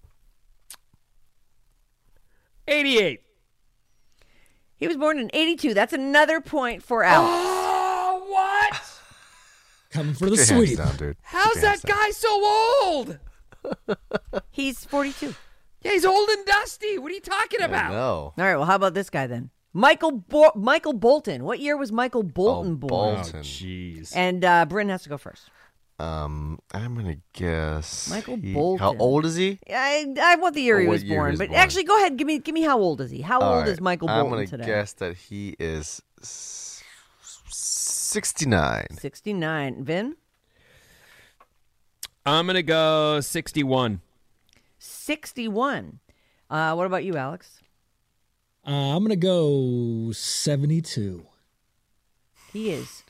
88. 2.69 3.21
He 4.77 4.87
was 4.89 4.97
born 4.97 5.19
in 5.19 5.29
82. 5.33 5.75
That's 5.75 5.93
another 5.93 6.41
point 6.41 6.83
for 6.83 7.03
Alex. 7.05 7.57
Oh, 8.13 8.25
what? 8.29 8.73
Coming 9.93 10.15
for 10.15 10.27
the 10.27 10.31
Put 10.37 10.49
your 10.49 10.57
hands 10.57 10.67
sweep. 10.69 10.79
down, 10.79 10.97
dude. 10.97 11.17
How's 11.23 11.55
your 11.57 11.63
that 11.63 11.69
hands 11.69 11.83
down. 11.83 11.99
guy 11.99 12.11
so 12.11 12.79
old? 12.85 13.19
He's 14.51 14.85
42. 14.85 15.35
Yeah, 15.83 15.93
he's 15.93 16.05
old 16.05 16.29
and 16.29 16.45
dusty. 16.47 16.99
What 16.99 17.11
are 17.11 17.15
you 17.15 17.21
talking 17.23 17.63
about? 17.63 17.91
No. 17.93 17.99
All 17.99 18.35
right. 18.37 18.57
Well, 18.57 18.67
how 18.67 18.75
about 18.77 18.93
this 18.93 19.09
guy 19.09 19.27
then? 19.27 19.49
Michael 19.73 20.11
Bo- 20.13 20.53
Michael 20.55 20.93
Bolton. 20.93 21.43
What 21.45 21.59
year 21.59 21.75
was 21.77 21.91
Michael 21.91 22.23
Bolton 22.23 22.73
Oh, 22.73 22.77
born? 22.77 23.15
Bolton. 23.15 23.37
Oh, 23.37 23.43
jeez. 23.43 24.13
And 24.15 24.45
uh, 24.45 24.67
Bryn 24.67 24.91
has 24.91 25.03
to 25.05 25.09
go 25.09 25.17
first. 25.17 25.49
Um, 25.99 26.59
I'm 26.75 26.95
gonna 26.97 27.17
guess. 27.33 28.11
Michael 28.11 28.37
he- 28.37 28.53
Bolton. 28.53 28.79
How 28.79 28.95
old 28.99 29.25
is 29.25 29.37
he? 29.37 29.59
I, 29.71 30.15
I 30.21 30.37
want 30.37 30.55
the 30.55 30.61
year 30.63 30.79
Or 30.79 30.81
he 30.83 30.87
was 30.87 31.03
year 31.05 31.17
born, 31.19 31.37
but 31.39 31.49
born. 31.49 31.59
actually, 31.61 31.85
go 31.85 31.97
ahead. 31.99 32.17
Give 32.19 32.27
me 32.27 32.39
give 32.41 32.55
me 32.55 32.63
how 32.63 32.79
old 32.79 33.01
is 33.01 33.11
he? 33.11 33.21
How 33.23 33.41
All 33.41 33.55
old 33.59 33.65
is 33.69 33.73
right, 33.73 33.81
Michael 33.83 34.09
I'm 34.11 34.25
Bolton 34.25 34.37
gonna 34.45 34.47
today? 34.49 34.65
guess 34.67 34.93
that 34.95 35.17
he 35.17 35.57
is 35.59 36.03
s- 37.51 37.57
69. 37.57 38.87
Sixty 38.99 39.33
nine. 39.33 39.85
Vin. 39.85 40.17
I'm 42.27 42.47
gonna 42.47 42.63
go 42.63 43.21
61. 43.21 44.01
Sixty 44.79 45.49
one. 45.49 46.01
Uh, 46.49 46.75
what 46.75 46.87
about 46.87 47.05
you, 47.05 47.17
Alex? 47.17 47.61
Uh, 48.67 48.95
I'm 48.97 48.99
going 49.05 49.09
to 49.11 49.17
go 49.17 50.11
72. 50.13 51.25
He 52.53 52.71
is 52.73 53.05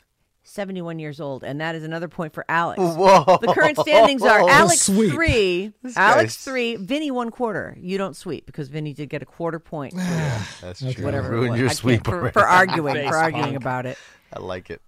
seventy 0.51 0.83
one 0.83 0.99
years 0.99 1.21
old, 1.21 1.45
and 1.45 1.61
that 1.61 1.75
is 1.75 1.85
another 1.85 2.09
point 2.09 2.35
for 2.35 2.45
Alex. 2.49 2.79
Whoa. 2.81 3.39
The 3.41 3.53
current 3.55 3.79
standings 3.79 4.23
are 4.23 4.43
What 4.43 4.53
Alex 4.53 4.81
sweep. 4.83 5.13
three, 5.13 5.73
This 5.83 5.97
Alex 5.97 6.35
guy's- 6.35 6.37
three, 6.45 6.77
Vinnie 6.77 7.11
one 7.11 7.31
quarter. 7.31 7.77
You 7.81 7.97
don't 7.99 8.17
sweep 8.17 8.47
because 8.47 8.69
Vinnie 8.69 8.93
did 8.93 9.09
get 9.09 9.23
a 9.23 9.27
quarter 9.27 9.59
point. 9.59 9.93
for 9.95 9.99
That's 10.61 10.81
true. 10.95 11.05
whatever. 11.05 11.29
it 11.29 11.31
Ruin 11.31 11.55
your 11.59 11.71
sweep 11.71 12.05
for, 12.05 12.31
for 12.33 12.41
arguing 12.47 12.95
for 13.09 13.17
arguing 13.17 13.45
punk. 13.45 13.57
about 13.57 13.87
it. 13.87 13.97
I 14.33 14.41
like 14.41 14.71
it. 14.71 14.83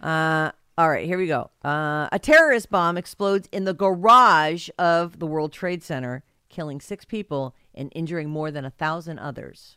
Uh, 0.00 0.50
all 0.78 0.88
right, 0.88 1.06
here 1.06 1.18
we 1.18 1.26
go. 1.26 1.50
Uh, 1.64 2.08
a 2.12 2.18
terrorist 2.18 2.70
bomb 2.70 2.96
explodes 2.96 3.48
in 3.52 3.64
the 3.64 3.74
garage 3.74 4.68
of 4.78 5.18
the 5.18 5.26
World 5.26 5.52
Trade 5.52 5.82
Center, 5.82 6.22
killing 6.48 6.80
six 6.80 7.04
people 7.04 7.54
and 7.74 7.90
injuring 7.94 8.28
more 8.30 8.50
than 8.50 8.64
a 8.64 8.70
thousand 8.70 9.18
others. 9.18 9.76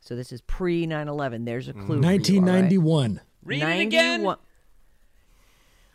So 0.00 0.16
this 0.16 0.32
is 0.32 0.40
pre 0.40 0.86
9 0.86 1.08
11. 1.08 1.44
There's 1.44 1.68
a 1.68 1.72
clue. 1.72 1.86
for 1.86 1.92
you, 1.92 1.98
all 1.98 2.02
right? 2.02 2.20
1991. 2.20 3.20
Read 3.50 3.62
it 3.62 3.80
again. 3.80 4.22
91 4.22 4.36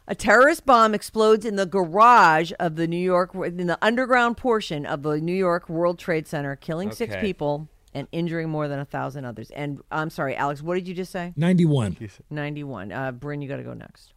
A 0.07 0.15
terrorist 0.15 0.65
bomb 0.65 0.93
explodes 0.93 1.45
in 1.45 1.55
the 1.55 1.65
garage 1.65 2.51
of 2.59 2.75
the 2.75 2.85
New 2.87 2.97
York, 2.97 3.33
in 3.33 3.67
the 3.67 3.77
underground 3.81 4.37
portion 4.37 4.85
of 4.85 5.03
the 5.03 5.19
New 5.21 5.33
York 5.33 5.69
World 5.69 5.97
Trade 5.97 6.27
Center, 6.27 6.55
killing 6.55 6.91
six 6.91 7.15
people 7.15 7.69
and 7.93 8.09
injuring 8.11 8.49
more 8.49 8.67
than 8.67 8.79
a 8.79 8.85
thousand 8.85 9.23
others. 9.23 9.49
And 9.51 9.79
I'm 9.89 10.09
sorry, 10.09 10.35
Alex, 10.35 10.61
what 10.61 10.75
did 10.75 10.87
you 10.87 10.93
just 10.93 11.13
say? 11.13 11.33
91. 11.37 11.97
91. 12.29 12.91
Uh, 12.91 13.11
Bryn, 13.13 13.41
you 13.41 13.47
got 13.47 13.57
to 13.57 13.63
go 13.63 13.73
next. 13.73 14.13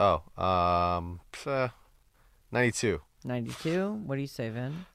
Oh, 0.00 0.22
um, 0.42 1.20
uh, 1.44 1.68
92. 2.52 3.00
92. 3.24 3.92
What 4.06 4.14
do 4.14 4.20
you 4.22 4.26
say, 4.26 4.48
Vin? 4.48 4.86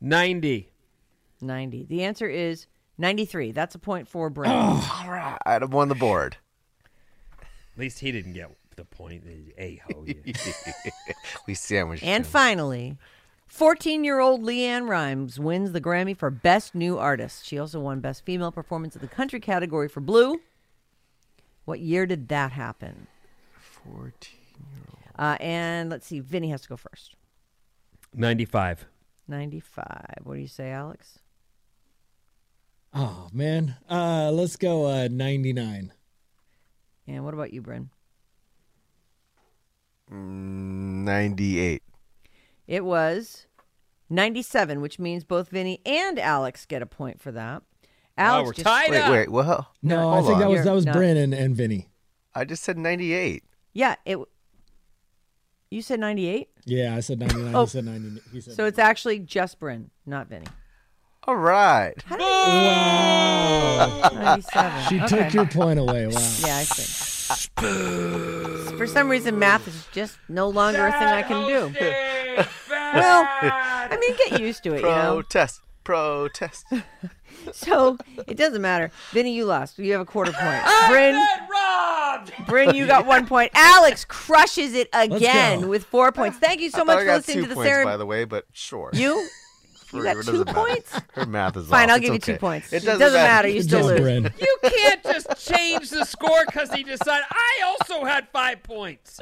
90. 0.00 0.70
90. 1.42 1.84
The 1.84 2.04
answer 2.04 2.26
is 2.28 2.66
93. 3.00 3.52
That's 3.52 3.74
a 3.74 3.78
point 3.78 4.06
for 4.08 4.30
Bryn. 4.30 4.50
All 4.50 4.78
right. 5.08 5.36
I'd 5.46 5.62
have 5.62 5.72
won 5.72 5.88
the 5.88 5.94
board. 5.94 6.36
At 7.40 7.78
least 7.78 7.98
he 8.00 8.12
didn't 8.12 8.34
get 8.34 8.50
the 8.76 8.84
point. 8.84 9.24
A 9.58 9.80
ho. 9.86 10.04
we 11.46 11.54
sandwiched 11.54 12.02
And 12.02 12.24
him. 12.24 12.30
finally, 12.30 12.98
14 13.46 14.04
year 14.04 14.20
old 14.20 14.42
LeAnn 14.42 14.88
Rimes 14.88 15.38
wins 15.40 15.72
the 15.72 15.80
Grammy 15.80 16.16
for 16.16 16.30
Best 16.30 16.74
New 16.74 16.98
Artist. 16.98 17.46
She 17.46 17.58
also 17.58 17.80
won 17.80 18.00
Best 18.00 18.24
Female 18.24 18.52
Performance 18.52 18.94
of 18.94 19.00
the 19.00 19.08
Country 19.08 19.40
category 19.40 19.88
for 19.88 20.00
Blue. 20.00 20.40
What 21.64 21.80
year 21.80 22.04
did 22.06 22.28
that 22.28 22.52
happen? 22.52 23.06
14. 23.84 24.12
Uh, 25.18 25.36
and 25.40 25.90
let's 25.90 26.06
see, 26.06 26.20
Vinnie 26.20 26.50
has 26.50 26.62
to 26.62 26.68
go 26.68 26.76
first. 26.76 27.14
95. 28.14 28.86
95. 29.28 30.04
What 30.24 30.34
do 30.34 30.40
you 30.40 30.48
say, 30.48 30.70
Alex? 30.70 31.19
Oh, 32.92 33.28
man. 33.32 33.76
Uh, 33.88 34.30
let's 34.32 34.56
go 34.56 34.86
uh, 34.86 35.08
99. 35.10 35.92
And 37.06 37.24
what 37.24 37.34
about 37.34 37.52
you, 37.52 37.62
Bryn? 37.62 37.90
Mm, 40.10 41.04
98. 41.04 41.82
It 42.66 42.84
was 42.84 43.46
97, 44.08 44.80
which 44.80 44.98
means 44.98 45.24
both 45.24 45.48
Vinnie 45.50 45.80
and 45.86 46.18
Alex 46.18 46.66
get 46.66 46.82
a 46.82 46.86
point 46.86 47.20
for 47.20 47.32
that. 47.32 47.62
Alex 48.16 48.46
we're 48.48 48.52
just, 48.54 48.66
tied 48.66 48.90
Wait, 48.90 49.00
up. 49.00 49.12
wait. 49.12 49.28
Well, 49.30 49.72
No, 49.82 50.10
I 50.10 50.20
think 50.20 50.34
on. 50.34 50.40
that 50.40 50.48
was 50.48 50.54
You're 50.56 50.64
that 50.64 50.72
was 50.74 50.86
not- 50.86 50.94
Bryn 50.96 51.16
and, 51.16 51.32
and 51.32 51.56
Vinnie. 51.56 51.88
I 52.34 52.44
just 52.44 52.62
said 52.62 52.76
98. 52.76 53.44
Yeah, 53.72 53.96
it. 54.04 54.18
You 55.70 55.82
said 55.82 56.00
98? 56.00 56.48
Yeah, 56.64 56.96
I 56.96 57.00
said 57.00 57.20
99. 57.20 57.54
Oh. 57.54 57.62
He 57.62 57.68
said 57.70 57.84
90. 57.84 58.20
He 58.32 58.40
said 58.40 58.54
So 58.54 58.64
it's 58.66 58.78
actually 58.78 59.20
just 59.20 59.58
Bryn, 59.60 59.90
not 60.04 60.28
Vinnie. 60.28 60.46
All 61.24 61.36
right. 61.36 61.94
Wow. 62.10 64.10
97. 64.12 64.82
She 64.88 65.00
Okay. 65.00 65.06
took 65.06 65.34
your 65.34 65.46
point 65.46 65.78
away. 65.78 66.06
Wow. 66.06 66.12
Yeah, 66.40 66.56
I 66.56 66.64
see. 66.64 67.46
For 68.76 68.86
some 68.86 69.08
reason, 69.08 69.38
math 69.38 69.68
is 69.68 69.86
just 69.92 70.18
no 70.28 70.48
longer 70.48 70.86
a 70.86 70.92
thing 70.92 71.08
I 71.08 71.22
can 71.22 71.46
do. 71.46 71.72
well, 72.70 73.26
I 73.30 73.96
mean, 74.00 74.16
get 74.30 74.40
used 74.40 74.62
to 74.64 74.74
it, 74.74 74.80
you 74.80 74.86
know. 74.86 75.16
Protest. 75.22 75.60
Protest. 75.84 76.66
So 77.52 77.96
it 78.28 78.36
doesn't 78.36 78.60
matter. 78.60 78.90
Vinnie, 79.12 79.32
you 79.34 79.46
lost. 79.46 79.78
You 79.78 79.92
have 79.92 80.02
a 80.02 80.04
quarter 80.04 80.30
point. 80.30 80.62
Bryn, 80.88 81.18
Bryn, 82.46 82.74
you 82.74 82.86
got 82.86 83.06
one 83.06 83.26
point. 83.26 83.50
Alex 83.54 84.04
crushes 84.04 84.74
it 84.74 84.90
again 84.92 85.62
go. 85.62 85.68
with 85.68 85.84
four 85.84 86.12
points. 86.12 86.36
Thank 86.36 86.60
you 86.60 86.68
so 86.70 86.82
I 86.82 86.84
much 86.84 86.96
I 86.96 87.00
for 87.00 87.06
got 87.06 87.14
listening 87.16 87.36
two 87.36 87.42
to 87.44 87.48
the 87.48 87.54
points, 87.54 87.70
Sarah. 87.70 87.84
by 87.86 87.96
the 87.96 88.04
way, 88.04 88.24
but 88.26 88.44
sure. 88.52 88.90
You? 88.92 89.26
You 89.92 90.02
got 90.02 90.12
two 90.16 90.22
doesn't 90.22 90.46
matter. 90.46 90.52
points? 90.58 91.00
Her 91.14 91.26
math 91.26 91.56
is 91.56 91.66
Fine, 91.68 91.84
off. 91.84 91.90
I'll 91.90 91.96
It's 91.96 92.04
give 92.04 92.14
you 92.14 92.20
two 92.20 92.36
points. 92.36 92.72
It 92.72 92.76
It 92.82 92.86
doesn't, 92.86 93.00
doesn't 93.00 93.20
matter. 93.20 93.48
You 93.48 93.54
Good 93.60 93.64
still 93.68 93.80
job, 93.80 93.88
lose. 93.90 94.00
Bryn. 94.00 94.32
You 94.40 94.56
can't 94.62 95.02
just 95.02 95.46
change 95.48 95.90
the 95.90 96.04
score 96.04 96.44
because 96.46 96.72
he 96.72 96.82
decided. 96.84 97.24
I 97.30 97.62
also 97.66 98.04
had 98.04 98.28
five 98.28 98.62
points. 98.62 99.20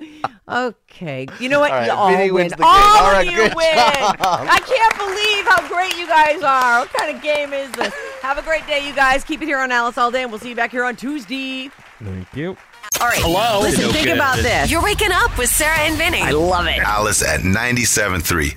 Okay. 0.48 1.26
You 1.40 1.48
know 1.48 1.60
what? 1.60 1.70
All 1.70 1.76
right, 1.78 1.86
you 1.86 1.92
all 1.92 2.10
Vinnie 2.10 2.30
win. 2.30 2.34
wins 2.44 2.52
the 2.52 2.56
game. 2.58 2.66
All 2.66 3.04
All 3.04 3.14
of 3.16 3.24
you 3.24 3.32
good 3.36 3.54
win. 3.54 3.74
job. 3.74 4.16
I 4.20 4.60
can't 4.66 4.96
believe 4.98 5.46
how 5.46 5.68
great 5.68 5.96
you 5.98 6.06
guys 6.06 6.42
are. 6.42 6.80
What 6.80 6.92
kind 6.92 7.16
of 7.16 7.22
game 7.22 7.52
is 7.52 7.70
this? 7.72 7.94
Have 8.22 8.38
a 8.38 8.42
great 8.42 8.66
day, 8.66 8.86
you 8.86 8.94
guys. 8.94 9.24
Keep 9.24 9.42
it 9.42 9.46
here 9.46 9.58
on 9.58 9.70
Alice 9.72 9.96
all 9.98 10.10
day, 10.10 10.22
and 10.22 10.30
we'll 10.30 10.40
see 10.40 10.50
you 10.50 10.56
back 10.56 10.70
here 10.70 10.84
on 10.84 10.96
Tuesday. 10.96 11.70
Thank 12.02 12.34
you. 12.36 12.56
All 13.00 13.06
right. 13.08 13.18
Hello? 13.20 13.60
Listen, 13.62 13.82
No 13.86 13.92
think 13.92 14.06
good. 14.06 14.16
about 14.16 14.36
this. 14.38 14.70
You're 14.70 14.82
waking 14.82 15.12
up 15.12 15.36
with 15.38 15.48
Sarah 15.50 15.78
and 15.78 15.96
Vinnie. 15.96 16.20
I 16.22 16.30
love 16.30 16.66
it. 16.66 16.78
Alice 16.78 17.22
at 17.22 17.40
97.3. 17.40 18.56